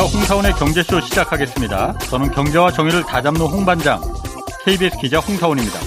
안녕하십니까. 0.00 0.04
홍사원의 0.04 0.52
경제쇼 0.54 1.00
시작하겠습니다. 1.00 1.98
저는 1.98 2.30
경제와 2.30 2.72
정의를 2.72 3.02
다잡는 3.02 3.40
홍반장, 3.40 4.00
KBS 4.64 4.98
기자 4.98 5.18
홍사원입니다. 5.18 5.78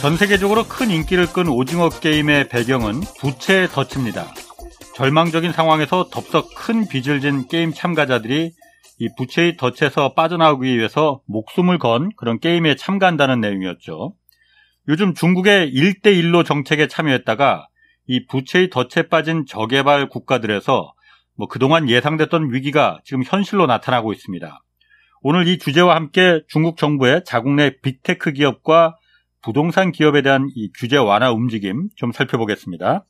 전 0.00 0.16
세계적으로 0.16 0.64
큰 0.64 0.90
인기를 0.90 1.26
끈 1.32 1.48
오징어 1.48 1.88
게임의 1.88 2.48
배경은 2.48 3.00
부채 3.18 3.66
덫입니다. 3.68 4.26
절망적인 4.94 5.52
상황에서 5.52 6.08
덥석 6.10 6.54
큰 6.54 6.86
빚을 6.86 7.20
진 7.20 7.48
게임 7.48 7.72
참가자들이 7.72 8.52
이 8.98 9.08
부채의 9.16 9.56
덫에서 9.56 10.12
빠져나오기 10.12 10.76
위해서 10.76 11.22
목숨을 11.26 11.78
건 11.78 12.10
그런 12.16 12.38
게임에 12.38 12.76
참가한다는 12.76 13.40
내용이었죠. 13.40 14.12
요즘 14.88 15.14
중국의 15.14 15.72
1대1로 15.72 16.44
정책에 16.44 16.88
참여했다가 16.88 17.66
이 18.06 18.26
부채의 18.26 18.68
덫에 18.70 19.08
빠진 19.08 19.46
저개발 19.46 20.08
국가들에서 20.08 20.92
뭐 21.40 21.48
그동안 21.48 21.88
예상됐던 21.88 22.52
위기가 22.52 23.00
지금 23.02 23.22
현실로 23.24 23.66
나타나고 23.66 24.12
있습니다. 24.12 24.60
오늘 25.22 25.48
이 25.48 25.56
주제와 25.56 25.94
함께 25.94 26.42
중국 26.48 26.76
정부의 26.76 27.22
자국 27.24 27.54
내 27.54 27.78
빅테크 27.80 28.32
기업과 28.32 28.98
부동산 29.40 29.90
기업에 29.90 30.20
대한 30.20 30.50
이 30.54 30.70
규제 30.78 30.98
완화 30.98 31.32
움직임 31.32 31.88
좀 31.96 32.12
살펴보겠습니다. 32.12 33.06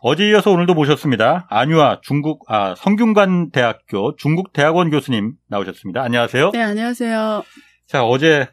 어제 0.00 0.26
이어서 0.30 0.52
오늘도 0.52 0.72
모셨습니다. 0.72 1.46
안유화 1.50 2.00
중국 2.00 2.50
아 2.50 2.74
성균관 2.76 3.50
대학교 3.50 4.16
중국 4.16 4.54
대학원 4.54 4.88
교수님 4.88 5.34
나오셨습니다. 5.48 6.00
안녕하세요. 6.00 6.52
네, 6.52 6.62
안녕하세요. 6.62 7.42
자, 7.86 8.06
어제 8.06 8.48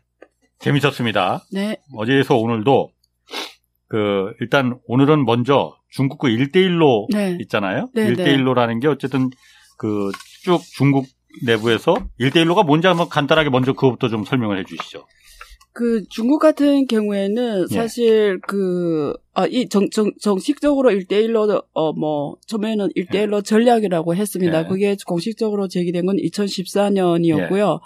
재밌었습니다. 0.60 1.44
네. 1.54 1.78
어제에서 1.96 2.36
오늘도 2.36 2.90
그 3.88 4.34
일단 4.42 4.78
오늘은 4.86 5.24
먼저 5.24 5.78
중국 5.94 6.18
그 6.18 6.28
1대1로 6.28 7.08
네. 7.14 7.38
있잖아요. 7.42 7.90
네, 7.94 8.12
1대1로라는 8.14 8.82
게 8.82 8.88
어쨌든 8.88 9.30
그 9.78 10.12
쭉 10.44 10.62
중국 10.76 11.06
내부에서 11.46 11.96
1대1로가 12.20 12.66
뭔지 12.66 12.88
한번 12.88 13.08
간단하게 13.10 13.50
먼저 13.50 13.74
그것부터 13.74 14.10
좀 14.10 14.26
설명을 14.26 14.60
해 14.60 14.64
주시죠. 14.66 15.06
그 15.72 16.04
중국 16.10 16.38
같은 16.40 16.86
경우에는 16.86 17.66
예. 17.72 17.76
사실 17.76 18.40
그, 18.42 19.14
아, 19.34 19.48
이 19.48 19.68
정, 19.70 19.90
정, 19.90 20.12
정식적으로 20.22 20.92
1대1로, 20.92 21.64
어, 21.74 21.94
뭐, 21.94 22.36
처음에는 22.46 22.90
1대1로 22.96 23.44
전략이라고 23.44 24.14
했습니다. 24.14 24.60
예. 24.60 24.68
그게 24.68 24.96
공식적으로 25.08 25.68
제기된 25.68 26.06
건 26.06 26.18
2014년이었고요. 26.18 27.80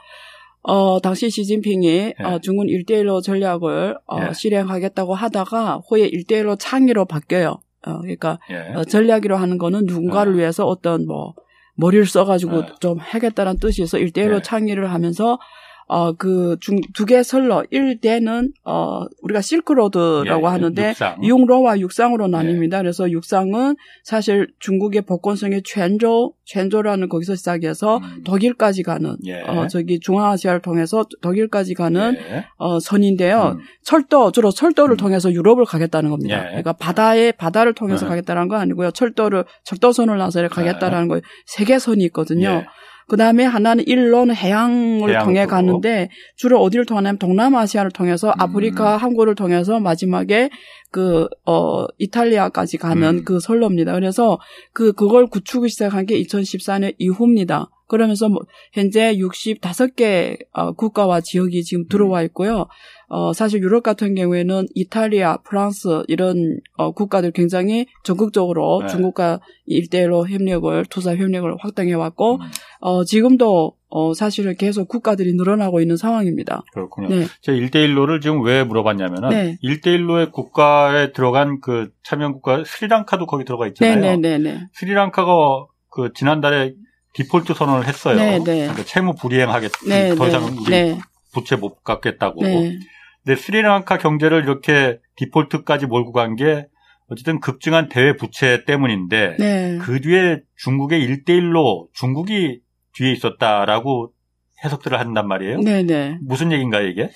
어, 0.64 1.00
당시 1.00 1.30
시진핑이 1.30 2.16
어, 2.20 2.40
중국 2.40 2.66
1대1로 2.66 3.24
전략을 3.24 3.98
어, 4.06 4.20
예. 4.28 4.34
실행하겠다고 4.34 5.14
하다가 5.14 5.82
후에 5.88 6.10
1대1로 6.10 6.58
창의로 6.60 7.06
바뀌어요. 7.06 7.62
어, 7.86 8.00
그러니까 8.00 8.40
예. 8.50 8.74
어, 8.76 8.84
전략이로 8.84 9.36
하는 9.38 9.58
거는 9.58 9.86
누군가를 9.86 10.34
어. 10.34 10.36
위해서 10.38 10.66
어떤 10.66 11.06
뭐 11.06 11.34
머리를 11.76 12.06
써가지고 12.06 12.58
어. 12.58 12.66
좀 12.80 12.98
하겠다는 13.00 13.60
뜻이어서 13.60 13.98
일대일로 14.00 14.38
네. 14.38 14.42
창의를 14.42 14.92
하면서 14.92 15.40
어 15.88 16.14
그 16.14 16.58
중 16.60 16.82
두개 16.94 17.24
설로 17.24 17.66
일대는 17.70 18.52
어 18.66 19.06
우리가 19.22 19.42
실크로드라고 19.42 20.48
예, 20.48 20.52
하는데 20.52 20.90
육상. 20.90 21.24
육로와 21.24 21.80
육상으로 21.80 22.28
네. 22.28 22.38
나뉩니다. 22.38 22.80
그래서 22.80 23.10
육상은 23.10 23.76
사실 24.04 24.48
중국의 24.60 25.04
복권성의 25.04 25.62
챈조 25.62 26.34
챈조라는 26.54 27.10
거기서 27.10 27.36
시작해서 27.36 27.98
음. 27.98 28.24
독일까지 28.26 28.84
가는 28.84 29.16
예. 29.26 29.42
어 29.42 29.68
저기 29.68 30.00
중앙아시아를 30.00 30.62
통해서 30.62 31.06
독일까지 31.22 31.74
가는 31.74 32.16
예. 32.18 32.46
어 32.58 32.80
선인데요. 32.80 33.56
음. 33.58 33.62
철도 33.84 34.32
주로 34.32 34.52
철도를 34.52 34.96
음. 34.96 34.98
통해서 34.98 35.32
유럽을 35.32 35.66
가겠다는 35.66 36.10
겁니다. 36.10 36.38
예. 36.38 36.48
그러니까 36.50 36.74
바다에 36.74 37.32
바다를 37.32 37.74
통해서 37.74 38.06
네. 38.06 38.10
가겠다는 38.10 38.48
거 38.50 38.58
아니고요. 38.58 38.92
철도를 38.92 39.46
철도선을 39.64 40.18
나서 40.18 40.46
가겠다라는 40.48 41.08
거 41.08 41.22
세계 41.46 41.80
선이 41.80 42.04
있거든요. 42.06 42.64
예. 43.08 43.10
그 43.10 43.18
다음에 43.18 43.44
하나는 43.46 43.86
일로는 43.88 44.36
해양을 44.36 45.10
해양 45.10 45.26
통해. 45.26 45.46
가는데 45.46 46.10
주로 46.36 46.62
어디를 46.62 46.86
통하냐면 46.86 47.18
동남아시아를 47.18 47.92
통해서 47.92 48.30
음. 48.30 48.34
아프리카 48.38 48.98
항구를 48.98 49.36
통해서 49.36 49.80
마지막에 49.80 50.50
그, 50.92 51.28
어, 51.46 51.86
이탈리아까지 51.98 52.78
가는 52.78 53.20
음. 53.20 53.24
그 53.24 53.40
선로입니다. 53.40 53.94
그래서 53.94 54.40
그, 54.74 54.94
그걸 54.94 55.28
구축을 55.28 55.70
시작한 55.70 56.06
게 56.06 56.20
2014년 56.22 56.96
이후입니다. 56.98 57.70
그러면서 57.88 58.30
뭐 58.30 58.42
현재 58.74 59.16
65개 59.16 60.38
어, 60.52 60.74
국가와 60.74 61.22
지역이 61.22 61.64
지금 61.64 61.84
음. 61.84 61.88
들어와 61.90 62.22
있고요. 62.24 62.68
어, 63.10 63.32
사실 63.34 63.62
유럽 63.62 63.84
같은 63.84 64.16
경우에는 64.16 64.68
이탈리아, 64.76 65.38
프랑스 65.38 66.04
이런 66.08 66.60
어, 66.76 66.92
국가들 66.92 67.32
굉장히 67.32 67.88
적극적으로 68.04 68.82
네. 68.82 68.88
중국과 68.88 69.40
일대일로 69.66 70.28
협력을 70.28 70.86
투자 70.90 71.16
협력을 71.16 71.56
확장해 71.60 71.94
왔고 71.94 72.36
음. 72.36 72.40
어, 72.82 73.04
지금도 73.06 73.78
어, 73.90 74.14
사실은 74.14 74.56
계속 74.58 74.90
국가들이 74.90 75.34
늘어나고 75.36 75.80
있는 75.80 75.96
상황입니다. 75.96 76.64
그렇군요. 76.74 77.08
네. 77.08 77.26
제가 77.42 77.58
1대1로를 77.58 78.22
지금 78.22 78.44
왜 78.44 78.66
물어봤냐면은 78.66 79.30
네. 79.30 79.58
1대1로의 79.64 80.34
국가에 80.34 81.14
들어간 81.14 81.62
그 81.62 81.90
참여 82.04 82.34
국가 82.34 82.64
스리랑카도 82.66 83.26
거기 83.26 83.46
들어가 83.46 83.66
있잖아요. 83.68 83.96
네네네네. 83.96 84.68
스리랑카가 84.74 85.32
그 85.90 86.12
지난달에 86.14 86.74
디폴트 87.18 87.54
선언을 87.56 87.88
했어요. 87.88 88.16
네, 88.16 88.38
네. 88.40 88.62
그러니까 88.62 88.84
채무 88.86 89.16
불이행하겠 89.16 89.72
네, 89.88 90.16
더 90.16 90.24
네, 90.24 90.30
이상 90.30 90.44
우리 90.46 90.70
네, 90.70 91.00
부채 91.34 91.56
못 91.56 91.84
갚겠다고. 91.84 92.44
네, 92.44 92.78
근데 93.26 93.42
스리랑카 93.42 93.98
경제를 93.98 94.44
이렇게 94.44 95.00
디폴트까지 95.18 95.88
몰고 95.88 96.12
간 96.14 96.36
게 96.36 96.68
어쨌든 97.10 97.40
급증한 97.40 97.88
대외 97.90 98.16
부채 98.18 98.66
때문인데 98.66 99.38
네. 99.40 99.78
그 99.82 100.02
뒤에 100.02 100.42
중국의 100.58 101.00
1대1로 101.08 101.88
중국이 101.94 102.60
뒤에 102.94 103.12
있었다라고 103.14 104.12
해석들을 104.64 105.00
한단 105.00 105.28
말이에요. 105.28 105.62
네네. 105.62 106.18
무슨 106.22 106.52
얘기인가요, 106.52 106.86
이게? 106.88 107.10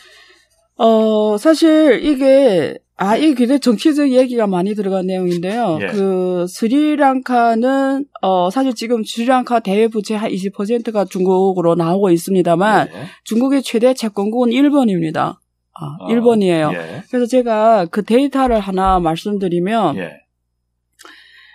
어, 0.77 1.37
사실 1.37 1.99
이게, 2.03 2.77
아, 3.01 3.17
이게 3.17 3.33
굉장히 3.33 3.59
정치적 3.59 4.11
얘기가 4.11 4.45
많이 4.45 4.75
들어간 4.75 5.07
내용인데요. 5.07 5.79
예. 5.81 5.87
그, 5.87 6.45
스리랑카는, 6.47 8.05
어, 8.21 8.51
사실 8.51 8.75
지금 8.75 9.03
스리랑카 9.03 9.61
대외 9.61 9.87
부채 9.87 10.13
한 10.13 10.29
20%가 10.29 11.05
중국으로 11.05 11.73
나오고 11.73 12.11
있습니다만, 12.11 12.89
예. 12.93 12.93
중국의 13.23 13.63
최대 13.63 13.95
채권국은 13.95 14.51
일본입니다. 14.51 15.41
아, 15.73 15.85
어, 15.99 16.11
일본이에요. 16.11 16.71
예. 16.75 17.03
그래서 17.09 17.25
제가 17.25 17.87
그 17.89 18.03
데이터를 18.03 18.59
하나 18.59 18.99
말씀드리면, 18.99 19.97
예. 19.97 20.11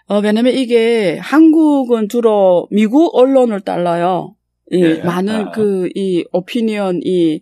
어, 0.09 0.19
왜냐면 0.19 0.53
이게 0.53 1.17
한국은 1.19 2.09
주로 2.09 2.67
미국 2.73 3.15
언론을 3.15 3.61
따라요. 3.61 4.35
이 4.73 4.83
예. 4.83 4.95
많은 4.97 5.35
아. 5.35 5.51
그, 5.53 5.91
이, 5.95 6.25
오피니언, 6.33 7.03
이, 7.05 7.41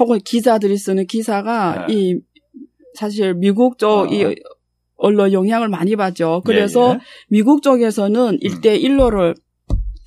혹은 0.00 0.18
기자들이 0.18 0.76
쓰는 0.76 1.06
기사가 1.06 1.86
예. 1.88 1.94
이, 1.94 2.20
사실 2.94 3.34
미국 3.34 3.78
쪽 3.78 4.06
아. 4.06 4.08
이 4.10 4.34
언론 4.96 5.32
영향을 5.32 5.68
많이 5.68 5.96
받죠. 5.96 6.42
그래서 6.44 6.90
예, 6.90 6.92
음. 6.92 6.94
예. 6.96 7.00
미국 7.28 7.62
쪽에서는 7.62 8.38
일대일로를 8.40 9.34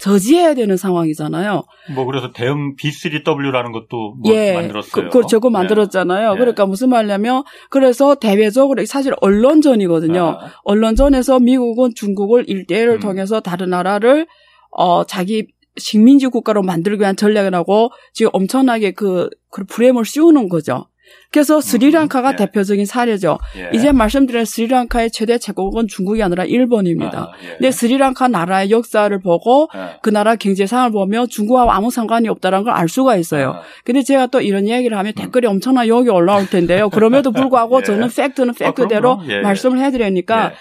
저지해야 0.03 0.53
되는 0.53 0.75
상황이잖아요. 0.75 1.63
뭐 1.95 2.05
그래서 2.05 2.31
대응 2.33 2.75
B3W라는 2.75 3.71
것도 3.71 4.15
뭐 4.21 4.33
예. 4.33 4.53
만들었어요. 4.53 5.09
그, 5.09 5.21
그 5.21 5.27
저거 5.27 5.49
만들었잖아요. 5.49 6.33
예. 6.33 6.37
그러니까 6.37 6.65
무슨 6.65 6.89
말이냐면, 6.89 7.43
그래서 7.69 8.15
대외적으로 8.15 8.85
사실 8.85 9.13
언론전이거든요. 9.21 10.21
아, 10.21 10.51
언론전에서 10.63 11.39
미국은 11.39 11.91
중국을 11.95 12.43
일대일을 12.49 12.95
음. 12.95 12.99
통해서 12.99 13.39
다른 13.39 13.69
나라를 13.69 14.27
어 14.71 15.05
자기 15.05 15.47
식민지 15.77 16.27
국가로 16.27 16.63
만들기 16.63 16.99
위한 16.99 17.15
전략이라고 17.15 17.91
지금 18.11 18.29
엄청나게 18.33 18.91
그, 18.91 19.29
그 19.49 19.63
프레임을 19.65 20.05
씌우는 20.05 20.49
거죠. 20.49 20.87
그래서 21.31 21.59
스리랑카가 21.61 22.33
예. 22.33 22.35
대표적인 22.35 22.85
사례죠. 22.85 23.39
예. 23.57 23.75
이제 23.75 23.91
말씀드린 23.91 24.45
스리랑카의 24.45 25.09
최대 25.09 25.39
제국은 25.39 25.87
중국이 25.87 26.21
아니라 26.21 26.45
일본입니다. 26.45 27.31
아, 27.33 27.43
예. 27.43 27.47
근데 27.57 27.71
스리랑카 27.71 28.27
나라의 28.27 28.69
역사를 28.69 29.17
보고 29.19 29.67
예. 29.75 29.97
그 30.03 30.11
나라 30.11 30.35
경제상을 30.35 30.91
보면 30.91 31.29
중국하고 31.29 31.71
아무 31.71 31.89
상관이 31.89 32.27
없다는 32.27 32.63
걸 32.63 32.73
알 32.73 32.87
수가 32.89 33.15
있어요. 33.17 33.51
아, 33.51 33.61
근데 33.83 34.03
제가 34.03 34.27
또 34.27 34.41
이런 34.41 34.67
이야기를 34.67 34.95
하면 34.97 35.13
댓글이 35.13 35.47
엄청나 35.47 35.87
여기 35.87 36.09
올라올 36.09 36.47
텐데요. 36.49 36.89
그럼에도 36.89 37.31
불구하고 37.31 37.79
예. 37.81 37.83
저는 37.83 38.09
팩트는 38.09 38.49
아, 38.49 38.53
팩트대로. 38.53 39.21
예. 39.29 39.41
말씀을 39.41 39.79
해드리니까 39.79 40.51
예. 40.51 40.55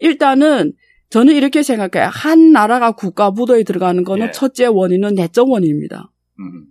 일단은 0.00 0.72
저는 1.10 1.34
이렇게 1.34 1.62
생각해요. 1.62 2.08
한 2.12 2.50
나라가 2.52 2.92
국가 2.92 3.30
부도에 3.30 3.62
들어가는 3.62 4.02
거는 4.04 4.28
예. 4.28 4.30
첫째 4.32 4.66
원인은 4.66 5.14
내적 5.14 5.48
원인입니다. 5.50 6.10
음. 6.40 6.66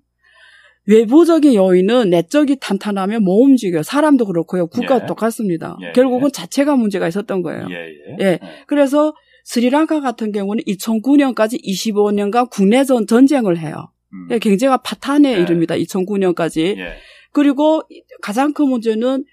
외부적인 0.86 1.54
요인은 1.54 2.10
내적이 2.10 2.58
탄탄하면 2.60 3.24
못 3.24 3.42
움직여요. 3.44 3.84
사람도 3.84 4.26
그렇고요. 4.26 4.68
국가도 4.68 5.04
예. 5.04 5.08
똑같습니다. 5.08 5.78
예. 5.82 5.92
결국은 5.94 6.32
자체가 6.32 6.76
문제가 6.76 7.08
있었던 7.08 7.42
거예요. 7.42 7.68
예, 7.70 7.76
예. 7.76 8.26
예. 8.26 8.40
그래서 8.68 9.14
스리랑카 9.46 10.02
같은 10.02 10.32
경우는 10.32 10.64
2009년까지 10.66 11.64
25년간 11.64 12.50
국내전 12.50 13.08
전쟁을 13.08 13.58
해요. 13.60 13.92
음. 14.14 14.28
예, 14.32 14.40
경제가 14.40 14.78
파탄에 14.78 15.36
예. 15.38 15.42
이릅니다. 15.42 15.76
2009년까지. 15.76 16.78
예. 16.78 16.94
그리고 17.32 17.82
가장 18.22 18.54
큰 18.54 18.68
문제는 18.68 19.24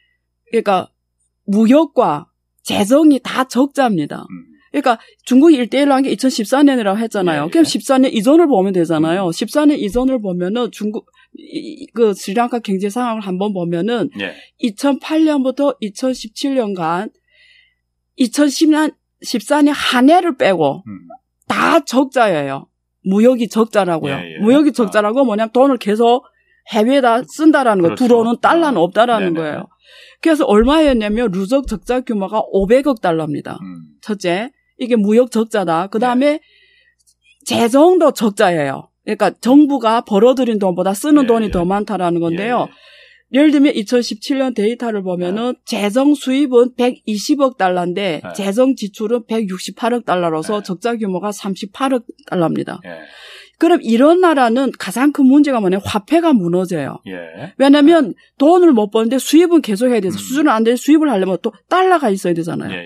그러니까 0.50 0.88
무역과 1.46 2.28
재정이 2.62 3.20
다 3.22 3.44
적자입니다. 3.44 4.20
음. 4.30 4.46
그러니까 4.70 4.98
중국이 5.24 5.56
1대1로 5.58 5.88
한 5.90 6.02
게 6.04 6.14
2014년이라고 6.14 6.96
했잖아요. 6.96 7.42
예, 7.42 7.46
예. 7.46 7.50
그럼 7.50 7.64
14년 7.64 8.12
이전을 8.12 8.46
보면 8.46 8.72
되잖아요. 8.72 9.26
14년 9.26 9.78
이전을 9.80 10.20
보면은 10.20 10.70
중국 10.70 11.06
이- 11.36 11.86
그 11.94 12.12
스리랑카 12.14 12.58
경제 12.60 12.88
상황을 12.90 13.20
한번 13.22 13.52
보면은 13.52 14.10
예. 14.20 14.34
2008년부터 14.68 15.76
2017년간 15.80 17.10
2010년 18.18 18.94
14년 19.24 19.72
한 19.74 20.10
해를 20.10 20.36
빼고 20.36 20.82
음. 20.86 20.98
다 21.48 21.80
적자예요. 21.84 22.66
무역이 23.04 23.48
적자라고요. 23.48 24.12
예, 24.14 24.34
예. 24.36 24.38
무역이 24.42 24.72
적자라고 24.72 25.24
뭐냐면 25.24 25.50
돈을 25.52 25.78
계속 25.78 26.24
해외에다 26.72 27.22
쓴다라는 27.28 27.82
거예요. 27.82 27.94
그렇죠. 27.94 28.04
들어오는 28.04 28.36
달러는 28.40 28.78
어. 28.78 28.82
없다라는 28.82 29.34
네네. 29.34 29.40
거예요. 29.40 29.66
그래서 30.22 30.44
얼마였냐면 30.44 31.30
누적 31.32 31.66
적자 31.66 32.00
규모가 32.00 32.42
500억 32.52 33.00
달러입니다. 33.00 33.58
음. 33.62 33.86
첫째, 34.02 34.50
이게 34.78 34.96
무역 34.96 35.30
적자다. 35.30 35.88
그 35.88 35.98
다음에 35.98 36.32
네. 36.32 36.40
재정도 37.46 38.12
적자예요. 38.12 38.89
그러니까 39.04 39.30
정부가 39.40 40.02
벌어들인 40.02 40.58
돈보다 40.58 40.94
쓰는 40.94 41.24
예, 41.24 41.26
돈이 41.26 41.46
예. 41.46 41.50
더 41.50 41.64
많다라는 41.64 42.20
건데요. 42.20 42.68
예, 43.34 43.38
예를 43.38 43.50
들면 43.52 43.74
2017년 43.74 44.54
데이터를 44.54 45.02
보면은 45.02 45.54
재정 45.64 46.14
수입은 46.14 46.74
120억 46.76 47.56
달러인데 47.56 48.20
네. 48.24 48.32
재정 48.34 48.74
지출은 48.74 49.24
168억 49.26 50.04
달러로서 50.04 50.58
네. 50.60 50.62
적자 50.64 50.96
규모가 50.96 51.30
38억 51.30 52.02
달러입니다. 52.28 52.80
예. 52.84 52.90
그럼 53.58 53.78
이런 53.82 54.20
나라는 54.22 54.72
가장 54.78 55.12
큰 55.12 55.26
문제가 55.26 55.60
뭐냐면 55.60 55.82
화폐가 55.84 56.32
무너져요. 56.32 56.98
예. 57.06 57.52
왜냐하면 57.58 58.14
돈을 58.38 58.72
못 58.72 58.90
버는데 58.90 59.18
수입은 59.18 59.60
계속 59.60 59.90
해야 59.90 60.00
돼서 60.00 60.16
음. 60.16 60.18
수준은 60.18 60.50
안 60.50 60.64
되는 60.64 60.76
수입을 60.78 61.10
하려면 61.10 61.36
또 61.42 61.52
달러가 61.68 62.08
있어야 62.10 62.32
되잖아요. 62.34 62.72
예. 62.72 62.76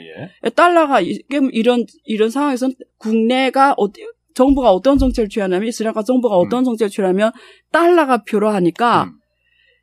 예. 0.45 0.51
달러가 0.51 1.01
이- 1.01 1.23
그럼 1.31 1.49
이런 1.53 1.87
이런 2.05 2.29
상황에서는 2.29 2.75
국내가 2.99 3.75
어, 3.79 3.87
정부가 4.35 4.71
어떤 4.73 4.99
정책을 4.99 5.29
취하냐면 5.29 5.71
스리랑카 5.71 6.03
정부가 6.03 6.37
어떤 6.37 6.65
정책을 6.65 6.91
취하냐면 6.91 7.33
달러가 7.73 8.23
필요하니까 8.25 9.05
음. 9.05 9.13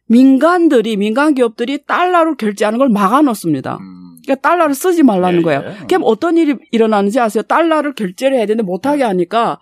민간들이 0.08 0.98
민간 0.98 1.34
기업들이 1.34 1.86
달러로 1.86 2.36
결제하는 2.36 2.78
걸 2.78 2.90
막아놓습니다. 2.90 3.78
음. 3.80 4.18
그러니까 4.26 4.48
달러를 4.48 4.76
쓰지 4.76 5.04
말라는 5.04 5.40
예, 5.40 5.44
거예요. 5.44 5.64
예. 5.66 5.86
그럼 5.88 6.04
어떤 6.06 6.38
일이 6.38 6.56
일어나는지 6.72 7.20
아세요? 7.20 7.44
달러를 7.44 7.94
결제를 7.96 8.38
해야 8.38 8.46
되는데 8.46 8.64
못하게 8.64 9.04
하니까 9.04 9.60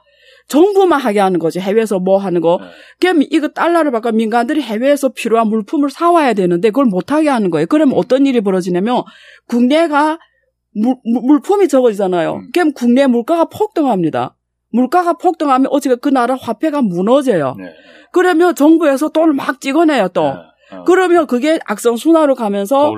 정부만 0.47 0.99
하게 0.99 1.19
하는 1.19 1.39
거죠. 1.39 1.59
해외에서 1.59 1.99
뭐 1.99 2.17
하는 2.17 2.41
거. 2.41 2.57
예. 2.61 2.65
그럼 2.99 3.21
이거 3.29 3.47
달러를 3.49 3.91
바꿔 3.91 4.11
민간들이 4.11 4.61
해외에서 4.61 5.09
필요한 5.09 5.47
물품을 5.47 5.91
사와야 5.91 6.33
되는데 6.33 6.69
그걸 6.69 6.85
못하게 6.85 7.29
하는 7.29 7.51
거예요. 7.51 7.67
그러면 7.67 7.95
어떤 7.95 8.25
일이 8.25 8.41
벌어지냐면 8.41 9.03
국내가 9.47 10.17
물, 10.73 10.95
물- 11.05 11.21
물품이 11.23 11.67
적어지잖아요. 11.67 12.33
음. 12.33 12.49
그럼 12.53 12.73
국내 12.73 13.05
물가가 13.05 13.45
폭등합니다. 13.45 14.35
물가가 14.71 15.13
폭등하면 15.13 15.67
어찌가 15.71 15.95
그 15.95 16.09
나라 16.09 16.35
화폐가 16.35 16.81
무너져요. 16.81 17.55
네. 17.57 17.65
그러면 18.11 18.55
정부에서 18.55 19.09
돈을 19.09 19.33
막 19.33 19.59
찍어내요 19.61 20.09
또. 20.09 20.23
예. 20.23 20.75
어. 20.75 20.83
그러면 20.85 21.25
그게 21.25 21.57
악성 21.65 21.95
순환으로 21.95 22.35
더 22.35 22.43
가면서. 22.43 22.91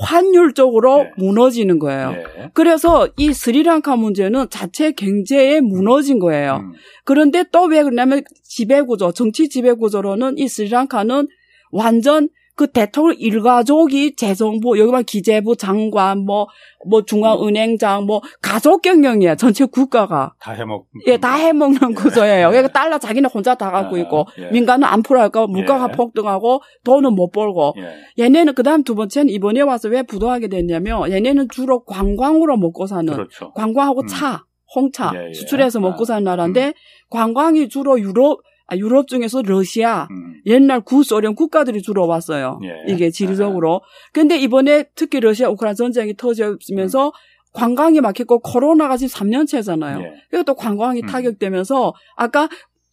환율적으로 0.00 0.96
네. 1.04 1.10
무너지는 1.18 1.78
거예요. 1.78 2.14
예. 2.16 2.50
그래서 2.54 3.08
이 3.16 3.32
스리랑카 3.32 3.96
문제는 3.96 4.46
자체 4.50 4.92
경제에 4.92 5.60
무너진 5.60 6.18
거예요. 6.18 6.56
음. 6.62 6.72
그런데 7.04 7.44
또 7.52 7.66
왜 7.66 7.82
그러냐면 7.82 8.22
지배구조, 8.44 9.12
정치 9.12 9.48
지배구조로는 9.48 10.38
이 10.38 10.48
스리랑카는 10.48 11.28
완전 11.70 12.28
그 12.54 12.70
대통령 12.70 13.16
일가족이 13.18 14.16
재정부, 14.16 14.78
여기만 14.78 15.04
기재부 15.04 15.56
장관, 15.56 16.18
뭐, 16.18 16.48
뭐 16.86 17.02
중앙은행장, 17.04 18.04
뭐 18.04 18.20
가족 18.42 18.82
경영이에요. 18.82 19.36
전체 19.36 19.64
국가가. 19.64 20.34
다 20.38 20.52
해먹. 20.52 20.86
예, 21.06 21.16
다 21.16 21.34
해먹는 21.34 21.94
구조예요. 21.94 22.50
그러니까 22.50 22.72
달러 22.72 22.98
자기는 22.98 23.28
혼자 23.30 23.54
다 23.54 23.70
갖고 23.70 23.96
아, 23.96 23.98
있고, 24.00 24.26
예. 24.38 24.50
민간은 24.50 24.86
안 24.86 25.02
풀어갈까 25.02 25.46
물가가 25.46 25.88
예. 25.90 25.96
폭등하고, 25.96 26.60
돈은 26.84 27.14
못 27.14 27.30
벌고, 27.30 27.74
예. 27.78 28.24
얘네는 28.24 28.54
그 28.54 28.62
다음 28.62 28.84
두 28.84 28.94
번째는 28.94 29.32
이번에 29.32 29.62
와서 29.62 29.88
왜 29.88 30.02
부도하게 30.02 30.48
됐냐면, 30.48 31.10
얘네는 31.10 31.48
주로 31.50 31.84
관광으로 31.84 32.56
먹고 32.58 32.86
사는, 32.86 33.12
그렇죠. 33.12 33.52
관광하고 33.54 34.02
음. 34.02 34.06
차, 34.06 34.44
홍차 34.74 35.12
예, 35.14 35.28
예. 35.28 35.32
수출해서 35.32 35.80
먹고 35.80 36.02
아, 36.02 36.06
사는 36.06 36.24
나라인데 36.24 36.74
관광이 37.10 37.68
주로 37.68 38.00
유럽 38.00 38.38
아, 38.38 38.51
유럽 38.76 39.08
중에서 39.08 39.42
러시아 39.42 40.08
음. 40.10 40.40
옛날 40.46 40.80
구소련 40.80 41.34
국가들이 41.34 41.82
주로 41.82 42.06
왔어요. 42.06 42.58
예. 42.64 42.92
이게 42.92 43.10
지리적으로. 43.12 43.80
근데 44.12 44.38
이번에 44.38 44.84
특히 44.94 45.20
러시아 45.20 45.48
우크라이나 45.48 45.74
전쟁이 45.74 46.14
터지면서 46.16 47.12
관광이 47.52 48.00
막혔고 48.00 48.40
코로나가 48.40 48.96
지금 48.96 49.12
3년째잖아요. 49.14 50.02
예. 50.02 50.12
그리고 50.30 50.44
또 50.44 50.54
관광이 50.54 51.02
음. 51.02 51.06
타격되면서 51.06 51.92
아까 52.16 52.48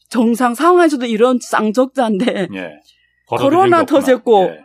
정상 0.10 0.54
상황에서도 0.56 1.06
이런 1.06 1.40
쌍적자인데 1.42 2.48
예. 2.54 2.72
코로나. 3.28 3.86
터졌고 3.86 4.44
예. 4.46 4.60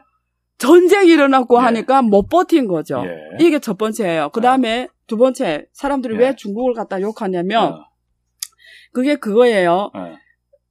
전쟁이 0.59 1.11
일어났고 1.13 1.59
예. 1.59 1.63
하니까 1.63 2.03
못 2.03 2.29
버틴 2.29 2.67
거죠. 2.67 3.03
예. 3.05 3.45
이게 3.45 3.59
첫 3.59 3.79
번째예요. 3.79 4.31
그 4.31 4.41
다음에 4.41 4.89
두 5.07 5.17
번째 5.17 5.67
사람들이 5.73 6.15
예. 6.15 6.19
왜 6.19 6.37
중국을 6.37 6.75
갖다 6.75 7.01
욕하냐면 7.01 7.75
어, 7.75 7.85
그게 8.93 9.17
그거예요. 9.17 9.91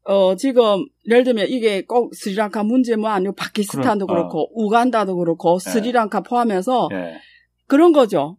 어. 0.05 0.13
어, 0.13 0.35
지금, 0.35 0.85
예를 1.09 1.23
들면 1.23 1.47
이게 1.50 1.85
꼭 1.85 2.13
스리랑카 2.15 2.63
문제만 2.63 3.11
아니고 3.11 3.33
파키스탄도 3.35 4.07
그럼, 4.07 4.25
어. 4.25 4.27
그렇고, 4.27 4.50
우간다도 4.53 5.15
그렇고, 5.15 5.57
예. 5.65 5.69
스리랑카 5.69 6.21
포함해서 6.21 6.89
예. 6.94 7.17
그런 7.67 7.94
거죠. 7.94 8.38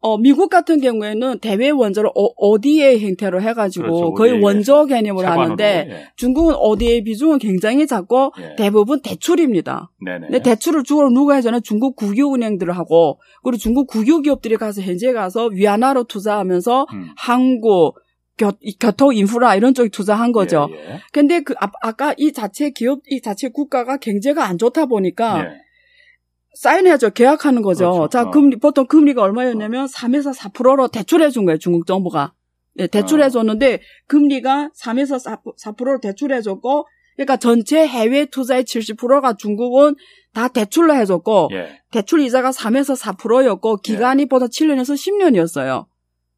어, 0.00 0.16
미국 0.16 0.48
같은 0.48 0.80
경우에는 0.80 1.40
대외 1.40 1.70
원조를 1.70 2.10
어, 2.14 2.60
디에 2.60 3.00
형태로 3.00 3.42
해가지고 3.42 3.82
그렇죠. 3.82 4.14
거의 4.14 4.32
ODA. 4.32 4.44
원조 4.44 4.86
개념으로 4.86 5.26
하는데 5.26 5.64
예. 5.90 6.04
중국은 6.14 6.54
어디의 6.54 7.02
비중은 7.02 7.38
굉장히 7.38 7.86
작고 7.86 8.32
예. 8.40 8.54
대부분 8.56 9.02
대출입니다. 9.02 9.90
네네. 10.04 10.28
근데 10.28 10.42
대출을 10.42 10.84
주로 10.84 11.10
누가 11.10 11.34
해주는 11.34 11.60
중국 11.64 11.96
국유은행들하고 11.96 13.18
그리고 13.42 13.58
중국 13.58 13.88
국유기업들이 13.88 14.56
가서 14.56 14.82
현재 14.82 15.12
가서 15.12 15.46
위안화로 15.46 16.04
투자하면서 16.04 16.86
음. 16.92 17.08
항구, 17.16 17.92
교, 18.38 18.52
교통 18.80 19.14
인프라 19.14 19.54
이런 19.56 19.74
쪽에 19.74 19.88
투자한 19.88 20.32
거죠. 20.32 20.68
예, 20.70 20.76
예. 20.76 21.00
근데 21.12 21.40
그 21.40 21.54
아, 21.60 21.70
아까 21.82 22.14
이 22.16 22.32
자체 22.32 22.70
기업 22.70 23.00
이 23.06 23.20
자체 23.20 23.48
국가가 23.48 23.96
경제가 23.96 24.44
안 24.44 24.56
좋다 24.58 24.86
보니까 24.86 25.40
예. 25.40 25.68
사인해야죠. 26.54 27.10
계약하는 27.10 27.62
거죠. 27.62 27.92
그렇죠. 27.92 28.08
자, 28.08 28.22
어. 28.22 28.30
금리 28.30 28.56
보통 28.56 28.86
금리가 28.86 29.22
얼마였냐면 29.22 29.86
3에서 29.86 30.34
4%로 30.34 30.88
대출해 30.88 31.30
준 31.30 31.44
거예요. 31.44 31.58
중국 31.58 31.86
정부가. 31.86 32.32
예, 32.78 32.86
대출해 32.86 33.26
어. 33.26 33.28
줬는데 33.28 33.80
금리가 34.06 34.70
3에서 34.80 35.18
4, 35.18 35.40
4%로 35.58 36.00
대출해 36.00 36.40
줬고 36.40 36.86
그러니까 37.16 37.36
전체 37.36 37.86
해외 37.86 38.26
투자의 38.26 38.62
70%가 38.64 39.34
중국은 39.34 39.96
다 40.32 40.46
대출로 40.48 40.94
해 40.94 41.04
줬고 41.04 41.50
예. 41.52 41.80
대출 41.90 42.20
이자가 42.20 42.50
3에서 42.50 42.96
4%였고 42.96 43.78
기간이 43.78 44.26
보다 44.26 44.46
7년에서 44.46 44.94
10년이었어요. 44.94 45.86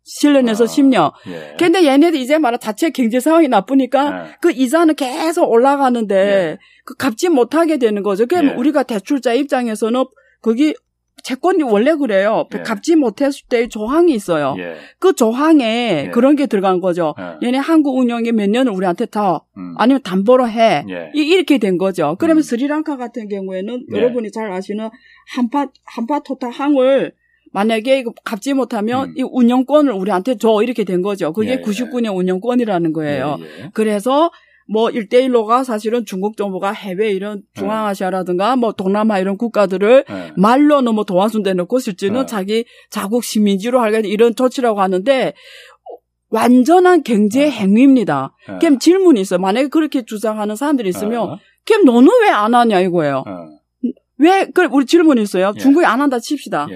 7년에서 0.07 0.63
아. 0.63 0.67
10년. 0.67 1.13
예. 1.29 1.57
근데 1.59 1.85
얘네들 1.85 2.19
이제 2.19 2.39
말아 2.39 2.57
자체 2.57 2.91
경제 2.91 3.21
상황이 3.21 3.49
나쁘니까 3.49 4.27
예. 4.29 4.31
그 4.41 4.51
이자는 4.51 4.95
계속 4.95 5.51
올라가는데 5.51 6.15
예. 6.17 6.59
그 6.85 6.95
갚지 6.97 7.29
못하게 7.29 7.77
되는 7.79 8.03
거죠. 8.03 8.27
그럼 8.27 8.47
예. 8.49 8.51
우리가 8.55 8.83
대출자 8.83 9.35
입장에서는 9.35 10.05
거기 10.43 10.75
채권이 11.23 11.63
원래 11.65 11.95
그래요. 11.97 12.47
예. 12.55 12.63
갚지 12.63 12.97
못했을 12.97 13.43
때의 13.51 13.69
조항이 13.69 14.15
있어요. 14.15 14.55
예. 14.59 14.77
그 14.99 15.13
조항에 15.13 16.05
예. 16.07 16.11
그런 16.11 16.35
게 16.35 16.47
들어간 16.47 16.81
거죠. 16.81 17.15
예. 17.19 17.47
얘네 17.47 17.59
한국 17.59 17.99
운영에 17.99 18.33
몇 18.33 18.49
년을 18.49 18.73
우리한테 18.73 19.05
더 19.05 19.45
음. 19.59 19.75
아니면 19.77 20.01
담보로 20.03 20.49
해. 20.49 20.85
예. 20.89 21.11
이- 21.15 21.29
이렇게 21.29 21.59
된 21.59 21.77
거죠. 21.77 22.17
그러면 22.19 22.39
음. 22.39 22.43
스리랑카 22.43 22.97
같은 22.97 23.29
경우에는 23.29 23.87
예. 23.93 23.97
여러분이 23.99 24.33
잘 24.33 24.51
아시는 24.51 24.89
한파 25.37 25.67
한파 25.85 26.21
토타 26.21 26.49
항을 26.49 27.13
만약에 27.53 27.99
이거 27.99 28.13
갚지 28.25 28.55
못하면 28.55 29.11
음. 29.11 29.15
이 29.17 29.23
운영권을 29.23 29.93
우리한테 29.93 30.37
줘 30.37 30.63
이렇게 30.63 30.85
된 30.85 31.03
거죠. 31.03 31.33
그게 31.33 31.51
예, 31.51 31.53
예. 31.55 31.63
99년 31.63 32.17
운영권이라는 32.17 32.93
거예요. 32.93 33.37
예, 33.41 33.45
예. 33.45 33.71
그래서 33.75 34.31
뭐 34.73 34.89
1대1로가 34.89 35.65
사실은 35.65 36.05
중국 36.07 36.37
정부가 36.37 36.71
해외 36.71 37.11
이런 37.11 37.43
중앙아시아라든가 37.55 38.55
뭐 38.55 38.71
동남아 38.73 39.19
이런 39.19 39.37
국가들을 39.37 40.05
예. 40.09 40.33
말로는 40.37 40.95
뭐 40.95 41.03
도와준다 41.05 41.55
놓고 41.55 41.81
실제는 41.81 42.21
네. 42.21 42.27
자기 42.27 42.65
자국 42.89 43.25
시민지로 43.25 43.81
하게 43.81 44.01
이런 44.05 44.37
조치라고 44.37 44.81
하는데 44.81 45.33
완전한 46.29 47.03
경제 47.03 47.45
네. 47.45 47.51
행위입니다. 47.51 48.33
예. 48.49 48.59
그럼 48.61 48.79
질문이 48.79 49.21
있어요. 49.21 49.41
만약에 49.41 49.69
그렇게 49.69 50.05
주장하는 50.05 50.55
사람들이 50.55 50.89
있으면 50.89 51.21
어, 51.31 51.39
그럼 51.67 51.85
너는 51.85 52.09
왜 52.23 52.29
안 52.29 52.55
하냐 52.55 52.79
이거예요. 52.81 53.25
어, 53.27 53.49
왜, 54.19 54.47
그, 54.55 54.69
우리 54.71 54.87
질문이 54.87 55.21
있어요. 55.23 55.53
예. 55.57 55.59
중국이 55.59 55.85
안 55.85 56.01
한다 56.01 56.21
칩시다. 56.21 56.69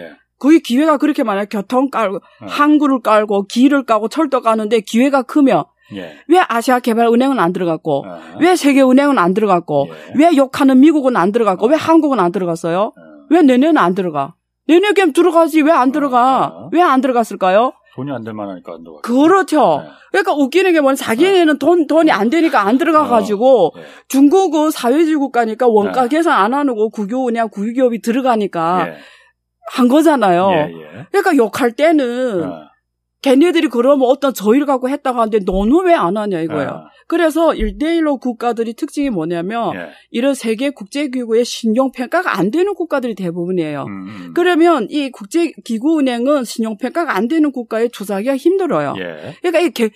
예. 0.44 0.48
거기 0.48 0.60
기회가 0.60 0.96
그렇게 0.98 1.22
많아요. 1.22 1.46
교통 1.50 1.88
깔고, 1.90 2.16
어. 2.16 2.46
항구를 2.46 3.00
깔고, 3.00 3.46
길을 3.46 3.84
까고, 3.84 4.08
철도 4.08 4.40
까는데 4.42 4.80
기회가 4.80 5.22
크면, 5.22 5.64
예. 5.96 6.14
왜 6.28 6.40
아시아 6.48 6.80
개발은행은 6.80 7.38
안 7.38 7.52
들어갔고, 7.52 8.04
어, 8.06 8.20
왜 8.40 8.54
세계은행은 8.56 9.18
안 9.18 9.32
들어갔고, 9.34 9.88
예. 9.90 10.12
왜 10.16 10.36
욕하는 10.36 10.80
미국은 10.80 11.16
안 11.16 11.32
들어갔고, 11.32 11.66
왜 11.68 11.76
한국은 11.76 12.20
안 12.20 12.32
들어갔어요? 12.32 12.78
어. 12.80 12.92
왜 13.30 13.42
내년은 13.42 13.78
안 13.78 13.94
들어가? 13.94 14.34
내년 14.66 14.94
그럼 14.94 15.12
들어가지 15.12 15.60
왜 15.62 15.70
안 15.72 15.92
들어가? 15.92 16.46
어. 16.46 16.68
왜안 16.72 17.00
들어갔을까요? 17.00 17.72
돈이 17.96 18.10
안 18.10 18.24
될 18.24 18.34
만하니까 18.34 18.72
안 18.72 18.82
들어가. 18.82 19.00
그렇죠. 19.02 19.82
네. 19.84 19.88
그러니까 20.10 20.32
웃기는 20.34 20.72
게 20.72 20.80
뭐냐. 20.80 20.96
자기네는 20.96 21.58
돈, 21.58 21.86
돈이 21.86 22.10
안 22.10 22.28
되니까 22.28 22.62
안 22.66 22.76
들어가 22.76 23.06
가지고 23.06 23.72
네. 23.76 23.82
중국은 24.08 24.70
사회주의 24.72 25.14
국가니까 25.16 25.66
원가 25.68 26.02
네. 26.02 26.08
계산 26.08 26.32
안 26.32 26.54
하고 26.54 26.90
국유은행, 26.90 27.50
국유기업이 27.50 28.02
들어가니까 28.02 28.88
예. 28.88 28.94
한 29.72 29.88
거잖아요. 29.88 30.48
예, 30.52 30.56
예. 30.72 31.06
그러니까 31.10 31.36
욕할 31.36 31.72
때는 31.72 32.44
어, 32.44 32.64
걔네들이 33.22 33.68
그러면 33.68 34.06
어떤 34.08 34.34
저희를 34.34 34.66
갖고 34.66 34.88
했다고 34.90 35.18
하는데 35.18 35.38
너는 35.44 35.86
왜 35.86 35.94
안 35.94 36.16
하냐 36.16 36.40
이거예요. 36.40 36.68
어, 36.68 36.84
그래서 37.06 37.54
일대일로 37.54 38.18
국가들이 38.18 38.74
특징이 38.74 39.10
뭐냐면 39.10 39.74
예. 39.74 39.88
이런 40.10 40.34
세계 40.34 40.70
국제기구의 40.70 41.44
신용평가가 41.44 42.38
안 42.38 42.50
되는 42.50 42.74
국가들이 42.74 43.14
대부분이에요. 43.14 43.84
음, 43.84 44.06
음. 44.08 44.32
그러면 44.34 44.86
이 44.90 45.10
국제기구은행은 45.10 46.44
신용평가가 46.44 47.14
안 47.16 47.28
되는 47.28 47.52
국가에 47.52 47.88
투자하기가 47.88 48.36
힘들어요. 48.36 48.94
예. 48.98 49.34
그러니까 49.40 49.60
이게 49.60 49.90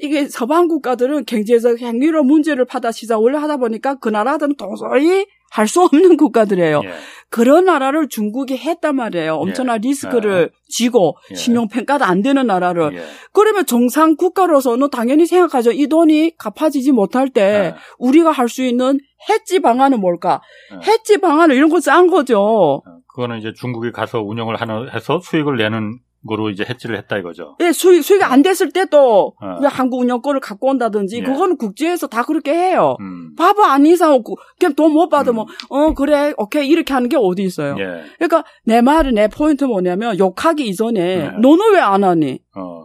이게 0.00 0.26
서방 0.26 0.68
국가들은 0.68 1.26
경제적 1.26 1.80
행위로 1.80 2.24
문제를 2.24 2.64
파다 2.64 2.92
시작을 2.92 3.40
하다 3.42 3.58
보니까 3.58 3.96
그 3.96 4.08
나라들은 4.08 4.56
도저히 4.56 5.26
할 5.52 5.68
수 5.68 5.82
없는 5.82 6.16
국가들이에요. 6.16 6.80
예. 6.84 6.92
그런 7.28 7.66
나라를 7.66 8.08
중국이 8.08 8.56
했단 8.56 8.96
말이에요. 8.96 9.34
엄청난 9.34 9.80
리스크를 9.80 10.50
지고 10.68 11.16
예. 11.30 11.34
신용평가도 11.34 12.04
안 12.04 12.22
되는 12.22 12.46
나라를. 12.46 12.94
예. 12.96 13.02
그러면 13.32 13.66
정상 13.66 14.16
국가로서는 14.16 14.88
당연히 14.90 15.26
생각하죠. 15.26 15.72
이 15.72 15.86
돈이 15.88 16.32
갚아지지 16.38 16.92
못할 16.92 17.28
때 17.28 17.42
예. 17.42 17.74
우리가 17.98 18.30
할 18.30 18.48
수 18.48 18.62
있는 18.62 18.98
해지 19.28 19.60
방안은 19.60 20.00
뭘까? 20.00 20.40
예. 20.74 20.90
해지 20.90 21.18
방안을 21.18 21.54
이런 21.54 21.68
거짠 21.68 22.06
거죠. 22.08 22.40
어, 22.40 22.82
그거는 23.08 23.38
이제 23.38 23.52
중국이 23.54 23.92
가서 23.92 24.20
운영을 24.22 24.56
하는 24.56 24.90
해서 24.92 25.20
수익을 25.22 25.56
내는 25.58 25.98
거로 26.26 26.50
이제 26.50 26.64
해지를 26.68 26.96
했다 26.98 27.18
이거죠. 27.18 27.56
예, 27.60 27.72
수익, 27.72 28.02
수익이 28.02 28.22
안 28.22 28.42
됐을 28.42 28.70
때도 28.70 29.34
어. 29.40 29.54
그냥 29.56 29.70
한국 29.72 30.00
운영권을 30.00 30.40
갖고 30.40 30.68
온다든지 30.68 31.18
예. 31.18 31.22
그거는 31.22 31.56
국제에서 31.56 32.06
다 32.06 32.22
그렇게 32.22 32.52
해요. 32.54 32.96
음. 33.00 33.34
바보 33.36 33.64
안 33.64 33.84
이상 33.86 34.22
그냥 34.58 34.74
돈 34.74 34.92
못 34.92 35.08
받으면 35.08 35.46
어 35.70 35.94
그래 35.94 36.32
오케이 36.36 36.68
이렇게 36.68 36.92
하는 36.92 37.08
게 37.08 37.16
어디 37.18 37.42
있어요. 37.42 37.74
예. 37.78 38.04
그러니까 38.18 38.44
내 38.64 38.80
말은 38.82 39.14
내 39.14 39.28
포인트 39.28 39.64
뭐냐면 39.64 40.18
욕하기 40.18 40.66
이전에 40.68 41.16
네. 41.16 41.30
너는 41.40 41.72
왜 41.74 41.80
안 41.80 42.04
하니? 42.04 42.38
어. 42.56 42.84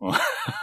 안 0.00 0.10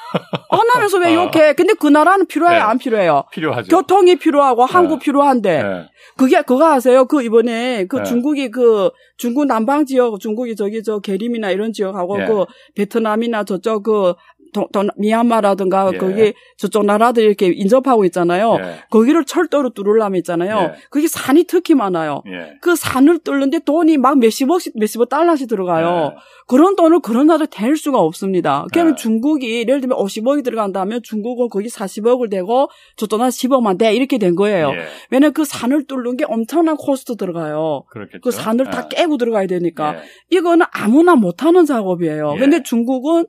하면서 0.78 0.98
왜 1.00 1.16
어. 1.16 1.24
욕해? 1.24 1.54
근데 1.54 1.74
그 1.74 1.88
나라는 1.88 2.28
필요해요, 2.28 2.60
네. 2.60 2.64
안 2.64 2.78
필요해요? 2.78 3.24
필요하죠. 3.32 3.76
교통이 3.76 4.16
필요하고 4.16 4.66
항구 4.66 5.00
필요한데 5.00 5.50
예. 5.50 5.90
그게 6.16 6.42
그거 6.42 6.72
아세요? 6.72 7.06
그 7.06 7.22
이번에 7.24 7.86
그 7.88 7.98
네. 7.98 8.04
중국이 8.04 8.52
그 8.52 8.92
중국 9.18 9.46
남방 9.46 9.86
지역 9.86 10.20
중국이 10.20 10.56
저기 10.56 10.84
저 10.84 11.00
계림이나 11.00 11.52
이런 11.52 11.74
지역하고 11.74 12.22
예. 12.22 12.26
그 12.26 12.46
베트남이나 12.76 13.44
저쪽 13.44 13.84
그 13.84 14.14
도, 14.58 14.68
도, 14.72 14.88
미얀마라든가 14.98 15.92
예. 15.94 15.98
거기 15.98 16.34
저쪽 16.58 16.86
나라들 16.86 17.24
이렇게 17.24 17.48
인접하고 17.48 18.06
있잖아요. 18.06 18.58
예. 18.60 18.76
거기를 18.90 19.26
철도로 19.26 19.70
뚫으려면 19.72 20.16
있잖아요. 20.18 20.58
예. 20.58 20.74
그게 20.90 21.08
산이 21.08 21.44
특히 21.44 21.76
많아요. 21.76 22.24
예. 22.28 22.58
그 22.62 22.76
산을 22.76 23.20
뚫는데 23.20 23.60
돈이 23.60 23.98
막 23.98 24.18
몇십억씩 24.18 24.74
몇십억 24.78 25.10
달러씩 25.10 25.48
들어가요. 25.48 26.14
예. 26.14 26.18
그런 26.48 26.76
돈을 26.76 27.02
그런 27.02 27.28
나라에 27.28 27.48
댈 27.52 27.76
수가 27.76 28.00
없습니다. 28.00 28.66
그러면 28.72 28.96
네. 28.96 29.02
중국이 29.02 29.60
예를 29.60 29.82
들면 29.82 29.98
50억이 29.98 30.44
들어간다면 30.44 31.02
중국은 31.04 31.50
거기 31.50 31.68
40억을 31.68 32.32
대고 32.32 32.70
저쪽 32.96 33.18
나라 33.18 33.30
10억만 33.30 33.78
대 33.78 33.94
이렇게 33.94 34.18
된 34.18 34.36
거예요. 34.36 34.70
예. 34.72 34.86
왜냐면 35.12 35.34
그 35.34 35.46
산을 35.46 35.86
뚫는 35.86 36.18
게 36.18 36.26
엄청난 36.28 36.78
코스트 36.78 37.16
들어가요. 37.16 37.84
그렇겠죠. 37.90 38.22
그 38.24 38.32
산을 38.32 38.66
다 38.72 38.88
예. 38.92 38.96
깨고 38.96 39.18
들어가야 39.18 39.48
되니까. 39.48 39.96
예. 39.96 40.38
이거는 40.38 40.66
아무나 40.72 41.16
못하는 41.16 41.66
작업이에요. 41.66 42.34
예. 42.36 42.40
근데 42.40 42.64
중국은 42.64 43.26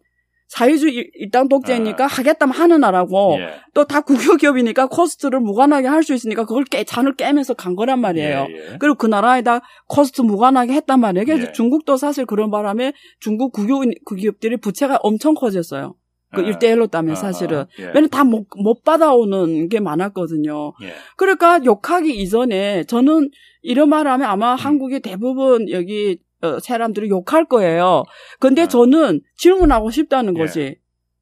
사회주의 0.49 1.11
일당 1.15 1.49
독재니까 1.49 2.07
하겠다면 2.07 2.55
하는 2.55 2.81
나라고 2.81 3.37
예. 3.39 3.51
또다 3.75 4.01
국유기업이니까 4.01 4.87
코스트를 4.87 5.41
무관하게 5.41 5.87
할 5.87 6.03
수 6.03 6.15
있으니까 6.15 6.47
그걸 6.47 6.65
깨, 6.65 6.85
산을 6.85 7.15
깨면서 7.17 7.53
간 7.55 7.77
거란 7.77 8.01
말이에요. 8.01 8.47
예, 8.49 8.55
예. 8.73 8.77
그리고 8.79 8.95
그 8.97 9.07
나라에다 9.07 9.61
코스트 9.87 10.23
무관하게 10.23 10.73
했단 10.73 11.01
말이에요. 11.01 11.27
그래서 11.27 11.49
예. 11.49 11.53
중국도 11.53 11.97
사실 11.99 12.25
그런 12.25 12.51
바람에 12.51 12.95
중국 13.21 13.53
국유, 13.53 13.81
국기업들이 14.07 14.57
부채가 14.57 14.99
엄청 15.03 15.35
커졌어요. 15.35 15.95
그 16.35 16.41
아, 16.43 16.45
일대일로 16.45 16.87
따면 16.89 17.13
아, 17.13 17.15
사실은. 17.15 17.65
예. 17.79 17.85
왜냐면 17.85 18.09
다 18.11 18.23
못 18.25 18.47
못 18.57 18.85
받아오는 18.85 19.69
게 19.69 19.81
많았거든요. 19.81 20.73
예. 20.83 20.93
그러니까 21.17 21.61
욕하기 21.65 22.11
이전에 22.23 22.85
저는 22.85 23.31
이런 23.63 23.89
말을 23.89 24.11
하면 24.13 24.27
음. 24.29 24.31
아마 24.31 24.55
한국의 24.55 25.01
대부분 25.01 25.69
여기 25.71 26.19
어, 26.21 26.28
사람들이 26.63 27.09
욕할 27.11 27.45
거예요. 27.47 28.05
근데 28.41 28.63
아. 28.63 28.69
저는 28.69 29.21
질문하고 29.37 29.91
싶다는 29.91 30.37
예. 30.37 30.41
거지. 30.41 30.77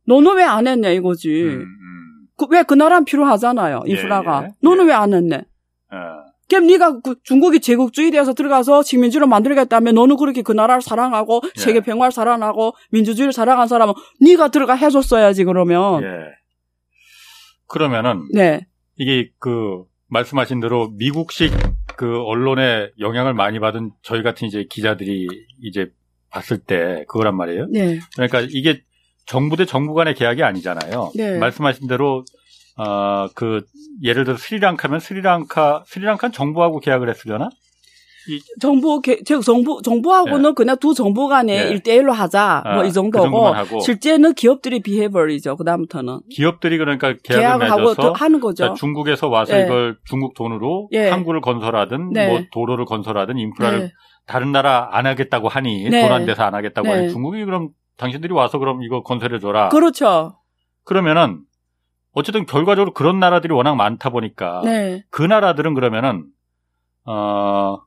너는 0.07 0.37
왜 0.37 0.43
안 0.45 0.67
했냐 0.67 0.91
이거지. 0.91 1.43
음, 1.43 1.61
음. 1.63 2.47
왜그 2.51 2.75
나라는 2.75 3.05
필요하잖아요. 3.05 3.83
예, 3.89 3.91
인프라가. 3.93 4.45
예, 4.45 4.49
너는 4.63 4.85
예. 4.85 4.89
왜안 4.91 5.15
했네? 5.15 5.37
어. 5.37 6.27
그럼 6.49 6.67
네가 6.69 7.01
그 7.01 7.17
중국이 7.25 7.59
제국주의 7.61 8.13
돼서 8.13 8.33
들어가서 8.33 8.83
식민지로 8.83 9.27
만들겠다면 9.27 9.95
너는 9.97 10.17
그렇게 10.17 10.43
그 10.43 10.53
나라를 10.53 10.81
사랑하고 10.81 11.41
예. 11.45 11.61
세계 11.61 11.81
평화를 11.81 12.13
사랑하고 12.13 12.75
민주주의를 12.93 13.33
사랑한 13.33 13.67
사람은 13.67 13.95
네가 14.21 14.49
들어가 14.49 14.75
해줬어야지 14.75 15.45
그러면. 15.45 16.03
예. 16.05 16.07
그러면은 17.67 18.29
네. 18.33 18.67
이게 18.97 19.31
그 19.41 19.83
말씀하신 20.09 20.61
대로 20.61 20.89
미국식 20.97 21.53
그 21.97 22.23
언론에 22.23 22.91
영향을 23.01 23.35
많이 23.35 23.59
받은 23.59 23.93
저희 24.03 24.23
같은 24.23 24.47
이제 24.47 24.65
기자들이 24.69 25.27
이제 25.63 25.91
봤을 26.31 26.59
때 26.59 27.05
그거란 27.09 27.37
말이에요. 27.37 27.67
네. 27.71 27.99
그러니까 28.15 28.41
이게 28.41 28.83
정부 29.27 29.57
대 29.57 29.65
정부 29.65 29.95
간의 29.95 30.15
계약이 30.15 30.43
아니잖아요. 30.43 31.13
네. 31.17 31.39
말씀하신 31.39 31.89
대로 31.89 32.25
어, 32.77 33.29
그 33.35 33.65
예를 34.03 34.25
들어 34.25 34.37
스리랑카면 34.37 35.01
스리랑카 35.01 35.85
스리랑카는 35.87 36.33
정부하고 36.33 36.81
계약을 36.81 37.09
했으려나? 37.09 37.49
정부 38.61 39.01
정부 39.45 39.81
정부하고는 39.83 40.55
그냥 40.55 40.77
두 40.79 40.95
정부 40.95 41.29
간에 41.29 41.67
예. 41.67 41.69
일대일로 41.71 42.13
하자 42.13 42.63
아, 42.65 42.75
뭐이그 42.75 42.93
정도고 42.93 43.47
하고. 43.47 43.81
실제는 43.81 44.35
기업들이 44.35 44.81
비해버리죠. 44.81 45.57
그다음부터는 45.57 46.21
기업들이 46.31 46.79
그러니까 46.79 47.15
계약을 47.23 47.67
계약을 47.67 47.71
하고 47.71 48.13
하는 48.15 48.41
거죠. 48.41 48.69
자, 48.69 48.75
중국에서 48.75 49.29
와서 49.29 49.59
예. 49.59 49.65
이걸 49.65 49.97
중국 50.05 50.35
돈으로 50.35 50.89
예. 50.93 51.09
항구를 51.09 51.41
건설하든 51.41 52.13
네. 52.13 52.29
뭐 52.29 52.41
도로를 52.53 52.85
건설하든 52.85 53.39
인프라를 53.39 53.79
네. 53.81 53.93
다른 54.27 54.53
나라 54.53 54.89
안 54.93 55.07
하겠다고 55.07 55.49
하니 55.49 55.89
네. 55.89 56.03
돈안 56.03 56.27
돼서 56.27 56.43
안 56.43 56.55
하겠다고 56.55 56.89
네. 56.89 56.95
하니 56.95 57.11
중국이 57.11 57.45
그럼 57.45 57.71
당신들이 57.97 58.33
와서 58.33 58.59
그럼 58.59 58.83
이거 58.83 59.03
건설해 59.03 59.39
줘라. 59.39 59.69
그렇죠. 59.71 60.37
그러면은 60.85 61.41
어쨌든 62.13 62.47
결과적으로 62.47 62.95
그런 62.95 63.21
나라들이 63.21 63.53
워낙 63.53 63.75
많다 63.75 64.11
보니까 64.11 64.63
네. 64.65 65.05
그 65.11 65.23
나라들은 65.23 65.75
그러면은 65.75 66.25
어 67.05 67.79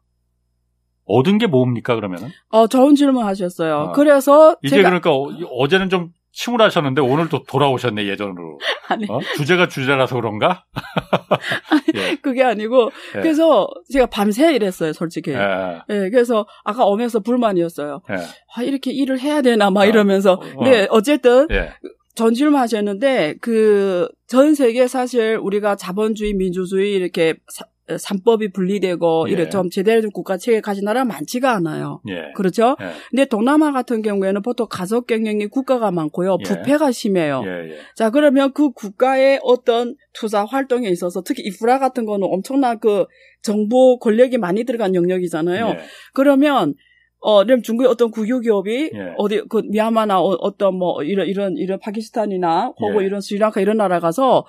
얻은 1.09 1.37
게 1.39 1.47
뭡니까 1.47 1.95
그러면은 1.95 2.29
어 2.49 2.67
좋은 2.67 2.95
질문 2.95 3.25
하셨어요. 3.25 3.75
어. 3.75 3.91
그래서 3.91 4.55
이제 4.63 4.77
제가 4.77 4.89
그러니까 4.99 5.11
어, 5.11 5.67
제는 5.67 5.89
좀 5.89 6.09
침울하셨는데 6.31 7.01
오늘 7.01 7.27
또 7.27 7.43
돌아오셨네 7.43 8.05
예전으로 8.07 8.59
아니 8.87 9.05
어? 9.09 9.19
주제가 9.35 9.67
주제라서 9.67 10.15
그런가? 10.15 10.63
예. 11.95 12.15
그게 12.21 12.43
아니고 12.43 12.91
예. 13.15 13.21
그래서 13.21 13.67
제가 13.91 14.05
밤새 14.05 14.53
일했어요, 14.53 14.93
솔직히. 14.93 15.31
예. 15.31 15.81
예, 15.89 16.09
그래서 16.09 16.45
아까 16.63 16.85
오면서 16.85 17.19
불만이었어요. 17.19 18.01
예. 18.11 18.15
아, 18.55 18.63
이렇게 18.63 18.91
일을 18.91 19.19
해야 19.19 19.41
되나 19.41 19.69
막 19.71 19.81
어. 19.81 19.85
이러면서. 19.85 20.33
어. 20.55 20.63
네, 20.63 20.87
어쨌든 20.91 21.47
예. 21.51 21.71
전 22.15 22.33
질문 22.33 22.59
하셨는데 22.59 23.35
그 23.41 24.07
전 24.27 24.53
세계 24.53 24.87
사실 24.87 25.39
우리가 25.41 25.75
자본주의, 25.75 26.35
민주주의 26.35 26.93
이렇게 26.93 27.33
사- 27.51 27.65
산법이 27.97 28.51
분리되고 28.51 29.25
예. 29.29 29.31
이래 29.31 29.49
좀 29.49 29.69
제대로 29.69 30.01
된 30.01 30.11
국가 30.11 30.37
체계 30.37 30.61
가진 30.61 30.85
나라가 30.85 31.05
많지가 31.05 31.51
않아요. 31.55 32.01
예. 32.09 32.31
그렇죠? 32.35 32.75
예. 32.81 32.91
근데 33.09 33.25
동남아 33.25 33.71
같은 33.71 34.01
경우에는 34.01 34.41
보통 34.41 34.67
가족 34.69 35.07
경영이 35.07 35.47
국가가 35.47 35.91
많고요. 35.91 36.37
예. 36.39 36.43
부패가 36.43 36.91
심해요. 36.91 37.41
예. 37.45 37.71
예. 37.71 37.77
자, 37.95 38.09
그러면 38.09 38.53
그 38.53 38.71
국가의 38.71 39.39
어떤 39.43 39.95
투자 40.13 40.45
활동에 40.45 40.89
있어서 40.89 41.21
특히 41.23 41.43
인프라 41.43 41.79
같은 41.79 42.05
거는 42.05 42.27
엄청난 42.29 42.79
그 42.79 43.05
정부 43.41 43.97
권력이 43.99 44.37
많이 44.37 44.63
들어간 44.65 44.95
영역이잖아요. 44.95 45.67
예. 45.67 45.79
그러면 46.13 46.75
어, 47.21 47.43
그럼 47.43 47.61
중국의 47.61 47.89
어떤 47.89 48.11
국유기업이 48.11 48.91
예. 48.93 49.13
어디 49.17 49.41
그 49.49 49.61
미얀마나 49.69 50.21
어, 50.21 50.57
떤뭐 50.57 51.03
이런 51.03 51.27
이런 51.27 51.57
이런 51.57 51.79
파키스탄이나 51.79 52.73
혹은 52.79 53.01
예. 53.01 53.05
이런 53.05 53.21
스리랑카 53.21 53.61
이런 53.61 53.77
나라 53.77 53.99
가서 53.99 54.45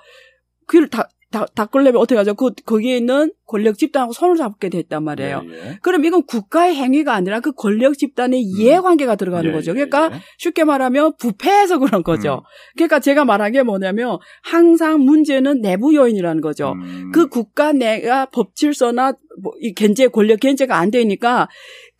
그를 0.67 0.87
다, 0.87 1.09
다, 1.31 1.45
닦으려면 1.55 1.97
어떻게 2.01 2.17
하죠? 2.17 2.33
그, 2.33 2.51
거기에 2.65 2.97
있는 2.97 3.31
권력 3.47 3.77
집단하고 3.77 4.13
손을 4.13 4.35
잡게 4.35 4.69
됐단 4.69 5.03
말이에요. 5.03 5.43
예. 5.45 5.51
예. 5.51 5.79
그럼 5.81 6.05
이건 6.05 6.23
국가의 6.23 6.75
행위가 6.75 7.13
아니라 7.13 7.39
그 7.39 7.53
권력 7.53 7.97
집단의 7.97 8.41
이해관계가 8.41 9.15
들어가는 9.15 9.49
예, 9.49 9.53
거죠. 9.53 9.71
예, 9.71 9.85
그러니까 9.85 10.11
예. 10.13 10.21
쉽게 10.37 10.63
말하면 10.63 11.13
부패해서 11.17 11.79
그런 11.79 12.03
거죠. 12.03 12.43
음. 12.43 12.75
그러니까 12.75 12.99
제가 12.99 13.25
말한 13.25 13.53
게 13.53 13.63
뭐냐면 13.63 14.19
항상 14.43 14.99
문제는 15.01 15.61
내부 15.61 15.95
요인이라는 15.95 16.41
거죠. 16.41 16.73
음. 16.73 17.11
그 17.13 17.27
국가 17.27 17.73
내가 17.73 18.25
법 18.25 18.55
질서나 18.55 19.13
뭐, 19.41 19.53
이 19.59 19.73
견제 19.73 20.07
권력 20.07 20.39
견제가 20.39 20.77
안 20.77 20.91
되니까 20.91 21.47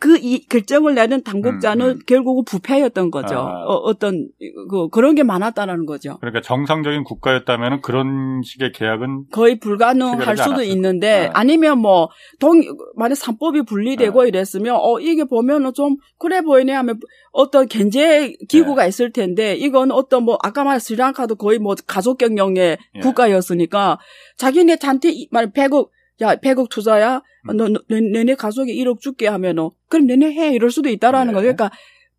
그 0.01 0.17
이 0.17 0.45
결정을 0.47 0.95
내는 0.95 1.23
당국자는 1.23 1.85
음, 1.85 1.91
음. 1.91 1.99
결국은 2.07 2.43
부패였던 2.45 3.11
거죠. 3.11 3.35
아. 3.35 3.63
어, 3.65 3.75
어떤 3.75 4.27
그 4.69 4.89
그런 4.89 5.13
게 5.15 5.23
많았다라는 5.23 5.85
거죠. 5.85 6.17
그러니까 6.19 6.41
정상적인 6.41 7.03
국가였다면 7.03 7.81
그런 7.81 8.41
식의 8.43 8.71
계약은 8.71 9.25
거의 9.31 9.59
불가능할 9.59 10.35
수도 10.37 10.51
않았어요. 10.51 10.65
있는데 10.71 11.21
네. 11.21 11.29
아니면 11.33 11.77
뭐 11.79 12.09
동 12.39 12.61
만약 12.95 13.15
삼법이 13.15 13.61
분리되고 13.63 14.25
이랬으면 14.25 14.75
어 14.79 14.99
이게 14.99 15.23
보면은 15.23 15.73
좀 15.73 15.97
그래 16.17 16.41
보이네 16.41 16.73
하면 16.73 16.99
어떤 17.31 17.67
견제 17.67 18.33
기구가 18.49 18.85
있을 18.87 19.11
텐데 19.11 19.53
이건 19.55 19.91
어떤 19.91 20.23
뭐 20.23 20.37
아까 20.41 20.63
말한 20.63 20.79
스리랑카도 20.79 21.35
거의 21.35 21.59
뭐 21.59 21.75
가족 21.85 22.17
경영의 22.17 22.77
예. 22.95 22.99
국가였으니까 22.99 23.99
자기네 24.37 24.77
한테 24.81 25.13
말 25.29 25.51
100억 25.51 25.89
야 26.21 26.35
100억 26.35 26.69
투자야 26.69 27.21
음. 27.49 27.57
너, 27.57 27.67
너 27.69 27.79
너네 27.89 28.35
가족에 28.35 28.73
1억 28.73 28.99
줄게 28.99 29.27
하면은 29.27 29.69
그럼 29.87 30.07
너네 30.07 30.33
해 30.33 30.53
이럴 30.53 30.69
수도 30.69 30.89
있다라는 30.89 31.27
네. 31.27 31.33
거죠. 31.33 31.41
그러니까 31.43 31.71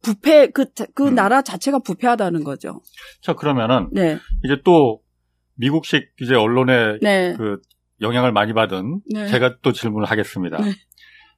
부패 0.02 0.48
그 0.48 0.72
자- 0.74 0.86
그 0.94 1.08
음. 1.08 1.14
나라 1.14 1.42
자체가 1.42 1.78
부패하다는 1.80 2.42
거죠. 2.44 2.80
자 3.20 3.34
그러면은 3.34 3.88
네. 3.92 4.18
이제 4.44 4.56
또 4.64 5.00
미국식 5.54 6.08
이제 6.20 6.34
언론의 6.34 6.98
네. 7.02 7.34
그 7.36 7.60
영향을 8.00 8.32
많이 8.32 8.52
받은 8.52 9.00
네. 9.14 9.28
제가 9.28 9.58
또 9.62 9.72
질문을 9.72 10.10
하겠습니다. 10.10 10.56
네. 10.60 10.72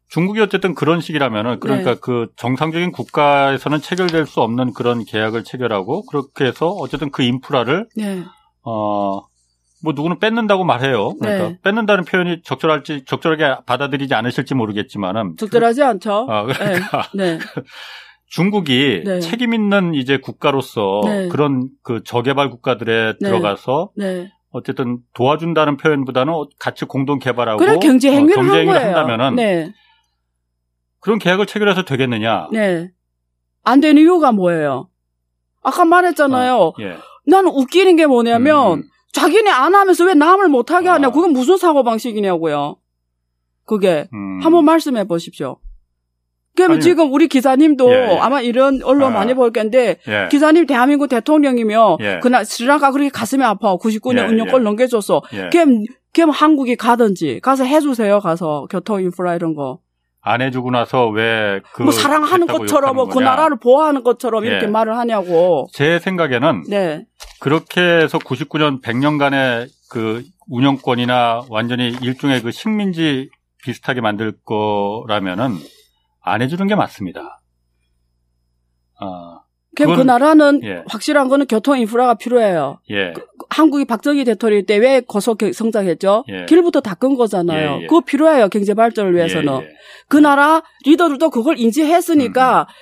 중국이 0.09 0.41
어쨌든 0.41 0.75
그런 0.75 1.01
식이라면은 1.01 1.61
그러니까 1.61 1.95
네. 1.95 2.01
그 2.01 2.29
정상적인 2.37 2.93
국가에서는 2.93 3.81
체결될 3.81 4.27
수 4.27 4.41
없는 4.41 4.73
그런 4.73 5.05
계약을 5.05 5.45
체결하고 5.45 6.07
그렇게 6.07 6.45
해서 6.47 6.69
어쨌든 6.69 7.11
그 7.11 7.23
인프라를 7.23 7.89
네. 7.97 8.23
어, 8.63 9.23
뭐 9.85 9.93
누구는 9.95 10.19
뺏는다고 10.19 10.65
말해요. 10.65 11.15
그러니까 11.17 11.49
네. 11.49 11.59
뺏는다는 11.63 12.05
표현이 12.05 12.41
적절할지 12.43 13.05
적절하게 13.05 13.65
받아들이지 13.67 14.15
않으실지 14.15 14.55
모르겠지만은 14.55 15.37
적절하지 15.37 15.83
않죠. 15.83 16.27
아, 16.31 16.45
그러니까 16.45 17.03
네. 17.15 17.39
중국이 18.27 19.03
네. 19.05 19.21
책임 19.21 19.53
있는 19.53 19.93
이제 19.95 20.17
국가로서 20.17 21.03
네. 21.05 21.29
그런 21.29 21.69
그 21.83 22.03
저개발 22.03 22.49
국가들에 22.49 23.13
네. 23.21 23.29
들어가서 23.29 23.91
네. 23.95 24.31
어쨌든 24.51 24.99
도와준다는 25.13 25.77
표현보다는 25.77 26.33
같이 26.59 26.87
공동 26.87 27.19
개발하고 27.19 27.59
그래 27.59 27.79
경제 27.79 28.11
행위를 28.11 28.39
어, 28.39 28.43
경제 28.43 28.61
행위를 28.61 28.81
거예요. 28.81 28.97
한다면은 28.97 29.37
네. 29.37 29.73
그런 31.01 31.19
계약을 31.19 31.45
체결해서 31.45 31.85
되겠느냐? 31.85 32.49
네. 32.53 32.91
안 33.63 33.81
되는 33.81 34.01
이유가 34.01 34.33
뭐예요? 34.33 34.89
아까 35.63 35.85
말했잖아요. 35.85 36.73
예. 36.81 36.97
나는 37.27 37.51
웃기는 37.51 37.97
게 37.97 38.07
뭐냐면 38.07 38.79
음, 38.79 38.83
자기네 39.15 39.49
안 39.51 39.75
하면서 39.75 40.05
왜 40.05 40.15
남을 40.15 40.49
못 40.49 40.73
하게 40.73 40.89
하냐? 40.89 41.07
아. 41.07 41.11
그건 41.11 41.33
무슨 41.33 41.57
사고 41.57 41.85
방식이냐고요. 41.85 42.77
그게 43.65 44.09
음. 44.13 44.41
한번 44.43 44.65
말씀해 44.65 45.05
보십시오. 45.05 45.57
그러면 46.57 46.77
아니, 46.77 46.83
지금 46.83 47.13
우리 47.13 47.27
기사님도 47.29 47.91
예, 47.91 47.95
예. 48.13 48.19
아마 48.19 48.41
이런 48.41 48.81
언론 48.85 49.13
아. 49.13 49.19
많이 49.19 49.35
볼 49.35 49.53
건데 49.53 49.99
예. 50.07 50.29
기사님 50.31 50.67
대한민국 50.67 51.09
대통령이며 51.09 51.99
예. 52.01 52.21
그날 52.23 52.45
스리랑카 52.45 52.93
그렇게 52.93 53.09
가슴이 53.09 53.43
아파 53.43 53.77
99년 53.77 54.19
예, 54.19 54.27
운영권 54.27 54.61
예. 54.61 54.65
넘겨줬어. 54.65 55.23
예. 55.33 55.49
그럼 55.51 55.85
그럼 56.13 56.31
한국이 56.31 56.77
가든지 56.77 57.41
가서 57.41 57.65
해주세요. 57.65 58.21
가서 58.21 58.67
교통 58.71 59.01
인프라 59.01 59.35
이런 59.35 59.55
거. 59.55 59.81
안 60.27 60.41
해주고 60.41 60.71
나서 60.71 61.07
왜그 61.09 61.83
뭐 61.83 61.93
사랑하는 61.93 62.47
것처럼 62.47 62.97
뭐 62.97 63.07
그 63.09 63.19
나라를 63.19 63.59
보호하는 63.59 64.03
것처럼 64.03 64.45
이렇게 64.47 64.65
예. 64.65 64.71
말을 64.71 64.97
하냐고. 64.97 65.67
제 65.75 65.99
생각에는 65.99 66.65
네. 66.71 67.05
그렇게 67.41 67.81
해서 67.83 68.19
99년 68.19 68.81
100년간의 68.83 69.69
그 69.91 70.25
운영권이나 70.49 71.43
완전히 71.51 71.89
일종의 72.01 72.41
그 72.43 72.51
식민지 72.53 73.29
비슷하게 73.65 74.01
만들 74.01 74.33
거라면은 74.47 75.57
안 76.23 76.41
해주는 76.41 76.67
게 76.67 76.75
맞습니다. 76.75 77.43
아, 79.01 79.41
그럼 79.77 79.91
그 79.93 79.97
그건- 79.97 80.07
나라는 80.07 80.61
예. 80.65 80.85
확실한 80.89 81.29
거는 81.29 81.47
교통 81.47 81.79
인프라가 81.79 82.15
필요해요. 82.15 82.79
예, 82.91 83.13
한국이 83.55 83.85
박정희 83.85 84.25
대통령 84.25 84.67
때왜 84.67 85.03
고속 85.07 85.39
성장했죠? 85.53 86.25
예. 86.29 86.47
길부터 86.47 86.81
닦은 86.81 87.15
거잖아요. 87.15 87.77
예, 87.79 87.83
예. 87.83 87.87
그거 87.87 88.01
필요해요. 88.01 88.49
경제 88.49 88.75
발전을 88.75 89.15
위해서는. 89.15 89.53
예, 89.53 89.59
예. 89.59 89.69
그 90.09 90.17
나라 90.17 90.63
리더들도 90.85 91.31
그걸 91.31 91.59
인지했으니까 91.59 92.63
음. 92.63 92.73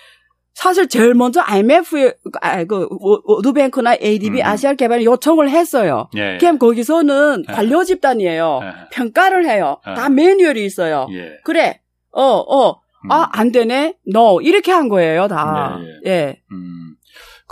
사실 0.55 0.89
제일 0.89 1.15
먼저 1.15 1.43
IMF에 1.43 2.15
아, 2.41 2.65
그 2.65 2.89
워드뱅크나 3.27 3.97
ADB 4.03 4.41
음. 4.41 4.47
아시아 4.47 4.73
개발에 4.75 5.05
요청을 5.05 5.51
했어요. 5.51 6.09
예, 6.17 6.39
예. 6.43 6.59
거기서는 6.59 7.45
예. 7.49 7.53
관료 7.53 7.85
집단이에요. 7.85 8.61
예. 8.63 8.89
평가를 8.93 9.47
해요. 9.47 9.79
예. 9.87 9.95
다 9.95 10.09
매뉴얼이 10.09 10.65
있어요. 10.65 11.07
예. 11.13 11.39
그래. 11.45 11.81
어, 12.13 12.23
어. 12.23 12.81
음. 13.05 13.13
아, 13.13 13.29
안 13.33 13.53
되네. 13.53 13.97
no. 14.09 14.41
이렇게 14.41 14.73
한 14.73 14.89
거예요, 14.89 15.29
다. 15.29 15.79
예, 16.07 16.11
예. 16.11 16.37
음. 16.51 16.95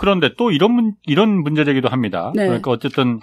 그런데 0.01 0.33
또 0.35 0.49
이런 0.49 0.71
문, 0.71 0.95
이런 1.05 1.43
문제 1.43 1.63
제기도 1.63 1.87
합니다. 1.87 2.31
네. 2.35 2.47
그러니까 2.47 2.71
어쨌든 2.71 3.19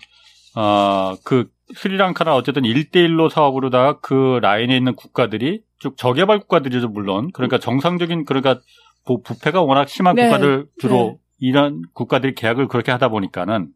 어, 0.54 1.16
그 1.24 1.50
스리랑카나 1.74 2.36
어쨌든 2.36 2.62
1대1로 2.62 3.28
사업으로다가 3.28 3.98
그 3.98 4.38
라인에 4.40 4.76
있는 4.76 4.94
국가들이 4.94 5.62
쭉 5.80 5.96
저개발 5.96 6.38
국가들이죠, 6.38 6.86
물론. 6.88 7.32
그러니까 7.32 7.58
정상적인 7.58 8.24
그러니까 8.26 8.60
부- 9.04 9.22
부패가 9.22 9.60
워낙 9.62 9.88
심한 9.88 10.14
네. 10.14 10.26
국가들 10.28 10.66
주로 10.80 11.18
이런 11.40 11.82
국가들이 11.94 12.36
계약을 12.36 12.68
그렇게 12.68 12.92
하다 12.92 13.08
보니까는 13.08 13.70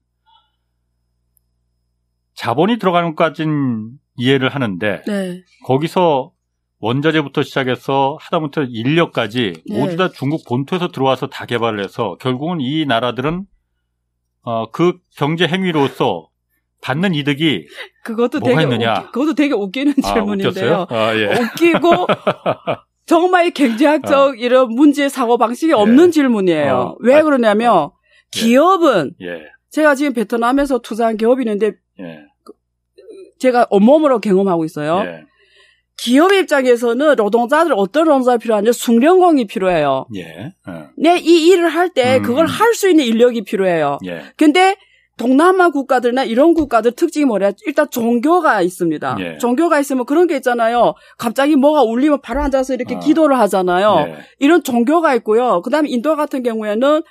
자본이 2.35 2.79
들어가는 2.79 3.17
것까진 3.17 3.91
이해를 4.17 4.49
하는데 4.49 5.03
네. 5.09 5.43
거기서 5.65 6.32
원자재부터 6.83 7.43
시작해서 7.43 8.19
하다못해 8.21 8.67
인력까지 8.69 9.53
네. 9.71 9.79
모두 9.79 9.97
다 9.97 10.11
중국 10.11 10.45
본토에서 10.45 10.89
들어와서 10.89 11.29
다 11.29 11.47
개발을 11.47 11.83
해서 11.83 12.17
결국은 12.21 12.61
이 12.61 12.85
나라들은 12.85 13.45
어, 14.43 14.71
그 14.73 14.99
경제 15.17 15.47
행위로서 15.47 16.29
받는 16.83 17.15
이득이 17.15 17.69
그것도 18.03 18.41
뭐가 18.41 18.57
되게 18.57 18.63
있느냐? 18.65 18.95
웃기, 18.95 19.13
그것도 19.13 19.35
되게 19.35 19.55
웃기는 19.55 19.95
아, 20.03 20.13
질문인데요. 20.13 20.87
아, 20.91 21.15
예. 21.15 21.27
웃기고 21.27 22.09
정말 23.07 23.53
경제학적 23.53 24.41
이런 24.41 24.75
문제 24.75 25.09
사고 25.09 25.39
방식이 25.39 25.73
없는 25.73 26.11
질문이에요. 26.11 26.75
어. 26.75 26.97
왜 26.99 27.15
아, 27.15 27.23
그러냐면 27.23 27.91
예. 28.37 28.41
기업은 28.41 29.15
예. 29.23 29.43
제가 29.71 29.95
지금 29.95 30.15
베트남에서 30.15 30.81
투자한 30.81 31.17
기업이 31.17 31.43
있는데 31.43 31.75
예. 32.01 32.25
제가 33.39 33.69
온몸으로 33.71 34.19
경험하고 34.19 34.65
있어요. 34.65 35.05
예. 36.07 36.11
기업 36.11 36.33
입장에서는 36.33 37.15
노동자들 37.17 37.73
어떤 37.77 38.05
노동자가 38.05 38.39
필요하냐 38.39 38.73
숙련공이 38.73 39.47
필요해요. 39.47 40.07
예. 40.17 40.21
예. 40.21 40.53
내이 40.97 41.49
일을 41.49 41.69
할때 41.69 42.19
음. 42.19 42.23
그걸 42.23 42.47
할수 42.47 42.91
있는 42.91 43.05
인력이 43.05 43.45
필요해요. 43.45 43.99
예. 44.07 44.23
근데 44.37 44.77
동남아 45.19 45.69
국가들이나 45.71 46.25
이런 46.25 46.55
국가들 46.55 46.93
특징이 46.93 47.27
뭐냐? 47.27 47.53
일단 47.67 47.87
종교가 47.91 48.63
있습니다. 48.63 49.17
예. 49.21 49.39
종교가 49.39 49.79
있으면 49.79 50.07
그런 50.07 50.27
게 50.27 50.37
있잖아요. 50.37 50.95
갑자기 51.19 51.55
뭐가 51.55 51.83
울리면 51.83 52.23
바로 52.23 52.43
앉아서 52.43 52.75
이렇게 52.75 52.97
아. 52.97 52.99
기도를 52.99 53.39
하잖아요. 53.39 54.07
예. 54.09 54.17
이런 54.39 54.63
종교가 54.63 55.15
있고요. 55.17 55.63
그다음에 55.63 55.89
인도 55.91 56.17
같은 56.17 56.43
경우에는 56.43 57.03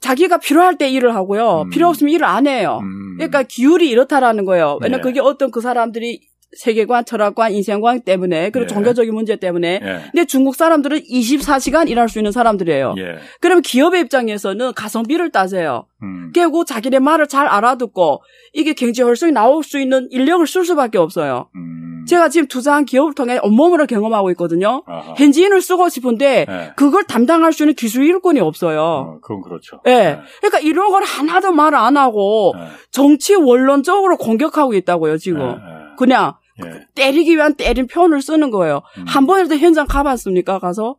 자기가 0.00 0.38
필요할 0.38 0.78
때 0.78 0.90
일을 0.90 1.14
하고요. 1.14 1.62
음. 1.62 1.70
필요 1.70 1.88
없으면 1.88 2.12
일을 2.12 2.26
안 2.26 2.48
해요. 2.48 2.80
음. 2.82 3.16
그러니까 3.16 3.44
기율이 3.44 3.88
이렇다라는 3.88 4.44
거예요. 4.44 4.78
왜냐면 4.82 4.98
예. 4.98 5.02
그게 5.02 5.20
어떤 5.20 5.52
그 5.52 5.60
사람들이 5.60 6.20
세계관, 6.56 7.04
철학관, 7.04 7.52
인생관 7.52 8.02
때문에 8.02 8.50
그리고 8.50 8.64
예. 8.64 8.74
종교적인 8.74 9.14
문제 9.14 9.36
때문에 9.36 9.80
예. 9.82 10.00
근데 10.12 10.24
중국 10.26 10.54
사람들은 10.54 11.00
24시간 11.10 11.88
일할 11.88 12.08
수 12.08 12.18
있는 12.18 12.30
사람들이에요. 12.32 12.94
예. 12.98 13.16
그러면 13.40 13.62
기업의 13.62 14.02
입장에서는 14.02 14.72
가성비를 14.74 15.30
따져요. 15.30 15.86
음. 16.02 16.30
그리고 16.34 16.64
자기네 16.64 16.98
말을 16.98 17.26
잘 17.28 17.46
알아듣고 17.46 18.22
이게 18.52 18.74
경제 18.74 19.02
활성이 19.02 19.32
나올 19.32 19.62
수 19.64 19.78
있는 19.80 20.08
인력을 20.10 20.46
쓸 20.46 20.64
수밖에 20.64 20.98
없어요. 20.98 21.48
음. 21.56 22.04
제가 22.08 22.28
지금 22.28 22.48
투자한 22.48 22.84
기업을 22.84 23.14
통해 23.14 23.38
온몸으로 23.42 23.86
경험하고 23.86 24.30
있거든요. 24.32 24.82
아하. 24.86 25.14
현지인을 25.16 25.62
쓰고 25.62 25.88
싶은데 25.88 26.46
예. 26.48 26.72
그걸 26.76 27.04
담당할 27.04 27.52
수 27.52 27.62
있는 27.62 27.74
기술 27.74 28.04
일꾼이 28.04 28.40
없어요. 28.40 28.80
어, 28.80 29.18
그건 29.22 29.40
그렇죠. 29.40 29.80
예. 29.86 30.18
그러니까 30.40 30.58
이런 30.60 30.90
걸 30.90 31.04
하나도 31.04 31.52
말 31.52 31.72
안 31.72 31.96
하고 31.96 32.52
예. 32.58 32.64
정치 32.90 33.34
원론적으로 33.34 34.16
공격하고 34.18 34.74
있다고요, 34.74 35.16
지금. 35.16 35.40
예. 35.52 35.56
그냥 35.96 36.34
예. 36.64 36.86
때리기 36.94 37.34
위한 37.34 37.54
때린 37.54 37.86
표현을 37.86 38.20
쓰는 38.22 38.50
거예요. 38.50 38.82
음. 38.98 39.04
한 39.06 39.26
번이라도 39.26 39.56
현장 39.56 39.86
가봤습니까, 39.86 40.58
가서? 40.58 40.96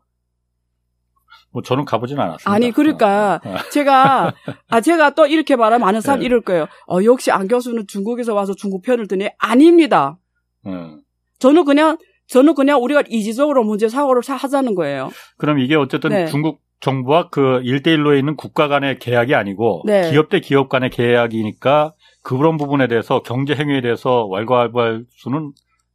뭐 1.52 1.62
저는 1.62 1.86
가보진 1.86 2.20
않았습니다. 2.20 2.52
아니, 2.52 2.72
그러니까 2.72 3.40
어, 3.46 3.50
어. 3.52 3.58
제가, 3.72 4.34
아, 4.70 4.82
제가 4.82 5.12
또 5.12 5.28
이렇게 5.28 5.56
말하면 5.56 5.82
많은 5.86 6.02
사람 6.02 6.22
예. 6.22 6.26
이럴 6.26 6.42
거예요. 6.42 6.66
어, 6.88 7.04
역시 7.04 7.30
안 7.32 7.48
교수는 7.48 7.86
중국에서 7.88 8.34
와서 8.34 8.56
중국 8.56 8.82
편을 8.82 9.08
드니? 9.08 9.30
아닙니다. 9.38 10.18
음. 10.66 11.02
저는 11.38 11.66
그냥, 11.66 11.98
저는 12.28 12.56
그냥 12.56 12.82
우리가 12.82 13.04
이지적으로 13.08 13.64
문제 13.64 13.88
사고를 13.88 14.24
사- 14.24 14.36
하자는 14.36 14.74
거예요. 14.74 15.12
그럼 15.38 15.60
이게 15.60 15.76
어쨌든 15.76 16.10
네. 16.10 16.26
중국 16.26 16.62
정부와 16.80 17.30
그 17.30 17.62
1대1로 17.64 18.18
있는 18.18 18.36
국가 18.36 18.68
간의 18.68 18.98
계약이 19.00 19.36
아니고 19.36 19.84
네. 19.86 20.10
기업 20.10 20.30
대 20.30 20.40
기업 20.40 20.68
간의 20.70 20.90
계약이니까 20.90 21.94
그런 22.24 22.58
부분에 22.58 22.88
대해서 22.88 23.22
경제 23.22 23.54
행위에 23.54 23.82
대해서 23.82 24.26
왈가왈부할 24.28 25.06
수는 25.12 25.52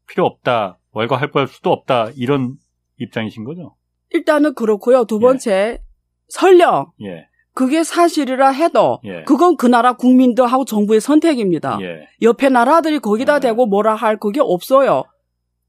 필요 0.07 0.27
없다. 0.27 0.79
월가 0.93 1.17
할부할 1.17 1.49
수도 1.49 1.71
없다 1.71 2.11
이런 2.17 2.55
입장이신 2.99 3.45
거죠? 3.45 3.75
일단은 4.11 4.55
그렇고요. 4.55 5.05
두 5.05 5.19
번째 5.19 5.81
설령 6.29 6.93
예, 7.03 7.27
그게 7.55 7.83
사실이라 7.83 8.51
해도 8.51 9.01
예. 9.05 9.23
그건 9.25 9.57
그 9.57 9.67
나라 9.67 9.95
국민들하고 9.95 10.65
정부의 10.65 11.01
선택입니다. 11.01 11.79
예, 11.83 12.07
옆에 12.23 12.49
나라들이 12.49 12.99
거기다 13.01 13.41
네. 13.41 13.49
대고 13.49 13.67
뭐라 13.67 13.95
할 13.95 14.19
그게 14.19 14.41
없어요. 14.41 15.05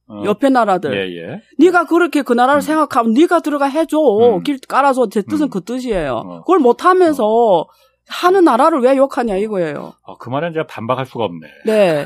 어, 0.07 0.23
옆에 0.25 0.49
나라들. 0.49 0.93
예, 0.93 1.21
예. 1.21 1.41
네가 1.59 1.85
그렇게 1.85 2.23
그 2.23 2.33
나라를 2.33 2.59
음. 2.59 2.61
생각하면 2.61 3.13
네가 3.13 3.41
들어가 3.41 3.67
해줘. 3.67 3.97
음. 3.99 4.43
길 4.43 4.57
깔아줘. 4.67 5.09
제 5.09 5.21
뜻은 5.21 5.47
음. 5.47 5.49
그 5.49 5.61
뜻이에요. 5.61 6.13
어. 6.25 6.39
그걸 6.41 6.57
못하면서 6.57 7.67
하는 8.11 8.43
나라를 8.43 8.79
왜 8.81 8.97
욕하냐 8.97 9.37
이거예요. 9.37 9.93
어, 10.03 10.17
그 10.17 10.29
말은 10.29 10.51
제가 10.53 10.65
반박할 10.65 11.05
수가 11.05 11.25
없네. 11.25 11.47
네. 11.65 12.05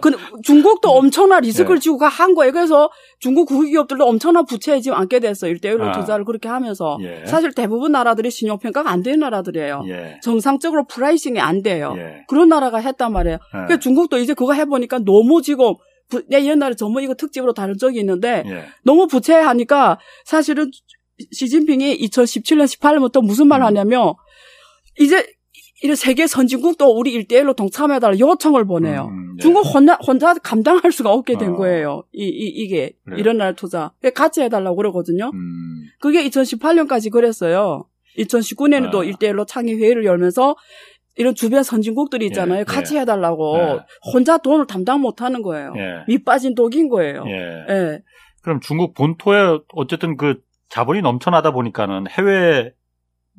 그 0.00 0.12
중국도 0.44 0.90
엄청난 0.90 1.42
리스크를 1.42 1.76
네. 1.78 1.80
지고 1.82 1.98
가- 1.98 2.06
한 2.08 2.34
거예요. 2.34 2.52
그래서 2.52 2.90
중국 3.18 3.46
국유기업들도 3.48 4.04
엄청난 4.06 4.44
부채에 4.46 4.80
지금 4.80 4.96
안게 4.96 5.18
됐어요. 5.18 5.50
일대일로 5.50 5.88
아. 5.88 5.92
투자를 5.92 6.24
그렇게 6.24 6.48
하면서. 6.48 6.96
예. 7.02 7.26
사실 7.26 7.52
대부분 7.52 7.90
나라들이 7.92 8.30
신용평가가 8.30 8.88
안 8.88 9.02
되는 9.02 9.18
나라들이에요. 9.18 9.84
예, 9.88 10.20
정상적으로 10.22 10.84
pricing이 10.86 11.40
안 11.40 11.62
돼요. 11.62 11.94
예. 11.98 12.24
그런 12.28 12.48
나라가 12.48 12.78
했단 12.78 13.12
말이에요. 13.12 13.36
예. 13.36 13.50
그러니까 13.50 13.78
중국도 13.80 14.18
이제 14.18 14.34
그거 14.34 14.52
해보니까 14.52 15.00
너무 15.00 15.42
지금 15.42 15.74
부- 16.08 16.22
내 16.28 16.44
옛날에 16.44 16.74
전문 16.76 17.02
이거 17.02 17.14
특집으로 17.14 17.52
다룬 17.52 17.78
적이 17.78 17.98
있는데 17.98 18.44
예. 18.46 18.64
너무 18.84 19.08
부채하니까 19.08 19.98
사실은 20.24 20.70
시진핑이 21.30 21.98
2017년 21.98 22.64
18년부터 22.64 23.24
무슨 23.24 23.46
말을 23.48 23.64
음. 23.64 23.66
하냐면 23.68 24.14
이제 24.98 25.26
이런 25.82 25.96
세계 25.96 26.26
선진국 26.26 26.78
도 26.78 26.96
우리 26.96 27.12
일대일로 27.12 27.54
동참해달라 27.54 28.18
요청을 28.18 28.66
보내요. 28.66 29.08
음, 29.10 29.36
예. 29.38 29.42
중국 29.42 29.62
혼자, 29.62 29.98
혼자 30.06 30.32
감당할 30.34 30.92
수가 30.92 31.10
없게 31.12 31.36
된 31.36 31.50
어. 31.52 31.56
거예요. 31.56 32.04
이, 32.12 32.24
이, 32.24 32.46
이게. 32.46 32.92
그래요. 33.04 33.18
이런 33.18 33.38
나라 33.38 33.52
투자. 33.52 33.90
같이 34.14 34.42
해달라고 34.42 34.76
그러거든요. 34.76 35.30
음, 35.34 35.82
그게 36.00 36.22
2018년까지 36.28 37.10
그랬어요. 37.10 37.86
2019년에도 38.16 39.00
아. 39.00 39.04
일대일로 39.04 39.44
창의 39.44 39.74
회의를 39.76 40.04
열면서 40.04 40.54
이런 41.16 41.34
주변 41.34 41.62
선진국들이 41.62 42.26
있잖아요. 42.26 42.60
예, 42.60 42.64
같이 42.64 42.96
예. 42.96 43.00
해달라고. 43.00 43.58
예. 43.58 43.78
혼자 44.12 44.38
돈을 44.38 44.66
담당 44.66 45.00
못 45.00 45.20
하는 45.20 45.42
거예요. 45.42 45.72
예. 45.76 46.04
밑 46.06 46.24
빠진 46.24 46.54
독인 46.54 46.88
거예요. 46.88 47.24
예. 47.26 47.66
예. 47.68 48.02
그럼 48.42 48.60
중국 48.60 48.94
본토에 48.94 49.58
어쨌든 49.74 50.16
그 50.16 50.40
자본이 50.68 51.02
넘쳐나다 51.02 51.50
보니까는 51.52 52.06
해외 52.08 52.72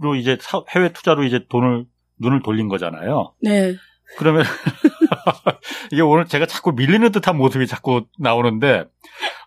로 0.02 0.16
이제 0.16 0.38
사- 0.42 0.64
해외 0.76 0.92
투자로 0.92 1.24
이제 1.24 1.46
돈을 1.50 1.86
눈을 2.20 2.42
돌린 2.44 2.68
거잖아요. 2.68 3.34
네. 3.42 3.76
그러면 4.18 4.44
이게 5.92 6.02
오늘 6.02 6.26
제가 6.26 6.46
자꾸 6.46 6.72
밀리는 6.72 7.12
듯한 7.12 7.38
모습이 7.38 7.68
자꾸 7.68 8.06
나오는데 8.20 8.86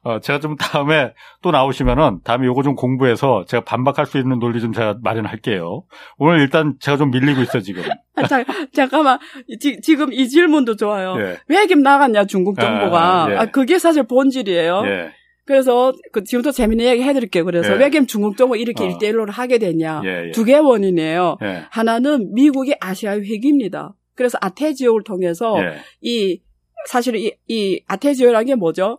어, 0.02 0.20
제가 0.20 0.38
좀 0.40 0.56
다음에 0.56 1.12
또 1.42 1.50
나오시면은 1.50 2.20
다음에 2.22 2.46
요거 2.46 2.62
좀 2.62 2.74
공부해서 2.76 3.44
제가 3.48 3.64
반박할 3.64 4.06
수 4.06 4.18
있는 4.18 4.38
논리 4.38 4.60
좀 4.60 4.72
제가 4.72 4.98
마련할게요. 5.02 5.82
오늘 6.18 6.38
일단 6.40 6.74
제가 6.80 6.96
좀 6.96 7.10
밀리고 7.10 7.42
있어 7.42 7.60
지금. 7.60 7.82
아, 8.14 8.26
자, 8.26 8.44
잠깐만. 8.72 9.18
지, 9.60 9.80
지금 9.80 10.12
이 10.12 10.28
질문도 10.28 10.76
좋아요. 10.76 11.16
예. 11.20 11.38
왜김 11.48 11.82
나갔냐, 11.82 12.26
중국 12.26 12.58
정부가. 12.58 13.24
아, 13.24 13.30
예. 13.32 13.36
아, 13.36 13.46
그게 13.46 13.78
사실 13.78 14.04
본질이에요. 14.04 14.82
예. 14.86 15.12
그래서 15.46 15.92
그 16.12 16.24
지금부터 16.24 16.50
재밌는 16.50 16.84
얘기 16.84 17.02
해드릴게요. 17.02 17.44
그래서 17.44 17.72
예. 17.74 17.78
왜김 17.78 18.06
중국 18.06 18.36
정부 18.36 18.56
이렇게 18.56 18.84
어. 18.84 18.86
일대일로를 18.88 19.32
하게 19.32 19.58
됐냐. 19.58 20.02
예. 20.04 20.26
예. 20.26 20.30
두개 20.32 20.56
원인이에요. 20.56 21.38
예. 21.42 21.62
하나는 21.70 22.34
미국의 22.34 22.76
아시아의 22.80 23.20
회기입니다. 23.20 23.94
그래서 24.16 24.38
아태 24.40 24.74
지역을 24.74 25.04
통해서 25.04 25.54
예. 25.58 25.76
이 26.00 26.40
사실 26.88 27.14
이, 27.14 27.32
이 27.46 27.80
아태 27.86 28.12
지역이라는 28.12 28.46
게 28.46 28.54
뭐죠? 28.56 28.98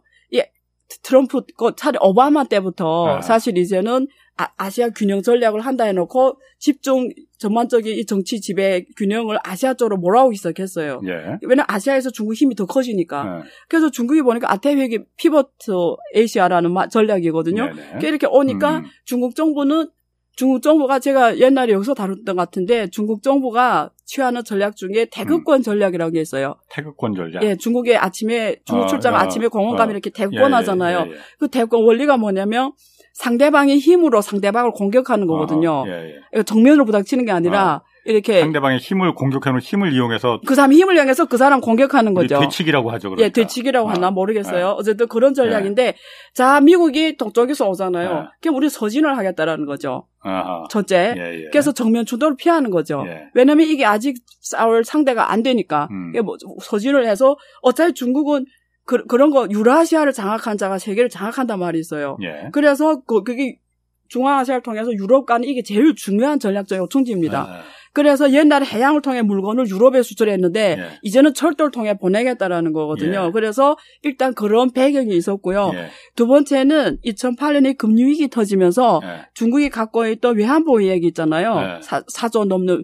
이 0.89 0.95
트럼프 1.04 1.41
거 1.58 1.76
차라리 1.76 1.97
오바마 2.02 2.45
때부터 2.45 3.17
아. 3.17 3.21
사실 3.21 3.58
이제는 3.58 4.08
아, 4.39 4.69
시아 4.69 4.89
균형 4.91 5.23
전략을 5.23 5.62
한다 5.62 5.86
해놓고 5.86 6.39
집중 6.60 7.10
전반적인 7.39 7.97
이 7.97 8.06
정치 8.06 8.39
지배 8.39 8.86
균형을 8.95 9.39
아시아 9.43 9.73
쪽으로 9.73 9.97
몰아오기 9.97 10.38
시작했어요. 10.38 11.02
예. 11.06 11.38
왜냐면 11.41 11.65
아시아에서 11.67 12.12
중국 12.12 12.36
힘이 12.36 12.54
더 12.54 12.65
커지니까. 12.67 13.39
예. 13.39 13.50
그래서 13.67 13.89
중국이 13.89 14.21
보니까 14.21 14.52
아태회귀 14.51 14.99
Pivot 15.17 15.56
to 15.56 15.71
Asia라는 16.13 16.71
마- 16.71 16.88
전략이거든요. 16.88 17.65
네네. 17.65 17.76
그러니까 17.76 18.08
이렇게 18.08 18.28
오니까 18.28 18.78
음. 18.78 18.86
중국 19.06 19.36
정부는 19.36 19.89
중국 20.38 20.62
정부가 20.62 21.00
제가 21.00 21.39
옛날에 21.39 21.73
여기서 21.73 21.95
다뤘던 21.95 22.36
것 22.36 22.36
같은데 22.36 22.88
중국 22.91 23.23
정부가 23.23 23.89
취하는 24.06 24.43
전략 24.43 24.76
중에 24.76 25.08
태극권 25.12 25.63
전략이라고 25.63 26.12
게 26.12 26.21
있어요. 26.21 26.56
태극권 26.69 27.15
전략. 27.15 27.43
예, 27.43 27.56
중국의 27.56 27.97
아침에 27.97 28.58
중국 28.63 28.84
어, 28.84 28.88
출장 28.88 29.15
어, 29.15 29.17
아침에 29.17 29.47
공원 29.47 29.76
가면 29.76 29.89
어. 29.89 29.91
이렇게 29.93 30.12
예, 30.13 30.13
태극권 30.15 30.52
예, 30.52 30.56
하잖아요. 30.56 31.06
예, 31.08 31.12
예. 31.12 31.15
그 31.39 31.47
태극권 31.47 31.84
원리가 31.84 32.17
뭐냐면 32.17 32.71
상대방의 33.13 33.80
힘으로 33.80 34.21
상대방을 34.21 34.73
공격하는 34.73 35.26
거거든요. 35.26 35.71
어, 35.71 35.86
예, 35.88 36.13
예. 36.36 36.43
정면으로 36.43 36.86
부닥치는 36.86 37.26
게 37.26 37.32
아니라 37.32 37.82
이렇게 38.07 38.39
상대방의 38.39 38.79
힘을 38.79 39.13
공격하는 39.13 39.59
힘을 39.59 39.91
이용해서 39.93 40.39
그 40.45 40.55
사람이 40.55 40.77
힘을 40.77 40.95
이용해서 40.95 41.25
그 41.25 41.35
사람 41.35 41.59
공격하는 41.59 42.13
거죠. 42.13 42.39
되치기라고 42.39 42.89
하죠. 42.91 43.09
그러니까. 43.09 43.25
예, 43.25 43.29
되치기라고 43.29 43.89
어. 43.89 43.91
하나 43.91 44.11
모르겠어요. 44.11 44.59
예. 44.59 44.63
어쨌든 44.63 45.07
그런 45.07 45.33
전략인데, 45.33 45.95
자, 46.33 46.61
미국이 46.61 47.17
동쪽에서 47.17 47.67
오잖아요. 47.69 48.09
예. 48.09 48.23
그럼 48.41 48.55
우리 48.55 48.69
서진을 48.69 49.17
하겠다라는 49.17 49.65
거죠. 49.65 50.07
아하. 50.21 50.63
첫째. 50.69 51.15
예, 51.17 51.21
예. 51.21 51.49
그래서 51.51 51.73
정면 51.73 52.05
충돌을 52.05 52.37
피하는 52.37 52.69
거죠. 52.69 53.03
예. 53.07 53.23
왜냐면 53.33 53.67
이게 53.67 53.85
아직 53.85 54.15
싸울 54.39 54.85
상대가 54.85 55.31
안 55.31 55.43
되니까. 55.43 55.89
음. 55.91 56.13
뭐 56.23 56.37
서진을 56.61 57.05
해서 57.05 57.35
어차피 57.61 57.93
중국은 57.93 58.45
그, 58.85 59.05
그런 59.05 59.31
거 59.31 59.47
유라시아를 59.51 60.13
장악한 60.13 60.57
자가 60.57 60.77
세계를 60.79 61.09
장악한단 61.09 61.59
말이 61.59 61.77
있어요. 61.77 62.17
예. 62.23 62.49
그래서 62.53 63.01
그, 63.05 63.23
그게 63.23 63.59
중앙아시아를 64.07 64.63
통해서 64.63 64.93
유럽 64.93 65.25
가는 65.25 65.47
이게 65.47 65.61
제일 65.61 65.93
중요한 65.95 66.39
전략적 66.39 66.79
요충지입니다. 66.79 67.41
아, 67.41 67.61
그래서 67.97 68.31
옛날에 68.31 68.63
해양을 68.63 69.01
통해 69.01 69.23
물건을 69.23 69.67
유럽에 69.69 70.03
수출했는데 70.03 70.75
예. 70.77 70.99
이제는 71.01 71.33
철도를 71.33 71.71
통해 71.71 71.97
보내겠다라는 71.97 72.71
거거든요. 72.71 73.25
예. 73.25 73.31
그래서 73.31 73.75
일단 74.03 74.36
그런 74.36 74.71
배경이 74.71 75.15
있었고요. 75.15 75.71
예. 75.73 75.88
두 76.15 76.27
번째는 76.27 76.99
2008년에 77.03 77.75
금융위기 77.75 78.27
터지면서 78.27 79.01
예. 79.03 79.25
중국이 79.33 79.71
갖고 79.71 80.05
있던 80.05 80.38
외환보유 80.38 80.88
얘기 80.89 81.07
있잖아요. 81.07 81.55
네. 81.55 81.81
사, 81.81 82.01
4조 82.01 82.45
넘는 82.45 82.83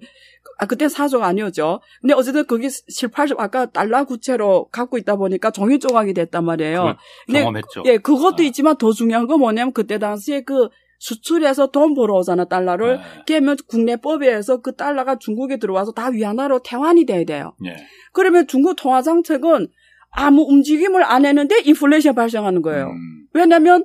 아 0.58 0.66
그때 0.66 0.88
4조가 0.88 1.22
아니었죠. 1.22 1.80
근데 2.02 2.16
어쨌든 2.16 2.46
그게 2.46 2.70
7, 2.70 3.10
8조 3.10 3.40
아까 3.40 3.68
달러 3.68 4.06
구체로 4.06 4.68
갖고 4.72 4.98
있다 4.98 5.16
보니까 5.16 5.52
종이 5.52 5.78
조각이 5.78 6.16
됐단 6.16 6.44
말이에요. 6.44 6.96
근데 7.28 7.42
경험했죠. 7.42 7.84
예, 7.86 7.98
그것도 8.00 8.38
아. 8.40 8.46
있지만 8.46 8.78
더 8.78 8.92
중요한 8.92 9.28
건 9.28 9.40
뭐냐면 9.40 9.74
그때 9.74 10.00
당시에 10.00 10.42
그 10.42 10.70
수출해서 11.04 11.68
돈 11.68 11.94
벌어오잖아 11.94 12.46
달러를. 12.46 12.98
예. 12.98 13.24
깨면 13.26 13.58
국내법에 13.68 14.28
의해서 14.30 14.62
그 14.62 14.74
달러가 14.74 15.18
중국에 15.18 15.58
들어와서 15.58 15.92
다 15.92 16.08
위안화로 16.08 16.60
태환이 16.64 17.06
돼야 17.06 17.26
돼요. 17.26 17.54
예. 17.66 17.76
그러면 18.14 18.48
중국 18.48 18.78
통화 18.78 19.02
정책은 19.02 19.68
아무 20.12 20.44
움직임을 20.44 21.04
안 21.04 21.26
했는데 21.26 21.60
인플레이션 21.60 22.16
발생하는 22.16 22.62
거예요. 22.62 22.86
음, 22.86 23.28
왜냐하면 23.34 23.84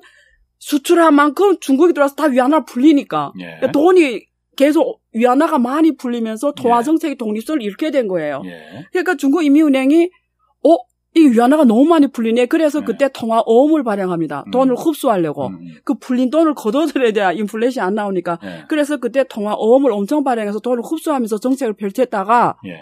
수출한 0.59 1.13
만큼 1.13 1.57
중국이 1.59 1.91
들어와서 1.91 2.15
다 2.15 2.25
위안화 2.27 2.63
풀리니까 2.63 3.33
예. 3.41 3.69
돈이 3.71 4.25
계속 4.55 5.01
위안화가 5.13 5.59
많이 5.59 5.97
풀리면서 5.97 6.53
통화 6.53 6.83
정책의 6.83 7.17
독립성을 7.17 7.61
잃게 7.61 7.91
된 7.91 8.07
거예요. 8.07 8.43
예. 8.45 8.85
그러니까 8.91 9.15
중국 9.17 9.43
인민은행이 9.43 10.05
어? 10.05 10.18
이 11.15 11.21
위안화가 11.27 11.63
너무 11.65 11.85
많이 11.85 12.07
풀리네. 12.07 12.45
그래서 12.45 12.79
네. 12.79 12.85
그때 12.85 13.09
통화 13.11 13.41
어음을 13.45 13.83
발행합니다. 13.83 14.43
음. 14.47 14.51
돈을 14.51 14.75
흡수하려고. 14.75 15.47
음, 15.47 15.59
그 15.83 15.95
풀린 15.95 16.29
돈을 16.29 16.53
걷어들여야 16.53 17.11
돼야 17.13 17.31
인플레이션 17.31 17.83
안 17.83 17.95
나오니까. 17.95 18.39
예. 18.43 18.65
그래서 18.69 18.97
그때 18.97 19.23
통화 19.27 19.53
어음을 19.53 19.91
엄청 19.91 20.23
발행해서 20.23 20.59
돈을 20.59 20.83
흡수하면서 20.83 21.39
정책을 21.39 21.73
펼쳤다가 21.73 22.57
예. 22.67 22.81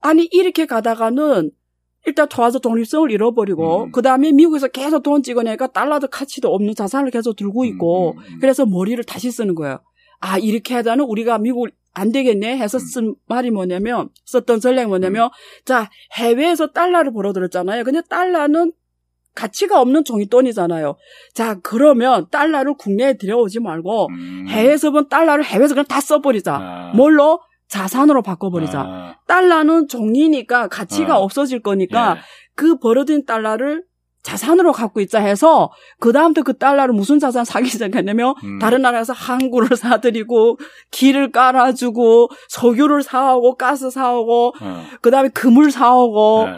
아니 0.00 0.28
이렇게 0.30 0.66
가다가는 0.66 1.50
일단 2.04 2.28
통화서 2.28 2.58
독립성을 2.60 3.10
잃어버리고 3.10 3.84
음. 3.84 3.92
그 3.92 4.00
다음에 4.02 4.32
미국에서 4.32 4.68
계속 4.68 5.02
돈 5.02 5.22
찍어내니까 5.22 5.68
달러도 5.68 6.06
가치도 6.08 6.54
없는 6.54 6.74
자산을 6.74 7.10
계속 7.10 7.34
들고 7.34 7.64
있고 7.64 8.12
음, 8.12 8.18
음, 8.18 8.34
음. 8.34 8.38
그래서 8.40 8.64
머리를 8.66 9.02
다시 9.04 9.30
쓰는 9.30 9.54
거예요. 9.54 9.80
아 10.20 10.38
이렇게 10.38 10.74
하다는 10.74 11.04
우리가 11.04 11.38
미국을 11.38 11.72
안 11.98 12.12
되겠네 12.12 12.58
해서 12.58 12.78
쓴 12.78 13.14
말이 13.26 13.50
뭐냐면 13.50 14.10
썼던 14.26 14.60
전략이 14.60 14.86
뭐냐면 14.86 15.30
자 15.64 15.88
해외에서 16.12 16.66
달러를 16.72 17.10
벌어들였잖아요. 17.10 17.84
근데 17.84 18.02
달러는 18.10 18.72
가치가 19.34 19.80
없는 19.80 20.04
종이돈이잖아요. 20.04 20.96
자 21.32 21.58
그러면 21.62 22.26
달러를 22.30 22.74
국내에 22.76 23.16
들여오지 23.16 23.60
말고 23.60 24.08
음. 24.10 24.44
해외에서 24.46 24.90
본 24.90 25.08
달러를 25.08 25.42
해외에서 25.42 25.74
그냥 25.74 25.86
다 25.86 26.02
써버리자. 26.02 26.54
아. 26.54 26.92
뭘로 26.94 27.40
자산으로 27.68 28.20
바꿔버리자. 28.20 28.80
아. 28.80 29.16
달러는 29.26 29.88
종이니까 29.88 30.68
가치가 30.68 31.18
어. 31.18 31.22
없어질 31.22 31.62
거니까 31.62 32.16
예. 32.18 32.20
그 32.54 32.78
벌어진 32.78 33.24
달러를 33.24 33.84
자산으로 34.26 34.72
갖고 34.72 35.00
있자 35.00 35.20
해서 35.20 35.70
그 36.00 36.12
다음부터 36.12 36.42
그 36.42 36.58
달러를 36.58 36.92
무슨 36.92 37.20
자산 37.20 37.44
사기 37.44 37.68
시작했냐면 37.68 38.34
음. 38.42 38.58
다른 38.58 38.82
나라에서 38.82 39.12
항구를 39.12 39.76
사드리고 39.78 40.58
길을 40.90 41.30
깔아주고 41.30 42.30
석유를 42.48 43.04
사오고 43.04 43.56
가스 43.56 43.88
사오고 43.88 44.54
어. 44.60 44.84
그 45.00 45.12
다음에 45.12 45.28
금을 45.28 45.70
사오고 45.70 46.46
예. 46.48 46.54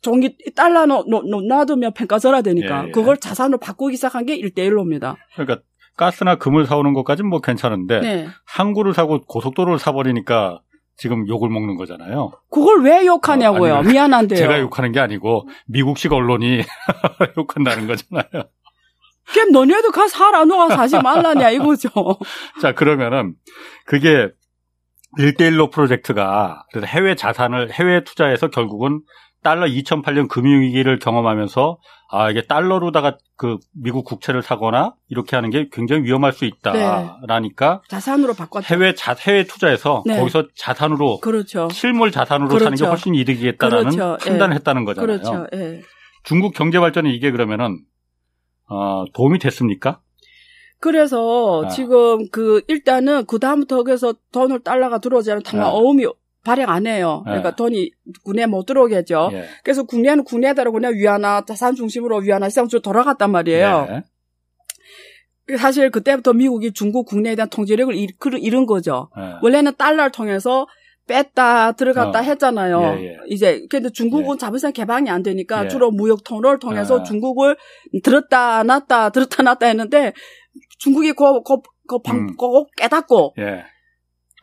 종이 0.00 0.34
달러 0.56 0.86
놓, 0.86 1.04
놔두면 1.06 1.92
평가절하 1.92 2.40
되니까 2.40 2.84
예, 2.84 2.88
예. 2.88 2.90
그걸 2.90 3.18
자산으로 3.18 3.58
바꾸기 3.58 3.96
시작한 3.96 4.24
게 4.24 4.38
1대1로입니다. 4.40 5.16
그러니까 5.34 5.60
가스나 5.98 6.36
금을 6.36 6.64
사오는 6.64 6.94
것까지는 6.94 7.28
뭐 7.28 7.40
괜찮은데 7.40 8.00
네. 8.00 8.28
항구를 8.46 8.94
사고 8.94 9.20
고속도로를 9.20 9.78
사버리니까 9.78 10.60
지금 10.98 11.28
욕을 11.28 11.48
먹는 11.48 11.76
거잖아요. 11.76 12.32
그걸 12.50 12.82
왜 12.82 13.06
욕하냐고요. 13.06 13.74
어, 13.76 13.82
미안한데요. 13.82 14.36
제가 14.36 14.58
욕하는 14.60 14.90
게 14.90 14.98
아니고 14.98 15.48
미국식 15.68 16.12
언론이 16.12 16.62
욕한다는 17.38 17.86
거잖아요. 17.86 18.48
그럼 19.32 19.52
너네도 19.52 19.92
가 19.92 20.08
살아. 20.08 20.44
너가 20.44 20.74
사지 20.74 21.00
말라냐 21.00 21.50
이거죠. 21.50 21.88
자, 22.60 22.72
그러면은 22.72 23.34
그게 23.86 24.28
1대1로 25.18 25.70
프로젝트가 25.70 26.64
해외 26.84 27.14
자산을 27.14 27.72
해외 27.72 28.02
투자해서 28.02 28.48
결국은 28.48 29.00
달러 29.44 29.66
2008년 29.66 30.28
금융위기를 30.28 30.98
경험하면서 30.98 31.78
아, 32.10 32.30
이게 32.30 32.42
달러로다가 32.42 33.18
그 33.36 33.58
미국 33.74 34.04
국채를 34.04 34.42
사거나 34.42 34.94
이렇게 35.08 35.36
하는 35.36 35.50
게 35.50 35.68
굉장히 35.70 36.04
위험할 36.04 36.32
수 36.32 36.46
있다라니까 36.46 37.82
자산으로 37.88 38.32
바꿨죠. 38.32 38.74
해외 38.74 38.94
자 38.94 39.14
해외 39.20 39.44
투자해서 39.44 40.02
네. 40.06 40.18
거기서 40.18 40.48
자산으로 40.56 41.20
그렇죠. 41.20 41.68
실물 41.70 42.10
자산으로 42.10 42.48
그렇죠. 42.48 42.64
사는 42.64 42.78
게 42.78 42.84
훨씬 42.86 43.14
이득이겠다라는 43.14 43.90
그렇죠. 43.90 44.16
판단을 44.24 44.54
예. 44.54 44.56
했다는 44.56 44.84
거잖아요. 44.86 45.06
그렇죠. 45.06 45.46
예. 45.52 45.82
중국 46.24 46.54
경제 46.54 46.80
발전에 46.80 47.10
이게 47.10 47.30
그러면은 47.30 47.78
어, 48.70 49.04
도움이 49.12 49.38
됐습니까? 49.38 50.00
그래서 50.80 51.64
아. 51.66 51.68
지금 51.68 52.28
그 52.30 52.62
일단은 52.68 53.26
그 53.26 53.38
다음부터 53.38 53.82
그래서 53.82 54.14
돈을 54.32 54.60
달러가 54.60 54.98
들어오지 54.98 55.30
않으면 55.30 55.42
당장 55.42 55.68
아. 55.68 55.72
어음이 55.72 56.06
발행 56.44 56.68
안 56.68 56.86
해요. 56.86 57.22
그러니까 57.24 57.50
네. 57.50 57.56
돈이 57.56 57.90
국내에 58.24 58.46
못 58.46 58.64
들어오겠죠. 58.66 59.30
예. 59.32 59.44
그래서 59.64 59.82
국내는 59.84 60.24
국내대로 60.24 60.72
그냥 60.72 60.94
위안화 60.94 61.44
자산 61.46 61.74
중심으로 61.74 62.18
위안화 62.18 62.48
시장 62.48 62.68
쪽 62.68 62.80
돌아갔단 62.82 63.30
말이에요. 63.30 63.88
예. 63.90 65.56
사실 65.56 65.90
그때부터 65.90 66.32
미국이 66.34 66.72
중국 66.72 67.06
국내에 67.06 67.34
대한 67.34 67.48
통제력을 67.48 67.94
잃, 67.94 68.10
잃은 68.40 68.66
거죠. 68.66 69.10
예. 69.18 69.34
원래는 69.42 69.72
달러를 69.76 70.10
통해서 70.10 70.66
뺐다 71.06 71.72
들어갔다 71.72 72.18
어. 72.18 72.22
했잖아요. 72.22 72.82
예, 72.98 73.04
예. 73.04 73.16
이제 73.28 73.64
근데 73.70 73.88
중국은 73.88 74.36
자본시장 74.36 74.72
개방이 74.74 75.08
안 75.08 75.22
되니까 75.22 75.64
예. 75.64 75.68
주로 75.68 75.90
무역 75.90 76.22
통로를 76.22 76.58
통해서 76.58 77.00
아. 77.00 77.02
중국을 77.02 77.56
들었다 78.04 78.62
놨다 78.62 79.08
들었다 79.10 79.42
놨다 79.42 79.66
했는데 79.66 80.12
중국이 80.80 81.12
그거 81.12 81.42
그거 81.42 81.62
그거 81.86 82.02
방- 82.02 82.16
음. 82.18 82.26
그거 82.36 82.66
깨닫고 82.76 83.34
예. 83.38 83.64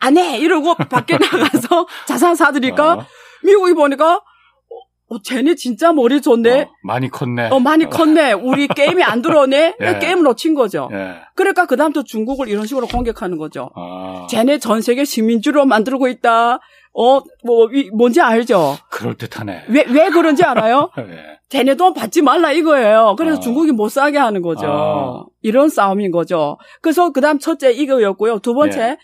안 0.00 0.16
해 0.16 0.38
이러고 0.38 0.74
밖에 0.90 1.18
나가서 1.18 1.86
자산 2.06 2.34
사들이니까 2.34 2.92
어, 2.94 3.06
미국이 3.44 3.74
보니까 3.74 4.16
어, 4.16 5.14
어, 5.14 5.22
쟤네 5.22 5.54
진짜 5.54 5.92
머리 5.92 6.20
좋네. 6.20 6.62
어, 6.62 6.68
많이 6.82 7.08
컸네. 7.08 7.48
어, 7.50 7.60
많이 7.60 7.88
컸네. 7.88 8.32
우리 8.32 8.66
게임이 8.68 9.02
안 9.02 9.22
들어오네. 9.22 9.76
예. 9.80 9.98
게임을 10.00 10.22
놓친 10.24 10.54
거죠. 10.54 10.88
예. 10.92 11.14
그러니까 11.34 11.66
그다음부터 11.66 12.04
중국을 12.04 12.48
이런 12.48 12.66
식으로 12.66 12.86
공격하는 12.88 13.38
거죠. 13.38 13.70
아, 13.76 14.26
쟤네 14.28 14.58
전 14.58 14.80
세계 14.82 15.04
식민지로 15.04 15.64
만들고 15.64 16.08
있다. 16.08 16.58
어, 16.98 17.20
뭐, 17.44 17.68
이- 17.74 17.90
뭔지 17.90 18.20
알죠? 18.22 18.78
그럴듯하네. 18.90 19.64
왜, 19.68 19.84
왜 19.90 20.08
그런지 20.08 20.42
알아요? 20.42 20.90
예. 20.98 21.36
쟤네 21.50 21.74
돈 21.76 21.92
받지 21.94 22.22
말라 22.22 22.50
이거예요. 22.52 23.14
그래서 23.18 23.36
아. 23.36 23.40
중국이 23.40 23.70
못 23.72 23.90
사게 23.90 24.18
하는 24.18 24.40
거죠. 24.42 24.66
아. 24.66 25.24
이런 25.42 25.68
싸움인 25.68 26.10
거죠. 26.10 26.56
그래서 26.82 27.10
그 27.12 27.20
다음 27.20 27.38
첫째 27.38 27.70
이거였고요. 27.70 28.38
두 28.40 28.54
번째, 28.54 28.80
예. 28.80 28.98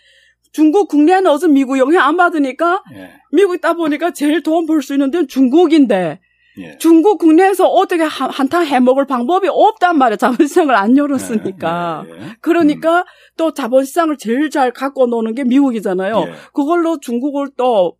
중국 0.52 0.88
국내는 0.88 1.26
어서 1.30 1.48
미국 1.48 1.78
영향 1.78 2.06
안 2.06 2.16
받으니까 2.16 2.82
예. 2.94 3.10
미국 3.32 3.54
있다 3.54 3.74
보니까 3.74 4.12
제일 4.12 4.42
돈벌수 4.42 4.94
있는 4.94 5.10
데는 5.10 5.26
중국인데 5.26 6.20
예. 6.58 6.76
중국 6.78 7.18
국내에서 7.18 7.66
어떻게 7.66 8.02
한, 8.02 8.30
한탕 8.30 8.66
해먹을 8.66 9.06
방법이 9.06 9.48
없단 9.50 9.96
말이에요. 9.96 10.16
자본시장을 10.18 10.74
안 10.74 10.96
열었으니까. 10.96 12.04
예. 12.06 12.12
예. 12.12 12.36
그러니까 12.40 13.04
또 13.36 13.54
자본시장을 13.54 14.18
제일 14.18 14.50
잘 14.50 14.72
갖고 14.72 15.06
노는 15.06 15.34
게 15.34 15.44
미국이잖아요. 15.44 16.24
예. 16.28 16.32
그걸로 16.52 17.00
중국을 17.00 17.48
또 17.56 17.96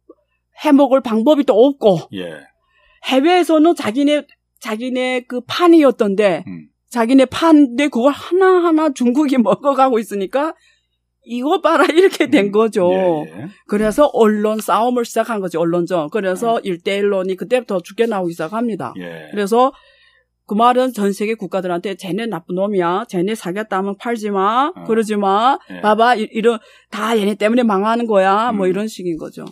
해먹을 0.63 1.01
방법이 1.01 1.45
또 1.45 1.55
없고 1.55 2.01
예. 2.15 2.41
해외에서는 3.07 3.75
자기네 3.75 4.27
자기네 4.61 5.25
그 5.27 5.41
판이었던데 5.47 6.45
음. 6.47 6.69
자기네 6.91 7.25
판인데 7.25 7.89
그걸 7.89 8.13
하나하나 8.13 8.91
중국이 8.93 9.39
먹어가고 9.43 9.99
있으니까 9.99 10.55
이거 11.25 11.61
봐라 11.61 11.85
이렇게 11.85 12.29
된 12.29 12.51
거죠. 12.51 12.91
예, 12.93 13.23
예. 13.43 13.49
그래서 13.69 14.11
언론 14.13 14.59
싸움을 14.61 15.05
시작한 15.05 15.41
거죠. 15.41 15.61
언론전. 15.61 16.11
그래서 16.11 16.59
일대일론이 16.61 17.37
그때부터 17.37 17.81
죽게 17.81 18.07
나오기 18.07 18.33
시작합니다. 18.33 18.93
예. 18.99 19.29
그래서 19.31 19.73
그 20.47 20.55
말은 20.55 20.93
전 20.93 21.13
세계 21.13 21.35
국가들한테 21.35 21.95
쟤네 21.95 22.27
나쁜 22.27 22.57
놈이야. 22.57 23.05
쟤네 23.09 23.37
사겠다면 23.37 23.97
팔지 23.99 24.31
마. 24.31 24.73
어. 24.75 24.85
그러지 24.85 25.17
마. 25.17 25.59
예. 25.71 25.81
봐봐. 25.81 26.17
이- 26.17 26.29
이런 26.33 26.59
다 26.91 27.17
얘네 27.17 27.37
때문에 27.37 27.63
망하는 27.63 28.07
거야. 28.07 28.51
뭐 28.53 28.67
음. 28.67 28.71
이런 28.71 28.89
식인 28.89 29.17
거죠. 29.17 29.45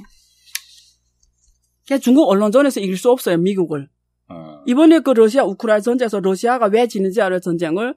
중국 2.03 2.29
언론전에서 2.29 2.81
이길 2.81 2.97
수 2.97 3.11
없어요. 3.11 3.37
미국을. 3.39 3.89
어. 4.29 4.61
이번에 4.67 5.01
그 5.01 5.11
러시아 5.11 5.45
우크라이나 5.45 5.81
전쟁에서 5.81 6.21
러시아가 6.21 6.67
왜 6.67 6.87
지는지 6.87 7.21
알아요? 7.21 7.41
전쟁을 7.41 7.95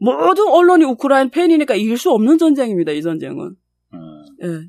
모든 0.00 0.48
언론이 0.48 0.84
우크라이나 0.84 1.30
팬이니까 1.30 1.74
이길 1.74 1.98
수 1.98 2.10
없는 2.10 2.38
전쟁입니다. 2.38 2.92
이 2.92 3.02
전쟁은. 3.02 3.54
어. 3.92 3.98
예. 4.44 4.68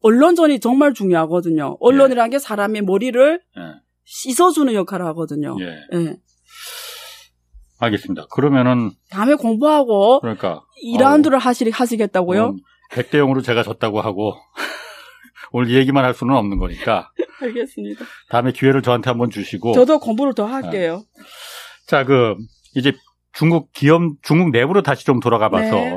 언론전이 0.00 0.60
정말 0.60 0.92
중요하거든요. 0.92 1.78
언론이라는 1.80 2.30
게 2.30 2.38
사람의 2.38 2.82
머리를 2.82 3.40
예. 3.56 3.62
씻어주는 4.04 4.74
역할을 4.74 5.06
하거든요. 5.06 5.56
예. 5.60 5.98
예. 5.98 6.16
알겠습니다. 7.78 8.26
그러면은 8.32 8.90
다음에 9.10 9.34
공부하고 9.34 10.20
그러니까 10.20 10.62
2라운드를 10.84 11.38
하시, 11.38 11.70
하시겠다고요? 11.70 12.50
음, 12.50 12.56
100대 12.92 13.14
0으로 13.14 13.42
제가 13.44 13.62
졌다고 13.62 14.00
하고 14.00 14.34
오늘 15.52 15.70
이 15.70 15.76
얘기만 15.76 16.04
할 16.04 16.14
수는 16.14 16.34
없는 16.34 16.58
거니까 16.58 17.10
알겠습니다. 17.40 18.04
다음에 18.28 18.52
기회를 18.52 18.82
저한테 18.82 19.10
한번 19.10 19.30
주시고 19.30 19.72
저도 19.74 20.00
공부를 20.00 20.34
더 20.34 20.46
할게요. 20.46 21.04
자, 21.86 22.04
그 22.04 22.34
이제 22.74 22.92
중국 23.34 23.72
기업 23.72 24.02
중국 24.22 24.50
내부로 24.50 24.82
다시 24.82 25.04
좀 25.04 25.20
돌아가 25.20 25.48
봐서 25.48 25.74
네. 25.74 25.94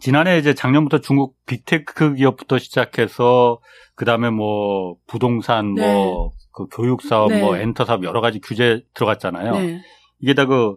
지난해 0.00 0.38
이제 0.38 0.54
작년부터 0.54 1.00
중국 1.00 1.36
빅테크 1.46 2.14
기업부터 2.14 2.58
시작해서 2.58 3.60
그다음에 3.94 4.30
뭐 4.30 4.96
부동산 5.06 5.74
네. 5.74 5.94
뭐그 5.94 6.66
교육 6.72 7.02
사업 7.02 7.30
네. 7.30 7.40
뭐 7.40 7.56
엔터 7.56 7.84
사업 7.84 8.04
여러 8.04 8.20
가지 8.20 8.40
규제 8.40 8.82
들어갔잖아요. 8.94 9.52
네. 9.52 9.82
이게 10.20 10.34
다 10.34 10.46
그 10.46 10.76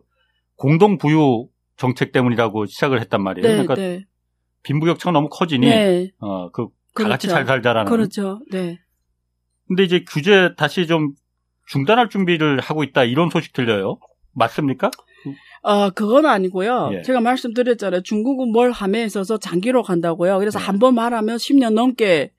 공동 0.57 0.97
부유 0.97 1.47
정책 1.77 2.11
때문이라고 2.11 2.65
시작을 2.65 3.01
했단 3.01 3.21
말이에요. 3.21 3.47
네, 3.47 3.53
그러니까 3.53 3.75
네. 3.75 4.05
빈부격차가 4.63 5.11
너무 5.11 5.29
커지니 5.29 5.67
네. 5.67 6.11
어그 6.19 6.67
그렇죠. 6.93 7.09
같이 7.09 7.27
잘 7.27 7.45
살자라는. 7.45 7.91
그렇죠. 7.91 8.39
네. 8.51 8.79
근데 9.67 9.83
이제 9.83 10.05
규제 10.09 10.53
다시 10.55 10.87
좀 10.87 11.13
중단할 11.67 12.09
준비를 12.09 12.59
하고 12.59 12.83
있다 12.83 13.03
이런 13.03 13.29
소식 13.29 13.51
들려요. 13.53 13.97
맞습니까? 14.33 14.91
어, 15.67 15.89
그건 15.89 16.25
아니고요. 16.27 16.91
예. 16.93 17.01
제가 17.01 17.21
말씀드렸잖아요. 17.21 18.01
중국은 18.03 18.51
뭘 18.51 18.71
함에 18.71 19.03
있어서 19.03 19.37
장기로 19.37 19.81
간다고요. 19.83 20.37
그래서 20.37 20.59
예. 20.59 20.63
한번 20.63 20.93
말하면 20.95 21.37
10년 21.37 21.73
넘게 21.73 22.31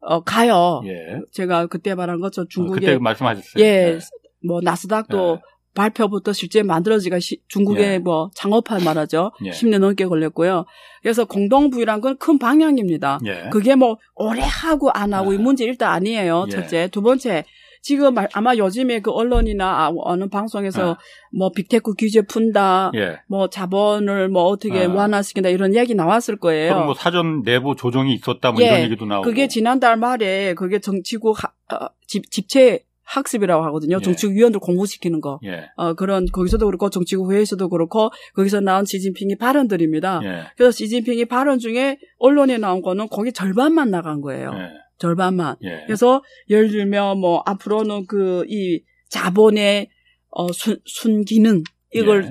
어, 0.00 0.20
가요. 0.24 0.82
예. 0.86 1.20
제가 1.30 1.66
그때 1.66 1.94
말한 1.94 2.20
것처럼 2.20 2.46
어, 2.46 2.48
중국의 2.50 2.80
그때 2.80 2.98
말씀하셨어요. 2.98 3.64
예, 3.64 3.98
뭐 4.44 4.60
나스닥도 4.60 5.38
예. 5.40 5.52
발표부터 5.74 6.32
실제 6.32 6.62
만들어지가 6.64 7.20
시- 7.20 7.40
중국의 7.48 7.84
예. 7.84 7.98
뭐 7.98 8.30
창업할 8.34 8.82
말하죠. 8.84 9.30
예. 9.44 9.50
10년 9.50 9.78
넘게 9.78 10.06
걸렸고요. 10.06 10.64
그래서 11.02 11.24
공동부유란 11.24 12.00
건 12.00 12.16
큰 12.18 12.38
방향입니다. 12.38 13.20
예. 13.26 13.48
그게 13.52 13.76
뭐 13.76 13.96
오래 14.16 14.42
하고 14.42 14.90
안 14.90 15.14
하고 15.14 15.32
이 15.32 15.36
아. 15.36 15.40
문제 15.40 15.64
일단 15.64 15.92
아니에요. 15.92 16.46
예. 16.48 16.50
첫째, 16.50 16.88
두 16.88 17.00
번째. 17.00 17.44
지금 17.82 18.14
말- 18.14 18.28
아마 18.32 18.54
요즘에 18.56 19.00
그 19.00 19.10
언론이나 19.10 19.86
아- 19.86 19.92
어느 19.96 20.28
방송에서 20.28 20.92
아. 20.92 20.98
뭐 21.32 21.50
빅테크 21.50 21.94
규제 21.98 22.22
푼다, 22.22 22.92
예. 22.94 23.18
뭐 23.26 23.48
자본을 23.50 24.28
뭐 24.28 24.44
어떻게 24.44 24.84
아. 24.84 24.88
완화시킨다 24.88 25.48
이런 25.48 25.74
얘기 25.74 25.94
나왔을 25.94 26.36
거예요. 26.36 26.72
그럼 26.74 26.86
뭐 26.86 26.94
사전 26.94 27.42
내부 27.42 27.74
조정이 27.76 28.14
있었다 28.14 28.52
뭐 28.52 28.62
예. 28.62 28.66
이런 28.66 28.80
얘기도 28.82 29.04
나오고. 29.04 29.24
그게 29.24 29.48
지난달 29.48 29.96
말에 29.96 30.54
그게 30.54 30.78
정치국 30.78 31.42
하- 31.42 31.48
어, 31.76 31.88
집, 32.06 32.30
집체 32.30 32.84
학습이라고 33.04 33.64
하거든요. 33.66 33.96
예. 33.96 34.00
정치국 34.02 34.36
위원들 34.36 34.60
공부시키는 34.60 35.20
거. 35.20 35.40
예. 35.44 35.64
어, 35.76 35.94
그런 35.94 36.26
거기서도 36.32 36.64
그렇고 36.66 36.88
정치국 36.88 37.32
회의에서도 37.32 37.68
그렇고 37.68 38.10
거기서 38.36 38.60
나온 38.60 38.84
시진핑이 38.86 39.36
발언들입니다. 39.38 40.20
예. 40.22 40.42
그래서 40.56 40.70
시진핑이 40.70 41.24
발언 41.24 41.58
중에 41.58 41.98
언론에 42.20 42.58
나온 42.58 42.80
거는 42.80 43.08
거기 43.10 43.32
절반만 43.32 43.90
나간 43.90 44.20
거예요. 44.20 44.52
예. 44.54 44.82
절반만. 45.02 45.56
예. 45.64 45.82
그래서 45.86 46.22
예를 46.48 46.70
들면 46.70 47.18
뭐 47.18 47.42
앞으로는 47.44 48.06
그 48.06 48.44
이 48.48 48.82
자본의 49.10 49.88
어, 50.30 50.50
순, 50.52 50.78
순기능 50.86 51.62
이걸 51.92 52.24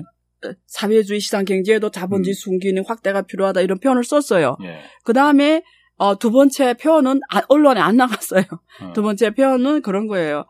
예. 0.44 0.50
사회주의 0.66 1.20
시장 1.20 1.44
경제에도 1.44 1.90
자본주의 1.90 2.32
음. 2.32 2.34
순기능 2.34 2.82
확대가 2.88 3.22
필요하다 3.22 3.60
이런 3.60 3.78
표현을 3.78 4.02
썼어요. 4.04 4.56
예. 4.64 4.80
그 5.04 5.12
다음에 5.12 5.62
어, 5.98 6.18
두 6.18 6.32
번째 6.32 6.74
표현은 6.74 7.20
아- 7.30 7.42
언론에 7.48 7.80
안 7.80 7.96
나갔어요. 7.96 8.42
어. 8.80 8.92
두 8.94 9.02
번째 9.02 9.30
표현은 9.34 9.82
그런 9.82 10.08
거예요. 10.08 10.44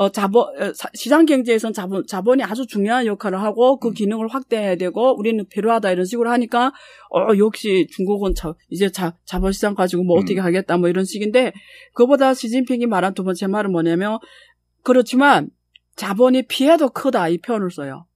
어, 0.00 0.10
자본, 0.10 0.44
어, 0.62 0.72
사- 0.74 0.88
시장 0.94 1.26
경제에선 1.26 1.72
자본, 1.72 2.06
자본이 2.06 2.44
아주 2.44 2.68
중요한 2.68 3.04
역할을 3.04 3.42
하고 3.42 3.80
그 3.80 3.88
음. 3.88 3.94
기능을 3.94 4.28
확대해야 4.28 4.76
되고 4.76 5.18
우리는 5.18 5.44
필요하다 5.48 5.90
이런 5.90 6.04
식으로 6.04 6.30
하니까 6.30 6.72
어, 7.10 7.36
역시 7.36 7.88
중국은 7.90 8.36
자, 8.36 8.54
이제 8.70 8.92
자, 8.92 9.16
자본시장 9.24 9.74
가지고 9.74 10.04
뭐 10.04 10.16
음. 10.16 10.22
어떻게 10.22 10.38
하겠다 10.38 10.76
뭐 10.76 10.88
이런 10.88 11.04
식인데 11.04 11.52
그보다 11.94 12.32
시진핑이 12.32 12.86
말한 12.86 13.14
두 13.14 13.24
번째 13.24 13.48
말은 13.48 13.72
뭐냐면 13.72 14.20
그렇지만 14.84 15.50
자본이 15.96 16.42
피해도 16.46 16.90
크다 16.90 17.28
이 17.28 17.38
표현을 17.38 17.72
써요. 17.72 18.06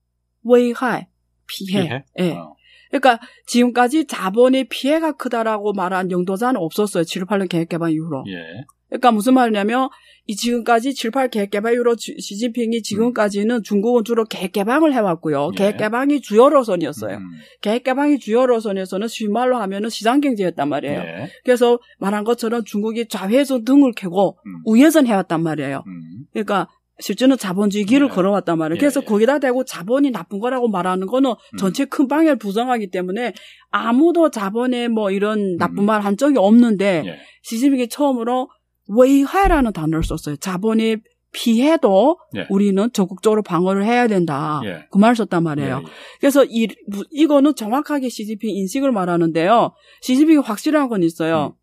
외할 0.45 1.07
피해. 1.47 1.81
피해? 1.81 2.03
예. 2.19 2.31
어. 2.31 2.55
그러니까 2.91 3.19
지금까지 3.45 4.05
자본의 4.07 4.69
피해가 4.69 5.17
크다라고 5.17 5.73
말한 5.73 6.11
영도자는 6.11 6.61
없었어요. 6.61 7.03
7, 7.03 7.25
8년 7.25 7.49
계획 7.49 7.67
개방 7.67 7.91
이후로. 7.91 8.23
예. 8.29 8.63
그러니까 8.93 9.11
무슨 9.11 9.33
말이냐면 9.33 9.89
이 10.27 10.35
지금까지 10.35 10.93
7, 10.93 11.09
8 11.11 11.29
계획개방 11.29 11.73
이후로 11.73 11.95
지- 11.95 12.15
시진핑이 12.19 12.83
지금까지는 12.83 13.63
중국은 13.63 14.03
주로 14.05 14.23
계획개방을 14.23 14.93
해왔고요. 14.93 15.49
예. 15.53 15.57
계획개방이 15.57 16.21
주요 16.21 16.49
노선이었어요. 16.49 17.17
음. 17.17 17.23
계획개방이 17.61 18.19
주요 18.19 18.45
노선에서는 18.45 19.07
쉬운 19.07 19.33
말로 19.33 19.57
하면은 19.57 19.89
시장 19.89 20.21
경제였단 20.21 20.69
말이에요. 20.69 20.99
예. 20.99 21.29
그래서 21.43 21.79
말한 21.99 22.23
것처럼 22.23 22.63
중국이 22.63 23.07
좌회전 23.07 23.65
등을 23.65 23.93
켜고 23.95 24.37
음. 24.45 24.61
우회전 24.65 25.07
해왔단 25.07 25.41
말이에요. 25.41 25.83
음. 25.87 26.25
그러니까 26.31 26.69
실제는 26.99 27.37
자본주의 27.37 27.83
길을 27.85 28.07
예. 28.09 28.13
걸어왔단 28.13 28.57
말이에요. 28.57 28.77
예, 28.77 28.79
그래서 28.79 29.01
예. 29.01 29.05
거기다 29.05 29.39
대고 29.39 29.65
자본이 29.65 30.11
나쁜 30.11 30.39
거라고 30.39 30.69
말하는 30.69 31.07
거는 31.07 31.31
음. 31.31 31.57
전체 31.57 31.83
큰 31.85 32.07
방향을 32.07 32.37
부정하기 32.37 32.91
때문에 32.91 33.33
아무도 33.71 34.29
자본에 34.29 34.87
뭐 34.87 35.09
이런 35.11 35.57
나쁜 35.57 35.79
음. 35.79 35.85
말한 35.87 36.15
적이 36.15 36.35
없는데 36.37 37.03
예. 37.07 37.17
시진핑이 37.41 37.89
처음으로 37.89 38.47
외화라는 38.87 39.73
단어를 39.73 40.03
썼어요. 40.03 40.35
자본이 40.37 40.97
피해도 41.31 42.17
예. 42.35 42.45
우리는 42.49 42.89
적극적으로 42.93 43.41
방어를 43.41 43.85
해야 43.85 44.07
된다. 44.07 44.61
예. 44.65 44.85
그말 44.91 45.15
썼단 45.15 45.43
말이에요. 45.43 45.77
예, 45.77 45.81
예. 45.81 45.91
그래서 46.19 46.45
이, 46.45 46.67
이거는 47.11 47.55
정확하게 47.55 48.09
시진핑 48.09 48.55
인식을 48.55 48.91
말하는데요. 48.91 49.73
시진핑이 50.01 50.37
확실한 50.43 50.89
건 50.89 51.01
있어요. 51.01 51.55
음. 51.57 51.59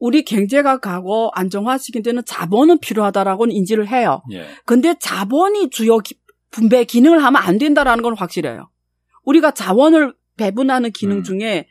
우리 0.00 0.24
경제가 0.24 0.78
가고 0.80 1.30
안정화 1.34 1.78
시킨 1.78 2.02
데는 2.02 2.22
자본은 2.24 2.78
필요하다라고는 2.78 3.54
인지를 3.54 3.86
해요. 3.88 4.22
예. 4.32 4.46
근데 4.64 4.94
자본이 4.98 5.70
주요 5.70 5.98
기- 5.98 6.18
분배 6.50 6.84
기능을 6.84 7.22
하면 7.22 7.40
안 7.40 7.58
된다라는 7.58 8.02
건 8.02 8.16
확실해요. 8.16 8.70
우리가 9.24 9.52
자원을 9.52 10.14
배분하는 10.38 10.90
기능 10.92 11.18
음. 11.18 11.22
중에 11.22 11.68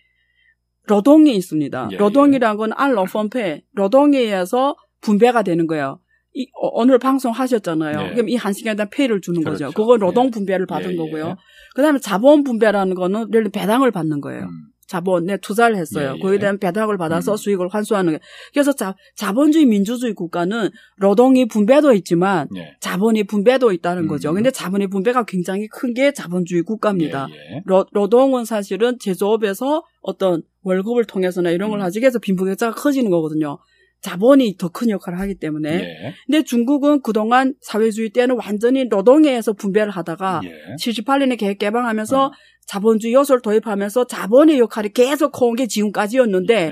노동이 0.90 1.36
있습니다. 1.36 1.90
예, 1.92 1.98
노동이란 1.98 2.58
건 2.58 2.72
알러펀페, 2.76 3.64
노동에 3.74 4.18
의해서 4.20 4.76
분배가 5.02 5.44
되는 5.44 5.68
거예요. 5.68 6.00
이, 6.34 6.48
어, 6.62 6.68
오늘 6.74 7.00
방송 7.00 7.32
하셨잖아요. 7.32 8.10
예. 8.10 8.14
그럼 8.14 8.30
이 8.30 8.36
한 8.36 8.54
시간에 8.54 8.76
대한 8.76 8.90
페이를 8.90 9.22
주는 9.22 9.42
그렇죠. 9.44 9.66
거죠. 9.66 9.76
그건 9.76 10.00
노동 10.00 10.28
예. 10.28 10.32
분배를 10.32 10.66
받은 10.66 10.90
예, 10.90 10.94
예. 10.94 10.98
거고요. 10.98 11.38
그 11.76 11.82
다음에 11.82 12.00
자본 12.00 12.44
분배라는 12.44 12.96
거는 12.96 13.28
예를 13.34 13.50
배당을 13.50 13.92
받는 13.92 14.22
거예요. 14.22 14.44
음. 14.44 14.50
자본, 14.90 15.26
내 15.26 15.38
투자를 15.38 15.78
했어요. 15.78 16.14
예, 16.16 16.18
예. 16.18 16.20
거기에 16.20 16.40
대한 16.40 16.58
배당을 16.58 16.98
받아서 16.98 17.34
음. 17.34 17.38
수익을 17.38 17.68
환수하는 17.70 18.08
거예요. 18.14 18.20
그래서 18.52 18.74
자, 18.74 18.96
자본주의 19.16 19.66
민주주의 19.66 20.14
국가는 20.14 20.70
노동이 20.98 21.48
분배도 21.48 21.94
있지만 21.94 22.48
예. 22.56 22.76
자본이 22.80 23.26
분배도 23.26 23.72
있다는 23.72 24.08
거죠. 24.08 24.32
음. 24.32 24.36
근데 24.36 24.50
자본의 24.52 24.88
분배가 24.88 25.26
굉장히 25.26 25.68
큰 25.68 25.90
게 25.94 26.12
자본주의 26.14 26.62
국가입니다. 26.62 27.28
예, 27.32 27.56
예. 27.58 27.62
로, 27.66 27.86
노동은 27.94 28.46
사실은 28.46 28.98
제조업에서 29.00 29.84
어떤 30.02 30.44
월급을 30.62 31.06
통해서나 31.06 31.50
이런 31.52 31.70
걸 31.72 31.80
음. 31.80 31.84
하지 31.84 32.00
해서 32.04 32.20
빈부격차가 32.20 32.76
커지는 32.76 33.10
거거든요. 33.12 33.58
자본이 34.02 34.56
더 34.58 34.70
큰 34.70 34.90
역할을 34.92 35.20
하기 35.20 35.36
때문에. 35.36 35.74
예. 35.82 36.14
근데 36.26 36.44
중국은 36.44 37.02
그동안 37.02 37.56
사회주의 37.62 38.12
때는 38.12 38.38
완전히 38.38 38.86
노동에 38.86 39.30
의해서 39.30 39.54
분배를 39.54 39.92
하다가 39.92 40.42
예. 40.46 40.76
78년에 40.80 41.38
계획 41.38 41.58
개방하면서 41.60 42.28
음. 42.28 42.32
자본주의 42.70 43.16
요소를 43.16 43.42
도입하면서 43.42 44.06
자본의 44.06 44.60
역할이 44.60 44.90
계속 44.90 45.32
커온 45.32 45.56
게 45.56 45.66
지금까지였는데 45.66 46.72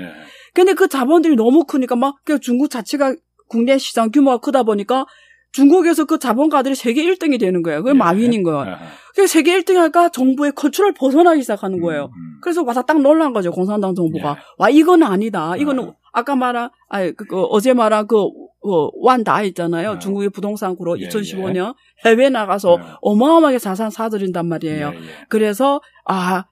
근데 0.54 0.74
그 0.74 0.86
자본들이 0.86 1.34
너무 1.34 1.64
크니까 1.64 1.96
막그 1.96 2.38
중국 2.38 2.70
자체가 2.70 3.16
국내 3.48 3.78
시장 3.78 4.12
규모가 4.12 4.38
크다 4.38 4.62
보니까 4.62 5.06
중국에서 5.50 6.04
그 6.04 6.20
자본가들이 6.20 6.76
세계 6.76 7.02
1등이 7.02 7.40
되는 7.40 7.62
거예요. 7.62 7.82
그게 7.82 7.90
예. 7.90 7.94
마윈인 7.94 8.44
거예요. 8.44 8.60
아하. 8.60 8.78
그래서 9.12 9.32
세계 9.32 9.58
1등 9.58 9.74
하니까 9.74 10.10
정부의 10.10 10.52
컨트롤 10.54 10.94
벗어나기 10.94 11.40
시작하는 11.40 11.80
거예요. 11.80 12.04
음, 12.04 12.06
음. 12.06 12.38
그래서 12.42 12.62
와서 12.62 12.82
딱 12.82 13.00
놀란 13.00 13.32
거죠. 13.32 13.50
공산당 13.50 13.94
정부가. 13.96 14.30
예. 14.30 14.34
와, 14.58 14.70
이거는 14.70 15.04
아니다. 15.04 15.56
이거는 15.56 15.88
어. 15.88 15.94
아까 16.12 16.36
말한, 16.36 16.70
아니, 16.88 17.16
그, 17.16 17.24
그 17.24 17.42
어제 17.44 17.72
말한 17.72 18.06
그, 18.06 18.16
그 18.60 18.90
완다 19.00 19.42
있잖아요. 19.44 19.90
어. 19.90 19.98
중국의 19.98 20.30
부동산 20.30 20.76
구로 20.76 21.00
예, 21.00 21.08
2015년 21.08 21.74
해외 22.04 22.28
나가서 22.28 22.76
예. 22.80 22.84
어마어마하게 23.02 23.58
자산 23.58 23.90
사들인단 23.90 24.46
말이에요. 24.46 24.92
예, 24.94 24.98
예. 24.98 25.02
그래서, 25.28 25.80
아, 26.04 26.44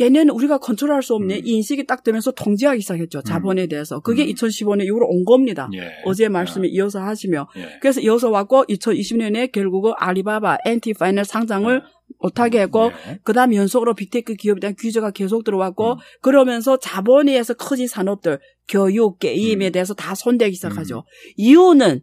얘네는 0.00 0.30
우리가 0.30 0.58
컨트롤할 0.58 1.02
수 1.02 1.14
없네. 1.14 1.36
음. 1.36 1.40
이 1.44 1.50
인식이 1.56 1.86
딱 1.86 2.02
되면서 2.02 2.30
통제하기 2.32 2.80
시작했죠. 2.80 3.22
자본에 3.22 3.66
대해서. 3.66 4.00
그게 4.00 4.24
음. 4.24 4.28
2015년 4.28 4.84
이후로 4.86 5.06
온 5.06 5.24
겁니다. 5.24 5.68
예. 5.74 5.90
어제 6.04 6.28
말씀에 6.28 6.68
이어서 6.68 7.00
하시며. 7.00 7.46
예. 7.56 7.78
그래서 7.80 8.00
이어서 8.00 8.30
왔고, 8.30 8.64
2020년에 8.64 9.52
결국은 9.52 9.92
알리바바 9.96 10.58
Ant 10.64 10.94
Financial 10.94 11.24
상장을 11.24 11.82
못하게 12.22 12.60
했고, 12.62 12.90
예. 13.08 13.18
그 13.22 13.32
다음 13.32 13.54
연속으로 13.54 13.94
빅테크 13.94 14.34
기업에 14.34 14.60
대한 14.60 14.74
규제가 14.78 15.10
계속 15.10 15.44
들어왔고, 15.44 15.92
음. 15.92 15.96
그러면서 16.20 16.78
자본에 16.78 17.32
의해서 17.32 17.54
커진 17.54 17.86
산업들, 17.86 18.38
교육, 18.68 19.18
게임에 19.18 19.66
음. 19.66 19.72
대해서 19.72 19.92
다 19.94 20.14
손대기 20.14 20.54
시작하죠. 20.54 21.04
이유는 21.36 22.00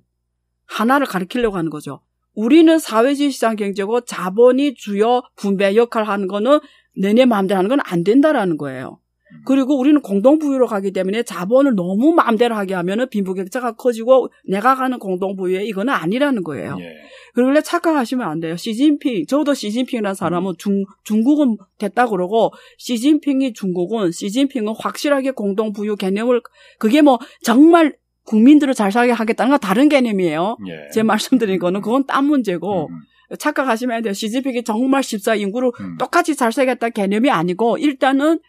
하나를 0.68 1.08
가리키려고 1.08 1.58
하는 1.58 1.70
거죠. 1.70 2.02
우리는 2.36 2.78
사회주의 2.78 3.32
시장 3.32 3.56
경제고 3.56 4.02
자본이 4.02 4.76
주요 4.76 5.22
분배 5.36 5.76
역할을 5.76 6.08
하는 6.08 6.28
거는 6.28 6.60
너네 6.98 7.26
마음대로 7.26 7.58
하는 7.58 7.70
건 7.70 7.80
안 7.84 8.04
된다라는 8.04 8.58
거예요. 8.58 9.00
음. 9.32 9.42
그리고 9.46 9.78
우리는 9.78 10.02
공동부유로 10.02 10.68
가기 10.68 10.92
때문에 10.92 11.24
자본을 11.24 11.76
너무 11.76 12.14
마음대로 12.14 12.56
하게 12.56 12.74
하면은 12.74 13.10
빈부격차가 13.10 13.74
커지고 13.74 14.30
내가 14.48 14.76
가는 14.76 14.98
공동부유에 15.00 15.66
이거는 15.66 15.94
아니라는 15.94 16.44
거예요. 16.44 16.78
예. 16.80 16.94
원래 17.42 17.62
착각하시면 17.62 18.28
안 18.28 18.40
돼요. 18.40 18.56
시진핑, 18.56 19.26
저도 19.28 19.54
시진핑이라는 19.54 20.16
사람은 20.16 20.54
중, 20.58 20.84
중국은 21.04 21.58
됐다 21.78 22.08
그러고, 22.08 22.52
시진핑이 22.78 23.54
중국은, 23.54 24.12
시진핑은 24.12 24.74
확실하게 24.78 25.32
공동부유 25.32 25.96
개념을, 25.96 26.42
그게 26.80 27.02
뭐, 27.02 27.20
정말 27.44 27.96
국민들을 28.26 28.74
잘 28.74 28.92
살게 28.92 29.12
하겠다는 29.12 29.52
건 29.52 29.60
다른 29.60 29.90
개념이에요. 29.90 30.58
예. 30.68 30.90
제 30.92 31.04
말씀드린 31.04 31.60
거는 31.60 31.82
그건 31.82 32.06
딴 32.06 32.26
문제고, 32.26 32.90
음, 32.90 33.38
착각하시면 33.38 33.98
안 33.98 34.04
돼요. 34.04 34.14
시진핑이 34.14 34.64
정말 34.64 35.04
14 35.04 35.36
인구를 35.36 35.72
음. 35.80 35.98
똑같이 35.98 36.36
잘 36.36 36.52
살겠다는 36.52 36.94
개념이 36.94 37.30
아니고, 37.30 37.78
일단은 37.78 38.40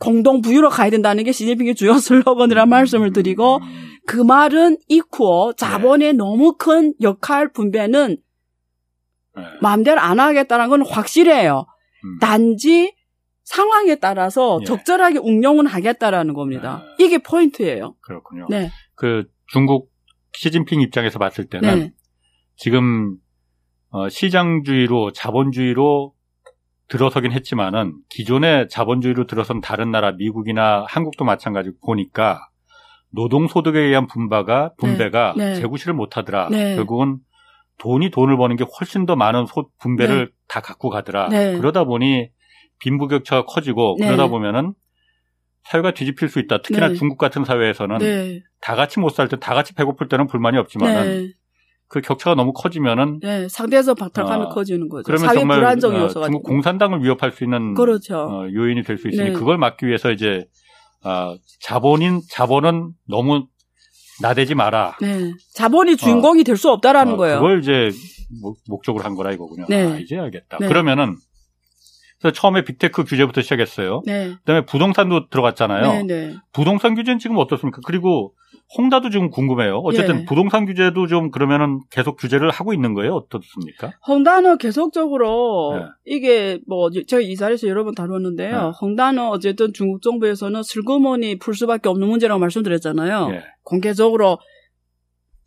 공동 0.00 0.40
부유로 0.40 0.70
가야 0.70 0.90
된다는 0.90 1.22
게 1.22 1.30
시진핑의 1.30 1.76
주요 1.76 1.94
슬로건이라는 2.00 2.68
말씀을 2.68 3.12
드리고, 3.12 3.58
음, 3.58 3.90
그 4.06 4.16
말은 4.16 4.78
이쿠어 4.88 5.52
자본의 5.52 6.14
너무 6.14 6.56
큰 6.56 6.94
역할 7.00 7.52
분배는 7.52 8.16
예. 9.38 9.42
마음대로 9.60 10.00
안 10.00 10.18
하겠다는 10.18 10.68
건 10.68 10.84
확실해요. 10.84 11.66
음. 12.04 12.18
단지 12.18 12.94
상황에 13.44 13.96
따라서 13.96 14.58
예. 14.62 14.64
적절하게 14.64 15.18
운용은 15.18 15.66
하겠다라는 15.66 16.34
겁니다. 16.34 16.82
아. 16.84 16.96
이게 16.98 17.18
포인트예요. 17.18 17.94
그렇군요. 18.00 18.46
네. 18.48 18.70
그 18.94 19.24
중국 19.48 19.90
시진핑 20.32 20.80
입장에서 20.80 21.18
봤을 21.18 21.46
때는 21.46 21.78
네. 21.78 21.92
지금 22.56 23.16
어, 23.90 24.08
시장주의로 24.08 25.12
자본주의로 25.12 26.14
들어서긴 26.90 27.32
했지만은 27.32 27.94
기존의 28.10 28.68
자본주의로 28.68 29.26
들어선 29.26 29.60
다른 29.60 29.90
나라 29.90 30.12
미국이나 30.12 30.84
한국도 30.88 31.24
마찬가지고 31.24 31.76
보니까 31.86 32.40
노동 33.12 33.46
소득에 33.48 33.78
의한 33.78 34.06
분바가 34.06 34.72
분배가 34.78 35.34
네. 35.36 35.54
재구시를 35.54 35.94
못하더라. 35.94 36.48
네. 36.50 36.76
결국은 36.76 37.18
돈이 37.78 38.10
돈을 38.10 38.36
버는 38.36 38.56
게 38.56 38.64
훨씬 38.78 39.06
더 39.06 39.16
많은 39.16 39.46
소, 39.46 39.70
분배를 39.78 40.30
다 40.48 40.60
갖고 40.60 40.90
가더라. 40.90 41.28
네. 41.28 41.56
그러다 41.56 41.84
보니 41.84 42.28
빈부격차가 42.80 43.44
커지고 43.46 43.96
네. 43.98 44.06
그러다 44.06 44.26
보면은 44.28 44.74
사회가 45.64 45.92
뒤집힐 45.92 46.28
수 46.28 46.38
있다. 46.40 46.62
특히나 46.62 46.88
네. 46.88 46.94
중국 46.94 47.18
같은 47.18 47.44
사회에서는 47.44 47.98
네. 47.98 48.40
다 48.60 48.74
같이 48.74 48.98
못 49.00 49.10
살 49.14 49.28
때 49.28 49.36
다 49.36 49.54
같이 49.54 49.74
배고플 49.74 50.08
때는 50.08 50.26
불만이 50.26 50.56
없지만은 50.58 51.04
네. 51.04 51.32
그 51.90 52.00
격차가 52.00 52.36
너무 52.36 52.52
커지면은 52.52 53.18
네. 53.20 53.48
상대에서 53.48 53.94
박탈감이 53.94 54.44
어, 54.44 54.48
커지는 54.50 54.88
거죠. 54.88 55.02
그러면 55.02 55.26
사회 55.26 55.38
정말 55.40 55.58
불안정이 55.58 55.96
어, 55.98 56.02
요소가 56.04 56.26
중국 56.26 56.44
되고. 56.44 56.54
공산당을 56.54 57.02
위협할 57.02 57.32
수 57.32 57.42
있는 57.44 57.74
그렇죠. 57.74 58.16
어, 58.16 58.46
요인이 58.50 58.84
될 58.84 58.96
수 58.96 59.08
있으니 59.08 59.30
네. 59.30 59.32
그걸 59.32 59.58
막기 59.58 59.86
위해서 59.86 60.12
이제 60.12 60.46
아, 61.02 61.34
자본인 61.60 62.20
자본은 62.30 62.92
너무 63.08 63.46
나대지 64.22 64.54
마라. 64.54 64.96
네. 65.00 65.32
자본이 65.54 65.96
주인공이 65.96 66.44
될 66.44 66.56
수 66.56 66.70
없다라는 66.70 67.14
어, 67.14 67.16
거예요. 67.16 67.36
그걸 67.40 67.58
이제 67.60 67.90
목- 68.40 68.58
목적으로 68.68 69.02
한 69.04 69.16
거라 69.16 69.32
이거군요. 69.32 69.66
네. 69.68 69.82
아, 69.92 69.98
이제 69.98 70.16
알겠다. 70.16 70.58
네. 70.60 70.68
그러면은 70.68 71.16
그래서 72.20 72.34
처음에 72.34 72.62
빅테크 72.64 73.02
규제부터 73.04 73.42
시작했어요. 73.42 74.02
네. 74.06 74.34
그다음에 74.44 74.64
부동산도 74.66 75.28
들어갔잖아요. 75.30 75.82
네, 75.90 76.02
네. 76.04 76.36
부동산 76.52 76.94
규제는 76.94 77.18
지금 77.18 77.36
어떻습니까? 77.38 77.80
그리고 77.84 78.34
헝다도 78.76 79.10
지금 79.10 79.30
궁금해요. 79.30 79.78
어쨌든 79.78 80.20
예. 80.20 80.24
부동산 80.24 80.64
규제도 80.64 81.06
좀 81.06 81.30
그러면은 81.30 81.80
계속 81.90 82.16
규제를 82.16 82.50
하고 82.50 82.72
있는 82.72 82.94
거예요? 82.94 83.14
어떻습니까? 83.14 83.92
헝다는 84.06 84.58
계속적으로 84.58 85.76
네. 85.76 85.84
이게 86.04 86.60
뭐 86.68 86.88
제가 86.90 87.20
이 87.20 87.34
자리에서 87.34 87.66
여러 87.66 87.84
번 87.84 87.94
다뤘는데요. 87.94 88.50
네. 88.50 88.72
헝다는 88.80 89.26
어쨌든 89.26 89.72
중국 89.72 90.02
정부에서는 90.02 90.62
슬그머니 90.62 91.38
풀 91.38 91.54
수밖에 91.54 91.88
없는 91.88 92.06
문제라고 92.08 92.38
말씀드렸잖아요. 92.38 93.30
예. 93.32 93.42
공개적으로 93.64 94.38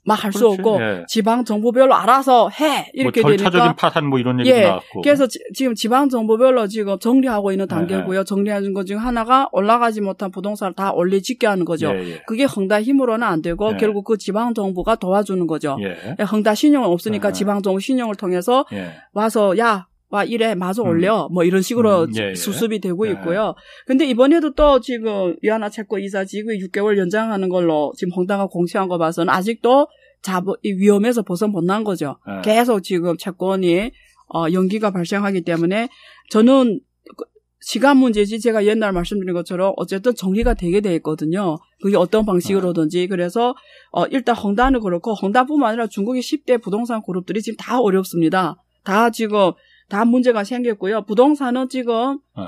막 0.05 0.23
할 0.23 0.31
수. 0.33 0.47
없고 0.47 0.79
예. 0.81 1.05
지방 1.07 1.45
정부별로 1.45 1.93
알아서 1.95 2.49
해뭐 2.49 2.85
이렇게 2.93 3.21
절차적인 3.21 3.51
되니까 3.51 3.75
파산 3.75 4.07
뭐 4.07 4.19
이런 4.19 4.39
얘기도 4.39 4.55
예. 4.55 4.61
나왔고. 4.67 5.01
그래서 5.01 5.27
지, 5.27 5.39
금 5.65 5.75
지방 5.75 6.09
정부별로 6.09 6.67
지금 6.67 6.99
정리하고 6.99 7.51
있는 7.51 7.67
네, 7.67 7.75
단계고요. 7.75 8.23
정리하는 8.23 8.73
것 8.73 8.83
중 8.83 8.99
하나가 8.99 9.47
올라가지 9.53 10.01
못한 10.01 10.29
부동산을 10.29 10.73
다 10.73 10.91
올려 10.91 11.21
짓게 11.21 11.47
하는 11.47 11.63
거죠. 11.63 11.87
예, 11.95 12.11
예. 12.11 12.21
그게 12.27 12.43
헝다 12.43 12.81
힘으로는 12.81 13.25
안 13.25 13.41
되고 13.41 13.71
네. 13.71 13.77
결국 13.77 14.03
그 14.03 14.17
지방 14.17 14.53
정부가 14.53 14.95
도와주는 14.95 15.47
거죠. 15.47 15.77
예. 15.81 16.21
헝다 16.23 16.53
신용은 16.53 16.89
없으니까 16.89 17.29
네. 17.29 17.33
지방 17.33 17.61
정부 17.61 17.79
신용을 17.79 18.15
통해서 18.15 18.65
예. 18.73 18.91
와서 19.13 19.57
야. 19.57 19.87
와 20.13 20.23
이래 20.23 20.53
마저 20.53 20.83
음. 20.83 20.89
올려 20.89 21.27
뭐 21.31 21.43
이런 21.43 21.63
식으로 21.63 22.03
음, 22.03 22.15
예, 22.15 22.29
예. 22.29 22.35
수습이 22.35 22.79
되고 22.79 23.07
예. 23.07 23.13
있고요. 23.13 23.55
근데 23.87 24.05
이번에도 24.05 24.53
또 24.53 24.79
지금 24.79 25.35
위안화 25.41 25.69
채권 25.69 26.01
이사 26.01 26.23
지급이 26.23 26.59
6개월 26.67 26.99
연장하는 26.99 27.49
걸로 27.49 27.91
지금 27.97 28.13
헝다가 28.13 28.45
공시한 28.45 28.87
거 28.87 28.99
봐서는 28.99 29.33
아직도 29.33 29.87
자본 30.21 30.55
이 30.61 30.71
위험에서 30.73 31.23
벗어 31.23 31.47
못 31.47 31.63
난 31.63 31.83
거죠. 31.83 32.19
예. 32.29 32.41
계속 32.43 32.81
지금 32.83 33.17
채권이 33.17 33.91
어, 34.35 34.45
연기가 34.53 34.91
발생하기 34.91 35.41
때문에 35.41 35.89
저는 36.29 36.79
그 37.17 37.25
시간 37.61 37.97
문제지 37.97 38.39
제가 38.39 38.65
옛날 38.67 38.91
말씀드린 38.91 39.33
것처럼 39.33 39.73
어쨌든 39.77 40.13
정리가 40.13 40.53
되게 40.53 40.79
돼 40.79 40.93
있거든요. 40.97 41.57
그게 41.81 41.97
어떤 41.97 42.23
방식으로든지 42.23 43.07
그래서 43.07 43.55
어, 43.91 44.05
일단 44.11 44.35
헝다는 44.35 44.79
그렇고 44.81 45.15
헝다뿐만 45.15 45.69
아니라 45.69 45.87
중국의 45.87 46.21
10대 46.21 46.61
부동산 46.61 47.01
그룹들이 47.01 47.41
지금 47.41 47.57
다 47.57 47.79
어렵습니다. 47.79 48.57
다 48.83 49.09
지금 49.09 49.53
다 49.93 50.05
문제가 50.05 50.43
생겼고요. 50.43 51.03
부동산은 51.05 51.69
지금 51.69 52.19
네. 52.35 52.43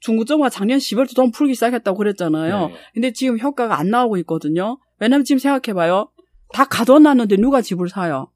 중국 0.00 0.24
정부가 0.26 0.48
작년 0.48 0.78
10월부터 0.78 1.14
돈 1.14 1.30
풀기 1.30 1.54
시작했다고 1.54 1.98
그랬잖아요. 1.98 2.68
예, 2.70 2.72
예. 2.74 2.78
근데 2.94 3.12
지금 3.12 3.38
효과가 3.38 3.78
안 3.78 3.90
나오고 3.90 4.16
있거든요. 4.18 4.78
왜냐면 4.98 5.24
지금 5.24 5.38
생각해봐요. 5.38 6.08
다 6.54 6.64
가둬놨는데 6.64 7.36
누가 7.36 7.60
집을 7.60 7.90
사요? 7.90 8.30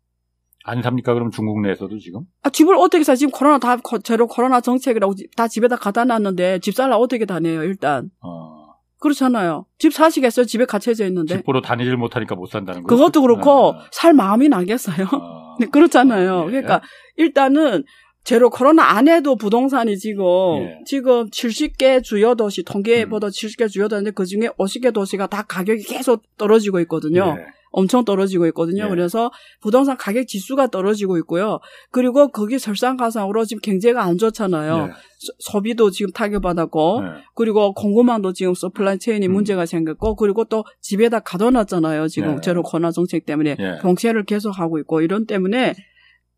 안 0.64 0.82
삽니까? 0.82 1.14
그럼 1.14 1.30
중국 1.30 1.62
내에서도 1.62 1.96
지금? 1.98 2.22
아, 2.42 2.50
집을 2.50 2.74
어떻게 2.74 3.02
사? 3.02 3.14
지금 3.14 3.30
코로나 3.30 3.58
다, 3.58 3.76
거- 3.76 3.98
제로 3.98 4.26
코로나 4.26 4.60
정책이라고 4.60 5.14
지- 5.14 5.28
다 5.36 5.48
집에다 5.48 5.76
갖다 5.76 6.04
놨는데 6.04 6.58
집 6.58 6.74
살라 6.74 6.98
어떻게 6.98 7.24
다녀요, 7.24 7.62
일단. 7.62 8.10
어, 8.22 8.74
그렇잖아요. 8.98 9.64
집 9.78 9.94
사시겠어요? 9.94 10.44
집에 10.44 10.66
갇혀져 10.66 11.06
있는데. 11.06 11.36
집 11.36 11.46
보러 11.46 11.62
다니질 11.62 11.96
못하니까 11.96 12.34
못 12.34 12.44
산다는 12.50 12.82
거. 12.82 12.88
그것도 12.94 13.22
그렇고, 13.22 13.72
아, 13.72 13.86
살 13.90 14.12
마음이 14.12 14.50
나겠어요? 14.50 15.06
아, 15.10 15.56
네, 15.60 15.66
그렇잖아요. 15.66 16.44
예. 16.48 16.50
그러니까, 16.50 16.82
일단은, 17.16 17.84
제로 18.24 18.50
코로나 18.50 18.84
안에도 18.96 19.34
부동산이 19.34 19.98
지금, 19.98 20.24
예. 20.62 20.78
지금 20.84 21.28
70개 21.30 22.02
주요 22.02 22.34
도시, 22.34 22.62
통계보다 22.62 23.28
음. 23.28 23.30
70개 23.30 23.68
주요 23.68 23.88
도시인데 23.88 24.10
그 24.12 24.26
중에 24.26 24.48
50개 24.58 24.92
도시가 24.92 25.26
다 25.26 25.42
가격이 25.42 25.84
계속 25.84 26.22
떨어지고 26.36 26.80
있거든요. 26.80 27.34
예. 27.38 27.44
엄청 27.72 28.04
떨어지고 28.04 28.46
있거든요. 28.48 28.84
예. 28.84 28.88
그래서 28.88 29.30
부동산 29.60 29.96
가격 29.96 30.26
지수가 30.26 30.68
떨어지고 30.68 31.16
있고요. 31.18 31.60
그리고 31.92 32.26
거기 32.28 32.58
설상가상으로 32.58 33.44
지금 33.44 33.60
경제가 33.62 34.02
안 34.02 34.18
좋잖아요. 34.18 34.88
예. 34.88 34.92
소- 35.18 35.32
소비도 35.38 35.90
지금 35.90 36.10
타격받았고, 36.12 37.02
예. 37.04 37.22
그리고 37.36 37.72
공급망도 37.72 38.32
지금 38.32 38.54
supply 38.54 38.98
chain이 38.98 39.24
음. 39.28 39.32
문제가 39.32 39.66
생겼고, 39.66 40.16
그리고 40.16 40.44
또 40.44 40.64
집에다 40.80 41.20
가둬놨잖아요. 41.20 42.08
지금 42.08 42.36
예. 42.36 42.40
제로 42.40 42.62
코로나 42.64 42.90
정책 42.90 43.24
때문에 43.24 43.56
예. 43.58 43.78
봉쇄를 43.80 44.24
계속하고 44.24 44.78
있고 44.80 45.00
이런 45.00 45.26
때문에 45.26 45.74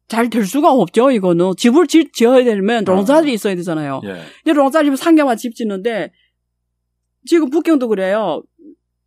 잘 0.09 0.29
될 0.29 0.45
수가 0.45 0.71
없죠. 0.73 1.11
이거는 1.11 1.53
집을 1.57 1.87
지, 1.87 2.11
지어야 2.13 2.45
되면 2.45 2.85
아. 2.87 2.93
롱자리 2.93 3.33
있어야 3.33 3.55
되잖아요. 3.55 4.01
예. 4.05 4.23
근데 4.45 4.53
롱자리면 4.59 4.97
상계만 4.97 5.37
집 5.37 5.55
짓는데 5.55 6.13
지금 7.25 7.51
북경도 7.51 7.89
그래요. 7.89 8.43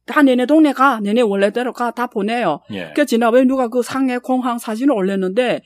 다 0.06 0.22
내내 0.22 0.46
동네 0.46 0.72
가, 0.72 1.00
내내 1.00 1.22
원래대로 1.22 1.74
가, 1.74 1.92
다 1.92 2.08
보내요. 2.08 2.62
예. 2.72 2.94
그 2.96 3.06
지난번에 3.06 3.46
누가 3.46 3.68
그 3.68 3.82
상해 3.82 4.18
공항 4.18 4.58
사진을 4.58 4.94
올렸는데 4.94 5.62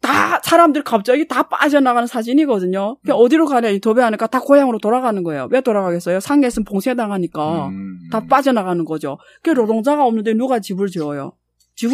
다 0.00 0.40
사람들 0.42 0.82
갑자기 0.82 1.28
다 1.28 1.44
빠져나가는 1.44 2.06
사진이거든요. 2.08 2.96
그 3.04 3.12
음. 3.12 3.16
어디로 3.16 3.46
가냐 3.46 3.68
이 3.68 3.78
도배하니까 3.78 4.26
다 4.26 4.40
고향으로 4.40 4.78
돌아가는 4.78 5.22
거예요. 5.22 5.48
왜 5.50 5.60
돌아가겠어요? 5.60 6.18
상해에서는 6.18 6.64
봉쇄 6.64 6.94
당하니까 6.94 7.68
음, 7.68 7.98
다 8.10 8.26
빠져나가는 8.28 8.84
거죠. 8.84 9.18
그 9.42 9.50
노동자가 9.50 10.04
없는데 10.04 10.34
누가 10.34 10.58
집을 10.58 10.88
지어요? 10.88 11.32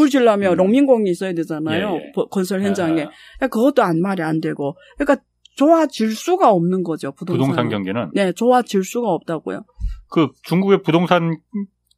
지려면 0.09 0.53
음. 0.53 0.57
농민공이 0.57 1.11
있어야 1.11 1.33
되잖아요. 1.35 1.89
예, 1.91 1.95
예. 2.09 2.13
버- 2.15 2.27
건설 2.29 2.63
현장에. 2.63 3.07
아, 3.41 3.47
그것도 3.47 3.83
안 3.83 4.01
말이 4.01 4.23
안 4.23 4.41
되고. 4.41 4.77
그러니까 4.97 5.23
좋아질 5.57 6.13
수가 6.15 6.51
없는 6.51 6.83
거죠. 6.83 7.13
부동산. 7.13 7.41
부동산 7.41 7.69
경기는 7.69 8.11
네, 8.15 8.33
좋아질 8.33 8.85
수가 8.85 9.09
없다고요. 9.09 9.65
그 10.11 10.29
중국의 10.45 10.83
부동산 10.83 11.37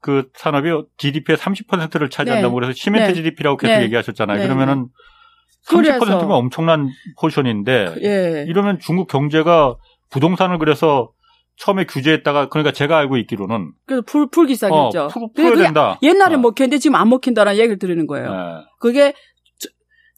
그 0.01 0.31
산업이 0.35 0.68
GDP의 0.97 1.37
30%를 1.37 2.09
차지한다고 2.09 2.55
그래서 2.55 2.72
시멘트 2.72 3.09
네. 3.09 3.14
GDP라고 3.14 3.57
계속 3.59 3.74
네. 3.74 3.83
얘기하셨잖아요. 3.85 4.39
네. 4.39 4.45
그러면은 4.45 4.87
그래서- 5.68 5.99
30%면 5.99 6.31
엄청난 6.33 6.89
포션인데 7.20 7.95
예. 8.03 8.45
이러면 8.49 8.78
중국 8.78 9.09
경제가 9.09 9.76
부동산을 10.11 10.59
그래서 10.59 11.12
처음에 11.61 11.84
규제했다가 11.84 12.48
그러니까 12.48 12.72
제가 12.72 12.96
알고 12.98 13.18
있기로는 13.18 13.72
그래서 13.86 14.02
풀, 14.06 14.28
풀기 14.30 14.54
시작했죠. 14.54 15.02
어, 15.02 15.08
풀, 15.08 15.28
풀어야 15.34 15.64
된다. 15.66 15.98
옛날에 16.02 16.36
어. 16.36 16.38
먹혔는데 16.38 16.78
지금 16.78 16.94
안 16.96 17.08
먹힌다라는 17.11 17.58
얘기를 17.58 17.78
드리는 17.78 18.06
거예요. 18.06 18.30
예. 18.30 18.64
그게 18.80 19.12
저- 19.58 19.68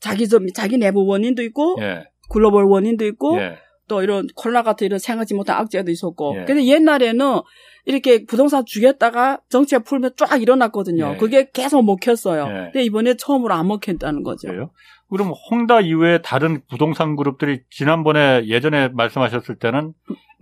자기 0.01 0.29
좀 0.29 0.47
자기 0.55 0.79
내부 0.79 1.05
원인도 1.05 1.43
있고 1.43 1.77
예. 1.81 2.05
글로벌 2.31 2.65
원인도 2.65 3.05
있고 3.07 3.39
예. 3.41 3.57
또 3.89 4.03
이런 4.05 4.29
코로나 4.37 4.63
같은 4.63 4.87
이런 4.87 5.01
생각지 5.01 5.35
못한 5.35 5.57
악재도 5.59 5.91
있었고. 5.91 6.37
예. 6.41 6.45
근데 6.45 6.65
옛날에는 6.65 7.41
이렇게 7.87 8.25
부동산 8.25 8.65
죽었다가 8.65 9.41
정책 9.49 9.85
풀면 9.85 10.13
쫙 10.17 10.41
일어났거든요. 10.41 11.15
예. 11.15 11.17
그게 11.17 11.51
계속 11.53 11.83
먹혔어요. 11.85 12.45
예. 12.47 12.55
근데 12.73 12.85
이번에 12.85 13.17
처음으로 13.17 13.53
안 13.53 13.67
먹혔다는 13.67 14.23
거죠. 14.23 14.47
그래요? 14.47 14.71
그럼 15.11 15.33
헝다 15.51 15.81
이외에 15.81 16.23
다른 16.23 16.63
부동산 16.71 17.17
그룹들이 17.17 17.63
지난번에 17.69 18.45
예전에 18.47 18.89
말씀하셨을 18.89 19.57
때는 19.57 19.93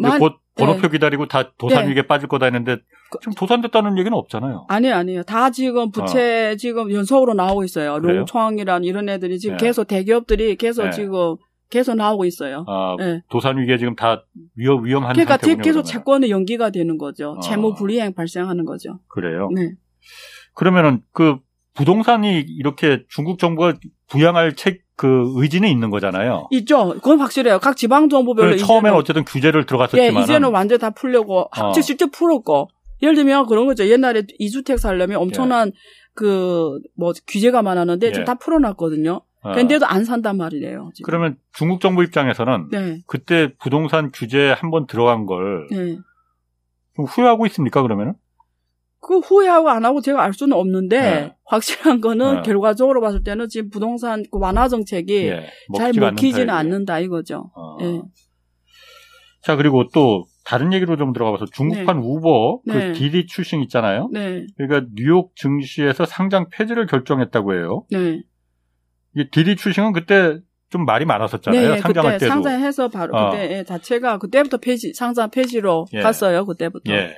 만- 0.08 0.18
곧 0.18 0.34
번호표 0.56 0.82
네. 0.82 0.88
기다리고 0.88 1.26
다 1.26 1.52
도산 1.56 1.84
네. 1.84 1.90
위기에 1.90 2.02
빠질 2.02 2.28
거다 2.28 2.46
했는데 2.46 2.78
지금 3.20 3.34
도산됐다는 3.34 3.98
얘기는 3.98 4.12
없잖아요. 4.16 4.66
아니에요, 4.68 4.94
아니에요. 4.94 5.22
다 5.22 5.50
지금 5.50 5.90
부채 5.90 6.56
지금 6.58 6.92
연속으로 6.92 7.34
나오고 7.34 7.64
있어요. 7.64 7.94
어. 7.94 7.98
롱청이란 7.98 8.84
이런 8.84 9.08
애들이 9.08 9.38
지금 9.38 9.56
네. 9.56 9.66
계속 9.66 9.84
대기업들이 9.86 10.56
계속 10.56 10.84
네. 10.84 10.90
지금 10.90 11.36
계속 11.70 11.94
나오고 11.94 12.24
있어요. 12.24 12.64
아, 12.68 12.96
네. 12.98 13.22
도산 13.30 13.56
위기에 13.58 13.78
지금 13.78 13.94
다 13.94 14.24
위험, 14.56 14.84
위험한 14.84 15.12
그러니까 15.12 15.34
상태군요. 15.38 15.62
계속. 15.62 15.82
채권의 15.82 16.30
연기가 16.30 16.70
되는 16.70 16.98
거죠. 16.98 17.32
어. 17.36 17.40
채무 17.40 17.74
불이행 17.74 18.12
발생하는 18.14 18.64
거죠. 18.64 18.98
그래요. 19.08 19.48
네. 19.54 19.72
그러면은 20.54 21.02
그 21.12 21.36
부동산이 21.74 22.40
이렇게 22.40 23.04
중국 23.08 23.38
정부가 23.38 23.74
부양할 24.08 24.56
책 24.56 24.82
그 25.00 25.32
의지는 25.36 25.70
있는 25.70 25.88
거잖아요. 25.88 26.48
있죠. 26.50 26.90
그건 26.96 27.20
확실해요. 27.20 27.58
각 27.58 27.74
지방 27.78 28.10
정부별로 28.10 28.48
그래서 28.50 28.66
처음에는 28.66 28.98
어쨌든 28.98 29.24
규제를 29.24 29.62
예, 29.62 29.64
들어갔었지만 29.66 30.22
이제는 30.22 30.50
완전 30.52 30.78
다 30.78 30.90
풀려고 30.90 31.48
합책 31.52 31.78
어. 31.78 31.82
실제 31.82 32.04
풀었고. 32.04 32.68
예를 33.00 33.14
들면 33.14 33.46
그런 33.46 33.64
거죠. 33.64 33.86
옛날에 33.88 34.24
이주택 34.38 34.78
살려면 34.78 35.16
엄청난 35.16 35.72
그뭐 36.12 37.14
규제가 37.26 37.62
많았는데 37.62 38.08
예. 38.08 38.12
지금 38.12 38.26
다 38.26 38.34
풀어놨거든요. 38.34 39.22
근데도 39.54 39.86
안 39.86 40.04
산단 40.04 40.36
말이래요. 40.36 40.90
지금. 40.94 41.06
그러면 41.06 41.36
중국 41.54 41.80
정부 41.80 42.02
입장에서는 42.04 42.68
네, 42.70 42.98
그때 43.06 43.54
부동산 43.58 44.10
규제 44.12 44.50
한 44.50 44.70
번 44.70 44.86
들어간 44.86 45.24
걸 45.24 45.66
네. 45.70 45.96
좀 46.94 47.06
후회하고 47.06 47.46
있습니까? 47.46 47.80
그러면은? 47.80 48.12
그 49.10 49.18
후회하고 49.18 49.68
안 49.70 49.84
하고 49.84 50.00
제가 50.00 50.22
알 50.22 50.32
수는 50.32 50.56
없는데 50.56 51.00
네. 51.00 51.34
확실한 51.44 52.00
거는 52.00 52.36
네. 52.36 52.42
결과적으로 52.42 53.00
봤을 53.00 53.24
때는 53.24 53.48
지금 53.48 53.68
부동산 53.68 54.22
그 54.30 54.38
완화 54.38 54.68
정책이 54.68 55.26
예, 55.26 55.46
잘 55.76 55.92
먹히지는 55.98 56.48
않는다, 56.48 57.00
이거죠. 57.00 57.50
어. 57.56 57.76
예. 57.80 58.02
자 59.42 59.56
그리고 59.56 59.88
또 59.92 60.26
다른 60.44 60.72
얘기로 60.72 60.96
좀 60.96 61.12
들어가봐서 61.12 61.46
중국판 61.46 61.98
우버 61.98 62.60
그 62.64 62.72
네. 62.72 62.92
디디 62.92 63.26
출신 63.26 63.62
있잖아요. 63.62 64.08
네, 64.12 64.46
그러니까 64.56 64.88
뉴욕 64.94 65.34
증시에서 65.34 66.04
상장 66.04 66.48
폐지를 66.48 66.86
결정했다고 66.86 67.54
해요. 67.54 67.86
네. 67.90 68.22
이 69.16 69.28
디디 69.32 69.56
출신은 69.56 69.92
그때 69.92 70.38
좀 70.68 70.84
말이 70.84 71.04
많았었잖아요. 71.04 71.68
네, 71.68 71.80
상장할 71.80 72.12
그때 72.12 72.26
때도. 72.26 72.32
상장해서 72.32 72.88
바로 72.90 73.16
어. 73.16 73.30
그때 73.30 73.58
예, 73.58 73.64
자체가 73.64 74.18
그때부터 74.18 74.58
폐지 74.58 74.92
상장 74.94 75.30
폐지로 75.30 75.86
예. 75.94 76.00
갔어요. 76.00 76.46
그때부터. 76.46 76.92
예. 76.92 77.16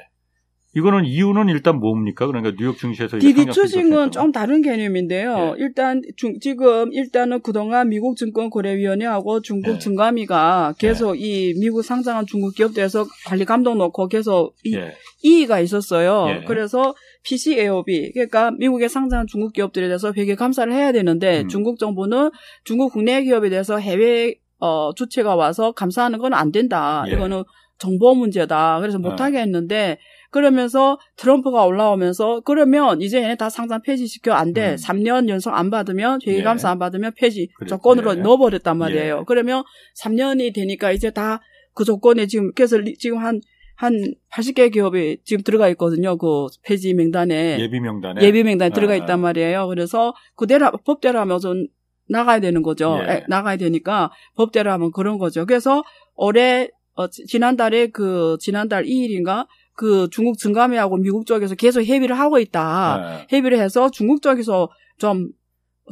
이거는 0.74 1.04
이유는 1.04 1.48
일단 1.50 1.78
뭡니까? 1.80 2.26
그러니까 2.26 2.54
뉴욕 2.58 2.78
증시에서 2.78 3.18
디디 3.18 3.46
추징은 3.50 4.10
좀 4.10 4.32
다른 4.32 4.62
개념인데요. 4.62 5.54
예. 5.58 5.62
일단 5.62 6.00
중, 6.16 6.38
지금 6.40 6.90
일단은 6.92 7.40
그동안 7.42 7.90
미국 7.90 8.16
증권거래위원회하고 8.16 9.42
중국 9.42 9.74
예. 9.74 9.78
증감위가 9.78 10.74
계속 10.78 11.20
이 11.20 11.54
미국 11.60 11.82
상장한 11.82 12.24
중국 12.26 12.54
기업들에서 12.54 13.04
관리 13.26 13.44
감독 13.44 13.76
놓고 13.76 14.08
계속 14.08 14.54
이, 14.64 14.74
예. 14.74 14.94
이의가 15.22 15.60
있었어요. 15.60 16.26
예. 16.28 16.44
그래서 16.46 16.94
PCAOB 17.24 18.12
그러니까 18.14 18.50
미국에 18.52 18.88
상장한 18.88 19.26
중국 19.26 19.52
기업들에 19.52 19.86
대해서 19.88 20.12
회계 20.16 20.34
감사를 20.34 20.72
해야 20.72 20.92
되는데 20.92 21.42
음. 21.42 21.48
중국 21.48 21.78
정부는 21.78 22.30
중국 22.64 22.92
국내 22.92 23.22
기업에 23.22 23.50
대해서 23.50 23.78
해외 23.78 24.36
어, 24.58 24.94
주체가 24.94 25.34
와서 25.36 25.72
감사하는 25.72 26.18
건 26.18 26.32
안 26.32 26.50
된다. 26.50 27.04
예. 27.08 27.12
이거는 27.12 27.42
정보 27.78 28.14
문제다. 28.14 28.78
그래서 28.80 28.98
못하게 28.98 29.40
했는데 29.40 29.98
그러면서 30.32 30.98
트럼프가 31.16 31.64
올라오면서 31.66 32.40
그러면 32.44 33.00
이제 33.00 33.22
얘네 33.22 33.36
다 33.36 33.48
상장 33.50 33.80
폐지시켜 33.82 34.32
안 34.32 34.52
돼. 34.52 34.70
음. 34.72 34.76
3년 34.76 35.28
연속 35.28 35.50
안 35.54 35.70
받으면 35.70 36.18
예. 36.26 36.32
회계감사 36.32 36.70
안 36.70 36.78
받으면 36.80 37.12
폐지 37.16 37.48
그래. 37.56 37.68
조건으로 37.68 38.12
예. 38.16 38.20
넣어버렸단 38.22 38.76
말이에요. 38.78 39.18
예. 39.20 39.24
그러면 39.26 39.62
3년이 40.02 40.52
되니까 40.54 40.90
이제 40.90 41.10
다 41.12 41.40
그 41.74 41.84
조건에 41.84 42.26
지금 42.26 42.52
그래서 42.54 42.76
리- 42.76 42.98
지금 42.98 43.16
한한 43.16 44.14
80개 44.30 44.70
기업이 44.72 45.18
지금 45.24 45.42
들어가 45.42 45.70
있거든요. 45.70 46.18
그 46.18 46.46
폐지 46.62 46.92
명단에 46.92 47.58
예비 47.60 47.80
명단에 47.80 48.20
예비 48.22 48.44
명단에 48.44 48.70
들어가 48.74 48.92
아. 48.92 48.96
있단 48.96 49.18
말이에요. 49.20 49.68
그래서 49.68 50.12
그대로 50.36 50.70
법대로 50.84 51.18
하면 51.20 51.40
좀 51.40 51.66
나가야 52.10 52.40
되는 52.40 52.60
거죠. 52.62 52.98
예. 53.08 53.10
에, 53.12 53.24
나가야 53.28 53.56
되니까 53.56 54.10
법대로 54.36 54.70
하면 54.72 54.92
그런 54.92 55.16
거죠. 55.16 55.46
그래서 55.46 55.82
올해 56.14 56.68
어, 56.94 57.08
지- 57.08 57.24
지난달에 57.24 57.86
그 57.86 58.36
지난달 58.38 58.84
2일인가 58.84 59.46
그 59.74 60.08
중국 60.10 60.38
증감회하고 60.38 60.96
미국 60.98 61.26
쪽에서 61.26 61.54
계속 61.54 61.82
협의를 61.82 62.18
하고 62.18 62.38
있다. 62.38 63.24
예. 63.30 63.36
협의를 63.36 63.58
해서 63.58 63.90
중국 63.90 64.22
쪽에서 64.22 64.68
좀 64.98 65.28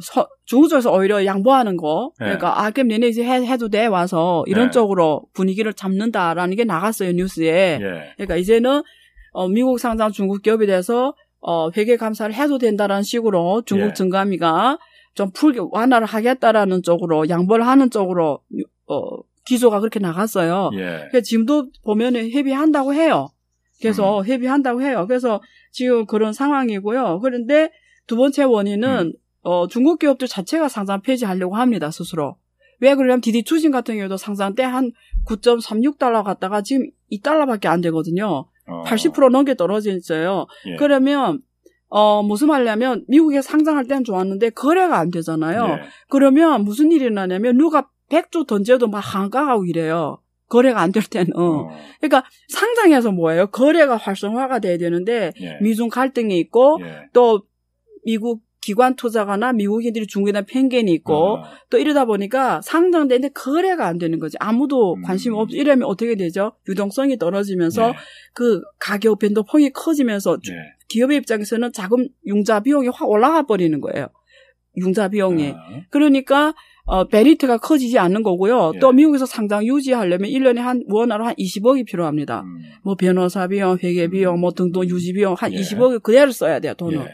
서- 0.01 0.27
중국 0.45 0.69
쪽에서 0.69 0.91
오히려 0.93 1.25
양보하는 1.25 1.77
거. 1.77 2.11
예. 2.21 2.25
그러니까 2.25 2.61
아 2.63 2.69
그럼 2.71 2.91
얘네 2.91 3.07
이제 3.07 3.23
해, 3.23 3.45
해도 3.45 3.69
돼 3.69 3.85
와서 3.87 4.43
이런 4.47 4.67
예. 4.67 4.71
쪽으로 4.71 5.23
분위기를 5.33 5.73
잡는다라는 5.73 6.55
게 6.55 6.63
나갔어요 6.63 7.11
뉴스에. 7.13 7.79
예. 7.81 8.13
그러니까 8.15 8.35
이제는 8.37 8.83
어, 9.33 9.47
미국 9.47 9.79
상장 9.79 10.11
중국 10.11 10.41
기업에 10.41 10.65
대해서 10.65 11.13
어, 11.39 11.69
회계 11.71 11.97
감사를 11.97 12.33
해도 12.35 12.57
된다라는 12.59 13.01
식으로 13.03 13.63
중국 13.65 13.89
예. 13.89 13.93
증감위가 13.93 14.77
좀 15.15 15.31
풀, 15.33 15.55
완화를 15.71 16.05
하겠다라는 16.07 16.83
쪽으로 16.83 17.27
양보를 17.29 17.65
하는 17.67 17.89
쪽으로 17.89 18.39
어, 18.87 18.99
기조가 19.45 19.79
그렇게 19.79 19.99
나갔어요. 19.99 20.69
예. 20.75 21.07
그래서 21.09 21.21
지금도 21.23 21.67
보면은 21.83 22.29
협의한다고 22.29 22.93
해요. 22.93 23.29
그래서 23.81 24.19
음. 24.19 24.25
협의한다고 24.25 24.81
해요. 24.81 25.05
그래서 25.07 25.41
지금 25.71 26.05
그런 26.05 26.33
상황이고요. 26.33 27.19
그런데 27.21 27.71
두 28.07 28.15
번째 28.15 28.43
원인은 28.43 29.07
음. 29.07 29.13
어, 29.43 29.67
중국 29.67 29.99
기업들 29.99 30.27
자체가 30.27 30.67
상장 30.67 31.01
폐지하려고 31.01 31.55
합니다 31.55 31.89
스스로. 31.91 32.37
왜 32.79 32.95
그러냐면 32.95 33.21
디디 33.21 33.43
추진 33.43 33.71
같은 33.71 33.95
경우도 33.95 34.17
상장 34.17 34.55
때 34.55 34.63
한 34.63 34.91
9.36달러 35.25 36.23
갔다가 36.23 36.61
지금 36.61 36.87
2달러밖에 37.11 37.67
안 37.67 37.81
되거든요. 37.81 38.45
어. 38.67 38.83
80% 38.85 39.29
넘게 39.29 39.55
떨어져 39.55 39.91
있어요. 39.91 40.47
예. 40.67 40.75
그러면 40.77 41.41
어 41.89 42.23
무슨 42.23 42.47
말이냐면 42.47 43.03
미국에 43.07 43.41
상장할 43.41 43.85
때는 43.85 44.03
좋았는데 44.03 44.51
거래가 44.51 44.97
안 44.97 45.11
되잖아요. 45.11 45.67
예. 45.67 45.81
그러면 46.09 46.63
무슨 46.63 46.91
일이 46.91 47.09
나냐면 47.09 47.57
누가 47.57 47.89
100조 48.09 48.47
던져도 48.47 48.87
막 48.87 48.99
한가하고 48.99 49.65
이래요. 49.65 50.19
거래가 50.51 50.81
안 50.81 50.91
될 50.91 51.03
때는. 51.03 51.31
어. 51.35 51.69
그러니까 51.99 52.23
상장해서 52.49 53.11
뭐예요? 53.11 53.47
거래가 53.47 53.95
활성화가 53.95 54.59
돼야 54.59 54.77
되는데 54.77 55.31
예. 55.41 55.57
미중 55.61 55.87
갈등이 55.89 56.37
있고 56.39 56.77
예. 56.81 57.07
또 57.13 57.43
미국 58.05 58.41
기관 58.63 58.95
투자가나 58.95 59.53
미국인들이 59.53 60.05
중국에 60.05 60.33
대한 60.33 60.45
편견이 60.45 60.91
있고 60.91 61.13
어. 61.15 61.43
또 61.71 61.77
이러다 61.79 62.05
보니까 62.05 62.61
상장되는데 62.61 63.29
거래가 63.33 63.87
안 63.87 63.97
되는 63.97 64.19
거지. 64.19 64.37
아무도 64.39 64.95
음. 64.95 65.01
관심 65.01 65.33
없. 65.33 65.49
이러면 65.51 65.87
어떻게 65.87 66.15
되죠? 66.15 66.51
유동성이 66.69 67.17
떨어지면서 67.17 67.89
예. 67.89 67.93
그 68.33 68.61
가격 68.77 69.17
변동폭이 69.19 69.71
커지면서 69.71 70.37
주- 70.41 70.51
예. 70.51 70.57
기업의 70.89 71.17
입장에서는 71.19 71.71
자금 71.71 72.07
융자 72.27 72.59
비용이 72.59 72.89
확 72.89 73.09
올라가 73.09 73.43
버리는 73.43 73.79
거예요. 73.79 74.07
융자 74.77 75.07
비용이. 75.07 75.49
어. 75.51 75.55
그러니까 75.89 76.53
어 76.85 77.03
베리트가 77.05 77.57
커지지 77.57 77.99
않는 77.99 78.23
거고요. 78.23 78.71
예. 78.75 78.79
또 78.79 78.91
미국에서 78.91 79.25
상장 79.25 79.65
유지하려면 79.65 80.29
1년에 80.29 80.57
한 80.57 80.83
원화로 80.87 81.25
한 81.25 81.35
20억이 81.35 81.85
필요합니다. 81.85 82.41
음. 82.41 82.61
뭐 82.83 82.95
변호사 82.95 83.47
비용, 83.47 83.77
회계 83.83 84.07
비용, 84.07 84.39
뭐 84.39 84.51
등등 84.51 84.83
유지 84.83 85.13
비용 85.13 85.35
한 85.37 85.53
예. 85.53 85.57
20억을 85.57 86.01
그대로 86.01 86.31
써야 86.31 86.59
돼요, 86.59 86.73
돈을. 86.73 86.97
예. 86.99 87.07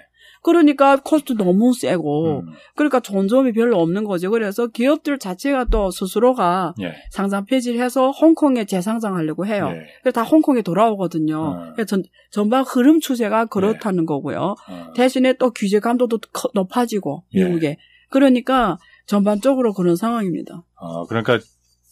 그러니까 0.43 0.95
코스트 1.03 1.33
너무 1.33 1.73
세고 1.73 2.39
음. 2.41 2.45
그러니까 2.75 3.01
좋은 3.01 3.27
점이 3.27 3.51
별로 3.51 3.79
없는 3.81 4.05
거죠. 4.05 4.29
그래서 4.31 4.67
기업들 4.67 5.19
자체가 5.19 5.65
또 5.65 5.91
스스로가 5.91 6.73
예. 6.81 6.93
상장 7.11 7.43
폐지를 7.45 7.81
해서 7.81 8.11
홍콩에 8.11 8.63
재상장하려고 8.63 9.45
해요. 9.45 9.67
예. 9.73 9.79
그래서 10.01 10.13
다 10.13 10.23
홍콩에 10.23 10.61
돌아오거든요. 10.61 11.37
어. 11.37 11.71
그래서 11.73 11.85
전, 11.87 12.03
전반 12.31 12.63
흐름 12.63 13.01
추세가 13.01 13.45
그렇다는 13.45 14.05
거고요. 14.05 14.55
어. 14.69 14.93
대신에 14.95 15.33
또 15.33 15.49
규제 15.51 15.79
감도도 15.79 16.19
커- 16.31 16.49
높아지고 16.53 17.23
예. 17.33 17.43
미국에. 17.43 17.77
그러니까 18.09 18.77
전반적으로 19.07 19.73
그런 19.73 19.95
상황입니다. 19.95 20.63
어, 20.79 21.05
그러니까 21.07 21.39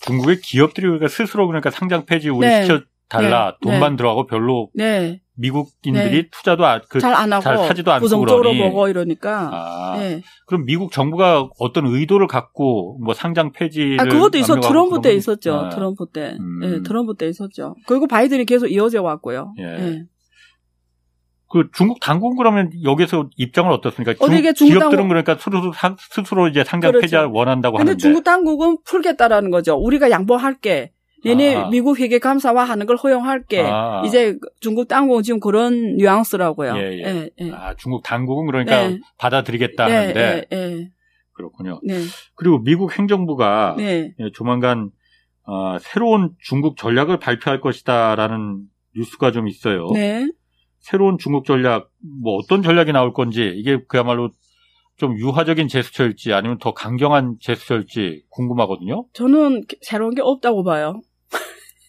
중국의 0.01 0.41
기업들이 0.41 0.85
그러니까 0.85 1.07
스스로 1.07 1.47
그러니까 1.47 1.71
상장 1.71 2.05
폐지 2.05 2.29
우리 2.29 2.45
네. 2.45 2.63
시켜 2.63 2.81
달라 3.07 3.55
네. 3.63 3.71
돈만 3.71 3.95
들어가고 3.95 4.25
별로 4.27 4.69
네, 4.73 5.21
미국인들이 5.35 6.29
투자도 6.31 6.65
아- 6.65 6.81
그 6.89 6.99
잘안 6.99 7.31
하고 7.31 7.43
잘 7.43 7.57
사지도 7.67 7.91
않고 7.93 8.03
부정적으로 8.03 8.51
그러니. 8.51 8.59
보고 8.59 8.87
이러니까. 8.89 9.49
아, 9.53 9.97
네. 9.97 10.21
그럼 10.47 10.65
미국 10.65 10.91
정부가 10.91 11.47
어떤 11.59 11.85
의도를 11.87 12.27
갖고 12.27 12.97
뭐 13.03 13.13
상장 13.13 13.51
폐지를 13.51 14.01
아, 14.01 14.05
그것도 14.05 14.37
있어. 14.39 14.59
트럼프 14.59 15.01
때 15.01 15.09
건- 15.09 15.17
있었죠. 15.17 15.53
아, 15.55 15.69
트럼프 15.69 16.05
때. 16.11 16.35
음. 16.39 16.61
예, 16.63 16.81
트럼프 16.81 17.15
때 17.15 17.27
있었죠. 17.29 17.75
그리고 17.85 18.07
바이든이 18.07 18.45
계속 18.45 18.67
이어져 18.67 19.01
왔고요. 19.01 19.53
예. 19.59 20.03
예. 21.55 21.61
그 21.61 21.69
중국 21.73 21.99
당국은 21.99 22.37
그러면 22.37 22.71
여기서 22.83 23.29
입장을 23.37 23.71
어떻습니까? 23.71 24.13
이게 24.35 24.53
중, 24.53 24.67
기업들은 24.67 25.07
그러니까 25.07 25.35
스스로, 25.35 25.71
상- 25.73 25.95
스스로 25.97 26.47
이제 26.47 26.63
상장 26.63 26.91
그렇죠. 26.91 27.01
폐지를 27.03 27.25
원한다고 27.25 27.77
근데 27.77 27.91
하는데 27.91 28.01
중국 28.01 28.23
당국은 28.23 28.77
풀겠다라는 28.85 29.51
거죠. 29.51 29.75
우리가 29.75 30.11
양보할게. 30.11 30.91
얘네 31.25 31.55
아. 31.55 31.69
미국 31.69 31.99
회계 31.99 32.19
감사와 32.19 32.65
하는 32.65 32.85
걸 32.85 32.97
허용할게. 32.97 33.61
아. 33.61 34.03
이제 34.05 34.37
중국 34.59 34.87
당국은 34.87 35.23
지금 35.23 35.39
그런 35.39 35.95
뉘앙스라고요. 35.95 36.75
예, 36.77 36.81
예. 36.81 37.03
예, 37.03 37.29
예. 37.41 37.51
아, 37.51 37.73
중국 37.75 38.03
당국은 38.03 38.45
그러니까 38.45 38.89
네. 38.89 38.99
받아들이겠다 39.17 39.87
네, 39.87 39.95
하는데 39.95 40.45
예, 40.51 40.55
예. 40.55 40.89
그렇군요. 41.33 41.79
네, 41.83 41.95
그리고 42.35 42.59
미국 42.61 42.97
행정부가 42.97 43.75
네. 43.77 44.13
예, 44.19 44.31
조만간 44.33 44.91
어, 45.47 45.77
새로운 45.79 46.31
중국 46.41 46.77
전략을 46.77 47.17
발표할 47.19 47.59
것이다라는 47.59 48.61
뉴스가 48.95 49.31
좀 49.31 49.47
있어요. 49.47 49.89
네. 49.93 50.27
새로운 50.85 51.17
중국 51.17 51.45
전략 51.45 51.89
뭐 52.21 52.35
어떤 52.35 52.61
전략이 52.61 52.91
나올 52.91 53.11
건지 53.11 53.51
이게 53.55 53.79
그야말로 53.87 54.29
좀 54.97 55.17
유화적인 55.17 55.67
제스처일지 55.67 56.31
아니면 56.31 56.59
더 56.59 56.75
강경한 56.75 57.37
제스처일지 57.41 58.23
궁금하거든요. 58.29 59.05
저는 59.13 59.63
새로운 59.81 60.13
게 60.13 60.21
없다고 60.21 60.63
봐요. 60.63 61.01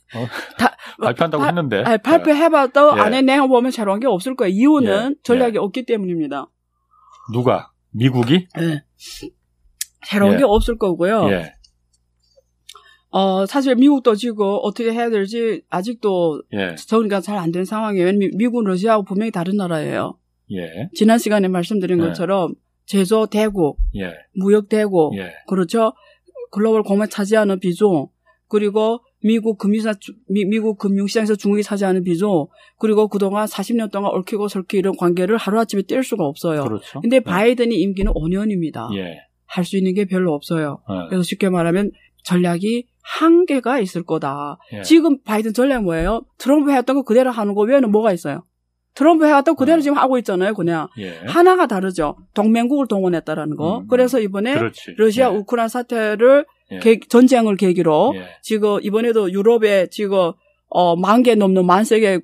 발표한다고 1.03 1.43
발- 1.43 1.49
했는데. 1.51 1.83
아니, 1.83 1.99
발표해봐도 1.99 2.97
예. 2.97 3.01
안에 3.03 3.21
내용 3.21 3.49
보면 3.49 3.71
새로운 3.71 4.01
게 4.01 4.07
없을 4.07 4.35
거예요. 4.35 4.55
이유는 4.55 5.11
예, 5.11 5.15
전략이 5.23 5.57
예. 5.57 5.59
없기 5.59 5.85
때문입니다. 5.85 6.47
네. 6.47 7.33
누가? 7.37 7.71
미국이? 7.91 8.47
예. 8.59 8.83
새로운 10.07 10.35
예. 10.35 10.39
게 10.39 10.45
없을 10.45 10.79
거고요. 10.79 11.29
예. 11.33 11.53
어, 13.17 13.47
사실 13.47 13.75
미국도 13.77 14.15
지금 14.15 14.45
어떻게 14.63 14.93
해야 14.93 15.09
될지 15.09 15.63
아직도 15.71 16.43
예. 16.53 16.75
정리가 16.75 17.21
잘 17.21 17.39
안 17.39 17.51
된 17.51 17.65
상황이에요. 17.65 18.13
미- 18.13 18.31
미국은 18.37 18.65
러시아하고 18.65 19.05
분명히 19.05 19.31
다른 19.31 19.57
나라예요. 19.57 20.19
예. 20.53 20.89
지난 20.95 21.19
시간에 21.19 21.49
말씀드린 21.49 21.97
네. 21.99 22.09
것처럼 22.09 22.55
제조 22.85 23.27
대국, 23.27 23.79
예. 23.97 24.13
무역 24.35 24.69
대국, 24.69 25.17
예. 25.17 25.31
그렇죠. 25.49 25.93
글로벌 26.51 26.83
공매 26.83 27.07
차지하는 27.07 27.59
비중, 27.59 28.09
그리고 28.49 29.01
미국 29.25 29.57
금융사 29.59 29.95
미, 30.29 30.45
미국 30.45 30.77
금융시장에서 30.79 31.37
중국이 31.37 31.63
차지하는 31.63 32.05
비중, 32.05 32.47
그리고 32.79 33.09
그동안 33.09 33.47
40년 33.47 33.91
동안 33.91 34.11
얽히고 34.15 34.49
설키 34.49 34.77
이런 34.77 34.95
관계를 34.97 35.37
하루아침에 35.39 35.83
뗄 35.89 36.05
수가 36.05 36.25
없어요. 36.25 36.63
그렇죠. 36.65 37.01
근데 37.01 37.21
바이든이 37.21 37.75
임기는 37.81 38.13
5년입니다. 38.13 38.95
예. 38.99 39.17
할수 39.47 39.77
있는 39.79 39.95
게 39.95 40.05
별로 40.05 40.35
없어요. 40.35 40.81
어. 40.87 41.07
그래서 41.09 41.23
쉽게 41.23 41.49
말하면 41.49 41.91
전략이 42.25 42.87
한계가 43.07 43.79
있을 43.81 44.03
거다. 44.03 44.59
예. 44.73 44.83
지금 44.83 45.23
바이든 45.23 45.55
전략 45.55 45.85
뭐예요? 45.85 46.23
트럼프 46.39 46.71
해왔던 46.71 46.97
거 46.97 47.03
그대로 47.03 47.31
하는 47.31 47.55
거 47.55 47.63
외에는 47.63 47.91
뭐가 47.91 48.13
있어요? 48.13 48.43
트럼프 48.95 49.27
해왔던 49.27 49.55
거 49.55 49.59
그대로 49.61 49.79
음. 49.79 49.83
지금 49.83 49.97
하고 49.99 50.19
있잖아요, 50.19 50.55
그냥. 50.55 50.89
예. 50.99 51.19
하나가 51.27 51.67
다르죠. 51.67 52.17
동맹국을 52.35 52.89
동원했다라는 52.89 53.57
거. 53.57 53.79
음. 53.79 53.87
그래서 53.89 54.19
이번에 54.21 54.55
그렇지. 54.55 54.95
러시아 54.97 55.31
예. 55.33 55.37
우크라이나 55.37 55.69
사태를 55.69 56.47
예. 56.73 56.79
계- 56.81 56.99
전쟁을 56.99 57.57
계기로 57.57 58.13
예. 58.17 58.27
지금 58.43 58.79
이번에도 58.83 59.31
유럽에 59.33 59.87
지금 59.91 60.33
어, 60.69 60.97
만 60.97 61.23
개 61.23 61.35
넘는 61.37 61.65
만 61.65 61.85
세계 61.85 62.19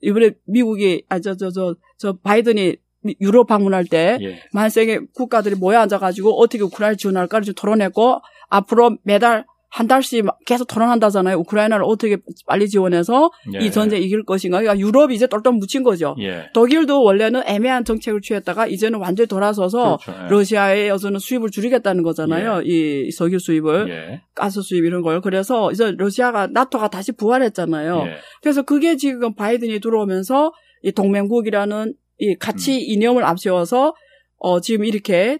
이번에 0.00 0.30
미국이 0.46 1.04
아 1.08 1.18
저 1.18 1.34
저 1.34 1.50
저 1.50 1.74
저 1.98 2.12
바이든이 2.22 2.76
유럽 3.20 3.46
방문할 3.46 3.84
때 3.86 4.18
예. 4.22 4.38
만세계 4.52 5.00
국가들이 5.14 5.54
모여 5.56 5.80
앉아가지고 5.80 6.38
어떻게 6.40 6.62
우크라이나 6.62 6.96
지원할까를 6.96 7.44
좀 7.46 7.54
토론했고 7.54 8.20
앞으로 8.48 8.96
매달 9.02 9.44
한 9.70 9.86
달씩 9.86 10.24
막 10.24 10.38
계속 10.44 10.66
토론한다잖아요. 10.66 11.36
우크라이나를 11.38 11.84
어떻게 11.86 12.16
빨리 12.46 12.68
지원해서 12.68 13.30
예. 13.54 13.64
이 13.64 13.70
전쟁 13.70 14.02
이길 14.02 14.24
것인가. 14.24 14.58
그러니까 14.60 14.84
유럽이 14.84 15.14
이제 15.14 15.28
똘똘 15.28 15.52
묻힌 15.52 15.84
거죠. 15.84 16.16
예. 16.18 16.48
독일도 16.54 17.02
원래는 17.04 17.42
애매한 17.46 17.84
정책을 17.84 18.20
취했다가 18.20 18.66
이제는 18.66 18.98
완전히 18.98 19.28
돌아서서 19.28 19.98
그렇죠. 20.02 20.24
예. 20.24 20.28
러시아의 20.28 20.90
어서는 20.90 21.20
수입을 21.20 21.50
줄이겠다는 21.50 22.02
거잖아요. 22.02 22.62
이 22.64 23.12
석유 23.12 23.38
수입을, 23.38 23.88
예. 23.90 24.22
가스 24.34 24.60
수입 24.60 24.84
이런 24.84 25.02
걸. 25.02 25.20
그래서 25.20 25.70
이제 25.70 25.94
러시아가 25.96 26.48
나토가 26.48 26.88
다시 26.88 27.12
부활했잖아요. 27.12 28.02
예. 28.06 28.16
그래서 28.42 28.62
그게 28.62 28.96
지금 28.96 29.34
바이든이 29.34 29.78
들어오면서 29.78 30.52
이 30.82 30.90
동맹국이라는 30.90 31.94
이 32.18 32.34
가치 32.36 32.72
음. 32.72 32.78
이념을 32.80 33.24
앞세워서 33.24 33.94
어 34.38 34.60
지금 34.60 34.84
이렇게 34.84 35.38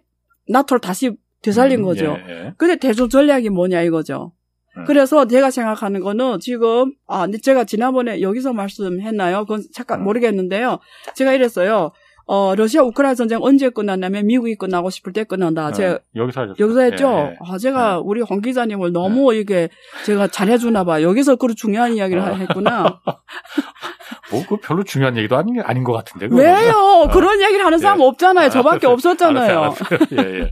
나토를 0.49 0.81
다시 0.81 1.11
되살린 1.43 1.81
음, 1.81 1.85
거죠. 1.85 2.17
예. 2.29 2.33
예. 2.33 2.53
근데 2.57 2.77
대중 2.77 3.09
전략이 3.09 3.51
뭐냐 3.51 3.83
이거죠. 3.83 4.33
음. 4.77 4.85
그래서 4.87 5.27
제가 5.27 5.51
생각하는 5.51 6.01
거는 6.01 6.39
지금 6.41 6.93
아 7.07 7.23
근데 7.23 7.39
제가 7.39 7.65
지난번에 7.65 8.21
여기서 8.21 8.53
말씀했나요? 8.53 9.41
그건 9.41 9.63
잠깐 9.75 10.01
음. 10.01 10.05
모르겠는데요. 10.05 10.79
제가 11.15 11.33
이랬어요. 11.33 11.93
어 12.27 12.55
러시아 12.55 12.83
우크라이나 12.83 13.15
전쟁 13.17 13.41
언제 13.43 13.71
끝났냐면 13.71 14.27
미국이 14.27 14.55
끝나고 14.55 14.91
싶을 14.91 15.13
때 15.13 15.25
끝난다. 15.25 15.73
제가 15.73 15.95
어, 15.95 15.99
여기서 16.15 16.43
하셨어요. 16.43 16.65
여기서 16.65 16.81
했죠. 16.83 17.09
예, 17.09 17.33
예. 17.33 17.37
아, 17.41 17.59
제가 17.59 17.99
우리 17.99 18.21
황 18.23 18.41
기자님을 18.41 18.93
너무 18.93 19.35
이게 19.35 19.69
제가 20.05 20.29
잘해주나 20.29 20.85
봐. 20.85 21.03
여기서 21.03 21.37
그런 21.37 21.57
중요한 21.57 21.95
이야기를 21.95 22.23
어. 22.23 22.35
했구나. 22.35 23.01
뭐, 24.31 24.45
그 24.49 24.57
별로 24.57 24.85
중요한 24.85 25.17
얘기도 25.17 25.37
아닌, 25.37 25.55
게 25.55 25.61
아닌 25.61 25.85
것 25.85 25.93
같은데. 25.93 26.29
그거는. 26.29 26.45
왜요? 26.51 27.09
그런 27.13 27.43
얘기를 27.43 27.65
하는 27.65 27.79
사람 27.79 28.01
예. 28.01 28.05
없잖아요. 28.05 28.51
저밖에 28.51 28.87
알았어요. 28.87 28.93
없었잖아요. 28.93 29.59
알았어요, 29.61 29.89
알았어요. 29.91 30.25
예, 30.25 30.39
예. 30.39 30.43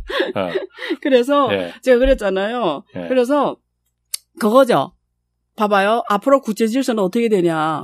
어, 0.41 0.51
그래서 1.03 1.49
예. 1.53 1.73
제가 1.83 1.99
그랬잖아요. 1.99 2.85
예. 2.97 3.09
그래서 3.09 3.57
그거죠. 4.41 4.93
봐봐요. 5.57 6.03
앞으로 6.09 6.41
국제 6.41 6.67
질서는 6.67 7.03
어떻게 7.03 7.29
되냐. 7.29 7.83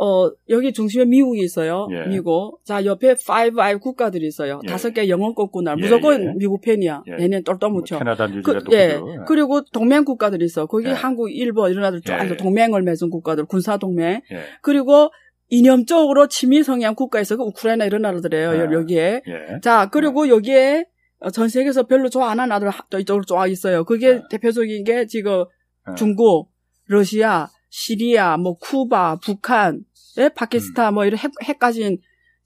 예. 0.00 0.04
어, 0.04 0.30
여기 0.50 0.72
중심에 0.72 1.04
미국이 1.04 1.40
있어요. 1.40 1.88
예. 1.90 2.08
미국. 2.08 2.60
자, 2.64 2.84
옆에 2.84 3.14
5I 3.14 3.80
국가들이 3.80 4.26
있어요. 4.26 4.60
예. 4.64 4.68
다섯 4.68 4.90
개 4.90 5.08
영어권구나. 5.08 5.76
예, 5.78 5.80
무조건 5.80 6.22
예. 6.22 6.32
미국 6.36 6.60
팬이야. 6.60 7.02
예. 7.08 7.22
얘네 7.24 7.42
똘똘 7.42 7.70
뭐 7.70 7.80
묻혀. 7.80 7.98
캐나다, 7.98 8.26
그, 8.26 8.32
뉴질랜드. 8.36 8.74
예. 8.74 8.88
그죠? 8.88 9.24
그리고 9.26 9.62
동맹 9.72 10.04
국가들이 10.04 10.44
있어. 10.44 10.66
거기 10.66 10.88
예. 10.88 10.92
한국, 10.92 11.30
일본 11.30 11.70
이런 11.70 11.82
나라들 11.82 12.02
쫙 12.02 12.28
예. 12.30 12.36
동맹을 12.36 12.82
맺은 12.82 13.10
국가들, 13.10 13.46
군사 13.46 13.76
동맹. 13.78 14.20
예. 14.32 14.40
그리고 14.62 15.10
이념적으로 15.48 16.26
친미 16.26 16.62
성향 16.62 16.94
국가에서 16.94 17.36
그 17.36 17.44
우크라이나 17.44 17.84
이런 17.84 18.02
나라들이에요. 18.02 18.54
예. 18.54 18.72
여기에. 18.72 19.22
예. 19.26 19.60
자, 19.62 19.88
그리고 19.90 20.28
여기에 20.28 20.84
어, 21.20 21.30
전 21.30 21.48
세계에서 21.48 21.84
별로 21.84 22.10
좋아 22.10 22.30
안 22.30 22.40
하는 22.40 22.50
나라들 22.50 22.70
또 22.90 22.98
이쪽으로 22.98 23.24
쫙 23.24 23.46
있어요. 23.46 23.84
그게 23.84 24.08
예. 24.08 24.22
대표적인 24.30 24.84
게 24.84 25.06
지금 25.06 25.44
예. 25.90 25.94
중국, 25.94 26.50
러시아, 26.86 27.48
시리아, 27.80 28.38
뭐 28.38 28.56
쿠바, 28.56 29.18
북한, 29.22 29.80
예, 30.18 30.30
파키스탄 30.30 30.94
뭐 30.94 31.04
이런 31.04 31.18
핵, 31.18 31.30
핵 31.42 31.58
가진 31.58 31.98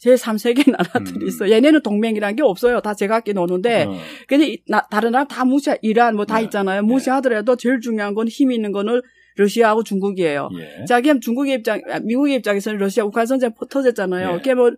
제3세계 0.04 0.68
나라들이 0.72 1.20
음. 1.22 1.28
있어. 1.28 1.48
얘네는 1.48 1.82
동맹이란 1.82 2.34
게 2.34 2.42
없어요. 2.42 2.80
다 2.80 2.94
제각기 2.94 3.32
노는데. 3.32 3.84
어, 3.84 3.94
근데 4.26 4.48
이- 4.54 4.58
나- 4.66 4.84
다른 4.90 5.12
나라 5.12 5.24
다 5.28 5.44
무시, 5.44 5.70
이란 5.82 6.16
뭐다 6.16 6.38
네. 6.38 6.44
있잖아요. 6.44 6.82
무시하더라도 6.82 7.54
제일 7.54 7.78
중요한 7.80 8.14
건힘 8.14 8.50
있는 8.50 8.72
거는 8.72 9.00
러시아하고 9.36 9.84
중국이에요. 9.84 10.48
예. 10.58 10.84
자, 10.86 11.00
그럼 11.00 11.20
중국의 11.20 11.54
입장, 11.58 11.80
아, 11.88 12.00
미국의 12.00 12.34
입장에서는 12.38 12.80
러시아 12.80 13.04
우크라이나 13.04 13.26
전쟁 13.28 13.54
퍼- 13.54 13.66
터졌잖아요. 13.66 14.30
예. 14.30 14.36
그게 14.38 14.54
뭐 14.54 14.72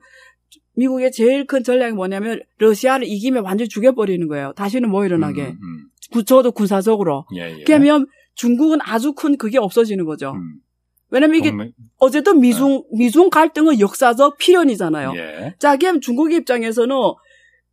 미국의 0.76 1.12
제일 1.12 1.46
큰 1.46 1.64
전략이 1.64 1.94
뭐냐면 1.94 2.40
러시아를 2.58 3.06
이기면 3.06 3.42
완전히 3.44 3.68
죽여버리는 3.70 4.28
거예요. 4.28 4.52
다시는 4.54 4.90
못 4.90 5.06
일어나게. 5.06 5.40
음, 5.44 5.46
음. 5.62 5.84
구초도 6.12 6.52
군사적으로. 6.52 7.24
예, 7.36 7.58
예. 7.58 7.64
그러면 7.64 8.06
중국은 8.34 8.78
아주 8.82 9.12
큰 9.12 9.36
그게 9.36 9.58
없어지는 9.58 10.04
거죠. 10.04 10.32
음, 10.32 10.54
왜냐면 11.10 11.36
이게 11.38 11.50
동맹- 11.50 11.72
어쨌든 11.98 12.40
미중 12.40 12.82
미중 12.92 13.30
갈등은 13.30 13.78
역사적 13.80 14.38
필연이잖아요. 14.38 15.12
예. 15.16 15.54
자, 15.58 15.76
그럼 15.76 16.00
중국의 16.00 16.38
입장에서는 16.38 16.96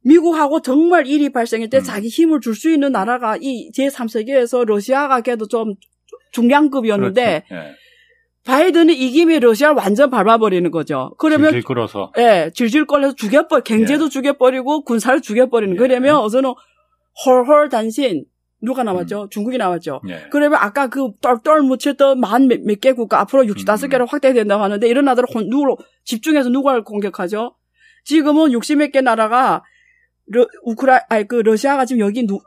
미국하고 0.04 0.62
정말 0.62 1.08
일이 1.08 1.30
발생할 1.30 1.70
때 1.70 1.78
음. 1.78 1.84
자기 1.84 2.08
힘을 2.08 2.40
줄 2.42 2.56
수 2.56 2.70
있는 2.72 2.92
나라가 2.92 3.38
이 3.40 3.70
제3세계에서 3.72 4.66
러시아가 4.66 5.22
걔도 5.22 5.48
좀 5.48 5.74
중량급이었는데 6.32 7.44
그렇죠. 7.48 7.66
예. 7.68 7.76
바이든이 8.46 8.94
이김이 8.94 9.40
러시아를 9.40 9.76
완전 9.76 10.10
밟아버리는 10.10 10.70
거죠. 10.72 11.14
그러면 11.20 11.52
질질 11.52 11.64
끌어서. 11.68 12.12
예, 12.18 12.50
질질 12.56 12.86
끌려서 12.86 13.14
죽여버 13.16 13.60
경제도 13.62 14.06
예. 14.06 14.10
죽여버리고 14.10 14.84
군사를 14.86 15.22
죽여버리는. 15.22 15.76
예. 15.76 15.78
그러면 15.78 16.16
어서는 16.16 16.54
헐헐 17.26 17.70
단신 17.70 18.26
누가 18.62 18.84
나왔죠? 18.84 19.28
중국이 19.30 19.58
나왔죠. 19.58 20.02
예. 20.10 20.28
그러면 20.32 20.60
아까 20.62 20.88
그 20.88 21.12
똘똘 21.22 21.62
묻혔던 21.62 22.20
만몇개 22.20 22.94
국가 22.94 23.20
앞으로 23.22 23.44
65개로 23.44 24.02
음. 24.02 24.06
확대된다고 24.10 24.64
하는데 24.64 24.88
이런 24.88 25.06
나라를 25.06 25.26
혼- 25.34 25.48
누구로 25.50 25.78
집중해서 26.04 26.50
누구를 26.50 26.84
공격하죠? 26.84 27.56
지금은 28.06 28.52
60몇 28.52 28.92
개 28.92 29.02
나라가 29.02 29.64
러, 30.28 30.46
우크라 30.64 31.02
아니 31.10 31.28
그 31.28 31.36
러시아가 31.36 31.86
지금 31.86 32.02
여기 32.02 32.26
누, 32.28 32.40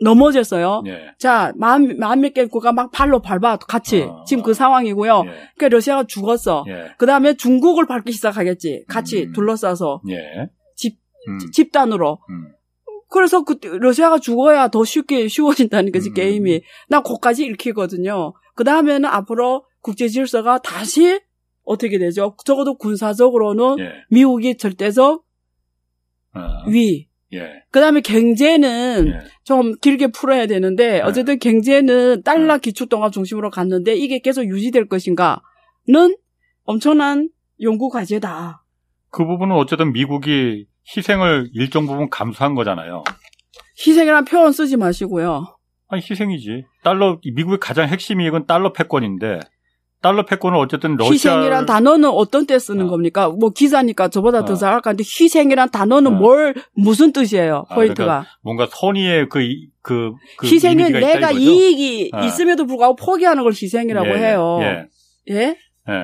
넘어졌어요. 0.00 0.82
예. 0.86 1.12
자, 1.18 1.52
만, 1.56 1.96
만몇 1.98 2.34
개 2.34 2.46
국가 2.46 2.72
막 2.72 2.90
발로 2.90 3.20
밟아, 3.20 3.56
같이. 3.56 4.02
어. 4.02 4.24
지금 4.26 4.42
그 4.42 4.52
상황이고요. 4.54 5.22
예. 5.26 5.30
그러니까 5.56 5.68
러시아가 5.68 6.04
죽었어. 6.04 6.64
예. 6.68 6.92
그 6.98 7.06
다음에 7.06 7.34
중국을 7.34 7.86
밟기 7.86 8.10
시작하겠지. 8.12 8.84
같이 8.88 9.24
음. 9.26 9.32
둘러싸서. 9.32 10.02
예. 10.10 10.48
집- 10.76 10.98
음, 11.28 11.38
집단으로. 11.52 12.18
음. 12.30 12.52
그래서 13.12 13.44
그, 13.44 13.58
러시아가 13.62 14.18
죽어야 14.18 14.68
더 14.68 14.84
쉽게 14.84 15.28
쉬워진다는 15.28 15.92
거지, 15.92 16.10
음. 16.10 16.14
게임이. 16.14 16.62
난 16.88 17.02
거기까지 17.02 17.44
읽히거든요. 17.44 18.32
그 18.54 18.64
다음에는 18.64 19.04
앞으로 19.04 19.64
국제 19.80 20.08
질서가 20.08 20.58
다시 20.58 21.20
어떻게 21.64 21.98
되죠? 21.98 22.36
적어도 22.44 22.76
군사적으로는 22.76 23.78
예. 23.78 23.92
미국이 24.10 24.56
절대적 24.56 25.24
어, 26.34 26.40
위. 26.68 27.08
예. 27.34 27.62
그 27.70 27.80
다음에 27.80 28.00
경제는 28.00 29.06
예. 29.08 29.28
좀 29.44 29.74
길게 29.80 30.08
풀어야 30.08 30.46
되는데 30.46 31.00
어쨌든 31.00 31.38
경제는 31.38 32.22
달러 32.22 32.58
기축동화 32.58 33.10
중심으로 33.10 33.50
갔는데 33.50 33.94
이게 33.94 34.18
계속 34.18 34.44
유지될 34.44 34.88
것인가는 34.88 35.38
엄청난 36.64 37.30
연구 37.60 37.88
과제다. 37.88 38.64
그 39.10 39.24
부분은 39.24 39.54
어쨌든 39.56 39.92
미국이 39.92 40.66
희생을 40.96 41.50
일정 41.54 41.86
부분 41.86 42.10
감수한 42.10 42.54
거잖아요. 42.54 43.04
희생이라는 43.86 44.24
표현 44.24 44.52
쓰지 44.52 44.76
마시고요. 44.76 45.46
아니, 45.88 46.02
희생이지. 46.08 46.64
달러, 46.82 47.18
미국의 47.34 47.58
가장 47.60 47.88
핵심 47.88 48.20
이익은 48.20 48.46
달러 48.46 48.72
패권인데, 48.72 49.40
달러 50.00 50.24
패권을 50.24 50.58
어쨌든 50.58 50.96
러시아. 50.96 51.12
희생이란 51.12 51.64
단어는 51.66 52.08
어떤 52.08 52.44
때 52.46 52.58
쓰는 52.58 52.86
어. 52.86 52.90
겁니까? 52.90 53.28
뭐 53.28 53.50
기자니까 53.50 54.08
저보다 54.08 54.44
더 54.44 54.54
어. 54.54 54.56
잘알 54.56 54.80
건데 54.80 55.04
희생이란 55.04 55.70
단어는 55.70 56.14
어. 56.16 56.18
뭘 56.18 56.54
무슨 56.74 57.12
뜻이에요? 57.12 57.66
아, 57.68 57.74
포인트가. 57.76 58.24
뭔가 58.42 58.66
선의의 58.68 59.28
그, 59.28 59.42
이- 59.42 59.68
그, 59.80 60.10
그 60.38 60.46
희생은 60.48 60.92
내가? 60.92 61.30
이익이 61.30 62.10
어. 62.14 62.24
있음에도 62.24 62.66
불구하고 62.66 62.96
포기하는 62.96 63.44
걸 63.44 63.52
희생이라고 63.52 64.08
예, 64.08 64.14
해요. 64.14 64.58
예. 64.62 64.86
예? 65.30 65.56
예. 65.88 65.94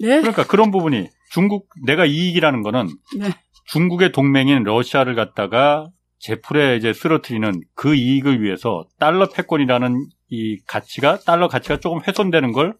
네? 0.00 0.20
그러니까 0.20 0.46
그런 0.46 0.70
부분이 0.70 1.08
중국, 1.32 1.68
내가 1.86 2.04
이익이라는 2.04 2.62
거는 2.62 2.88
네. 3.18 3.30
중국의 3.66 4.12
동맹인 4.12 4.62
러시아를 4.62 5.14
갖다가 5.14 5.88
제풀에 6.18 6.76
이제 6.76 6.92
쓰러뜨리는 6.92 7.60
그 7.74 7.94
이익을 7.94 8.42
위해서 8.42 8.86
달러 8.98 9.28
패권이라는 9.28 10.06
이 10.28 10.58
가치가, 10.66 11.18
달러 11.18 11.48
가치가 11.48 11.78
조금 11.78 12.00
훼손되는 12.06 12.52
걸, 12.52 12.74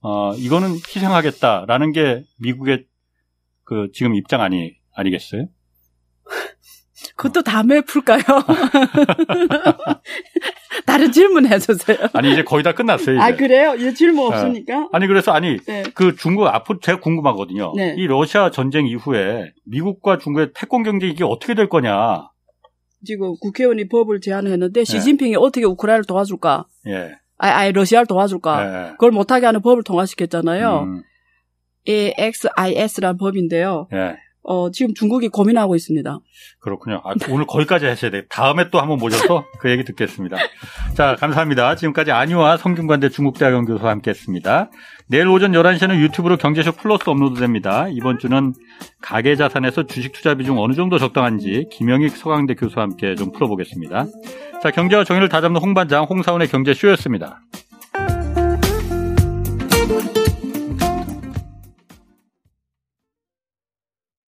어, 0.00 0.34
이거는 0.34 0.74
희생하겠다라는 0.74 1.92
게 1.92 2.22
미국의 2.38 2.86
그 3.64 3.88
지금 3.92 4.14
입장 4.14 4.40
아니, 4.40 4.74
아니겠어요? 4.94 5.46
그것도 7.16 7.42
다음에 7.42 7.82
풀까요? 7.82 8.22
다른 10.86 11.12
질문 11.12 11.46
해주세요. 11.46 11.98
아니, 12.12 12.32
이제 12.32 12.42
거의 12.42 12.62
다 12.62 12.72
끝났어요, 12.72 13.16
이제. 13.16 13.22
아, 13.22 13.36
그래요? 13.36 13.74
이제 13.74 13.94
질문 13.94 14.26
없으니까? 14.32 14.88
아니, 14.92 15.06
그래서 15.06 15.32
아니, 15.32 15.58
네. 15.58 15.82
그 15.94 16.14
중국 16.16 16.46
앞으로 16.46 16.80
제가 16.80 17.00
궁금하거든요. 17.00 17.72
네. 17.76 17.94
이 17.96 18.06
러시아 18.06 18.50
전쟁 18.50 18.86
이후에 18.86 19.52
미국과 19.66 20.18
중국의 20.18 20.52
패권 20.54 20.82
경쟁이 20.82 21.12
이게 21.12 21.24
어떻게 21.24 21.54
될 21.54 21.68
거냐. 21.68 22.28
지금 23.04 23.34
국회의원이 23.40 23.88
법을 23.88 24.20
제안했는데 24.20 24.80
네. 24.80 24.84
시진핑이 24.84 25.36
어떻게 25.36 25.64
우크라이나를 25.64 26.04
도와줄까? 26.04 26.66
예. 26.88 27.12
아니, 27.38 27.52
아니 27.52 27.72
러시아를 27.72 28.06
도와줄까? 28.06 28.64
예. 28.64 28.90
그걸 28.92 29.10
못하게 29.10 29.46
하는 29.46 29.62
법을 29.62 29.82
통과시켰잖아요. 29.84 30.80
음, 30.80 31.02
AXIS라는 31.88 33.16
법인데요. 33.16 33.88
예. 33.94 34.16
어, 34.50 34.68
지금 34.72 34.94
중국이 34.94 35.28
고민하고 35.28 35.76
있습니다. 35.76 36.18
그렇군요. 36.58 37.00
아, 37.04 37.14
오늘 37.30 37.46
거기까지 37.46 37.86
하셔야 37.86 38.10
돼요. 38.10 38.22
다음에 38.28 38.68
또 38.70 38.80
한번 38.80 38.98
모셔서 38.98 39.44
그 39.60 39.70
얘기 39.70 39.84
듣겠습니다. 39.84 40.36
자, 40.94 41.14
감사합니다. 41.14 41.76
지금까지 41.76 42.10
안유아 42.10 42.56
성균관대 42.56 43.10
중국대학원 43.10 43.64
교수와 43.64 43.92
함께 43.92 44.10
했습니다. 44.10 44.68
내일 45.06 45.28
오전 45.28 45.52
11시에는 45.52 46.00
유튜브로 46.00 46.36
경제쇼 46.36 46.72
플러스 46.72 47.08
업로드됩니다. 47.08 47.86
이번 47.90 48.18
주는 48.18 48.52
가계 49.00 49.36
자산에서 49.36 49.86
주식 49.86 50.10
투자 50.10 50.34
비중 50.34 50.58
어느 50.58 50.72
정도 50.72 50.98
적당한지 50.98 51.68
김영익 51.70 52.16
서강대 52.16 52.54
교수와 52.54 52.86
함께 52.86 53.14
좀 53.14 53.30
풀어보겠습니다. 53.30 54.06
자, 54.64 54.70
경제와 54.72 55.04
정의를 55.04 55.28
다잡는 55.28 55.60
홍반장 55.60 56.06
홍사원의 56.10 56.48
경제쇼였습니다. 56.48 57.40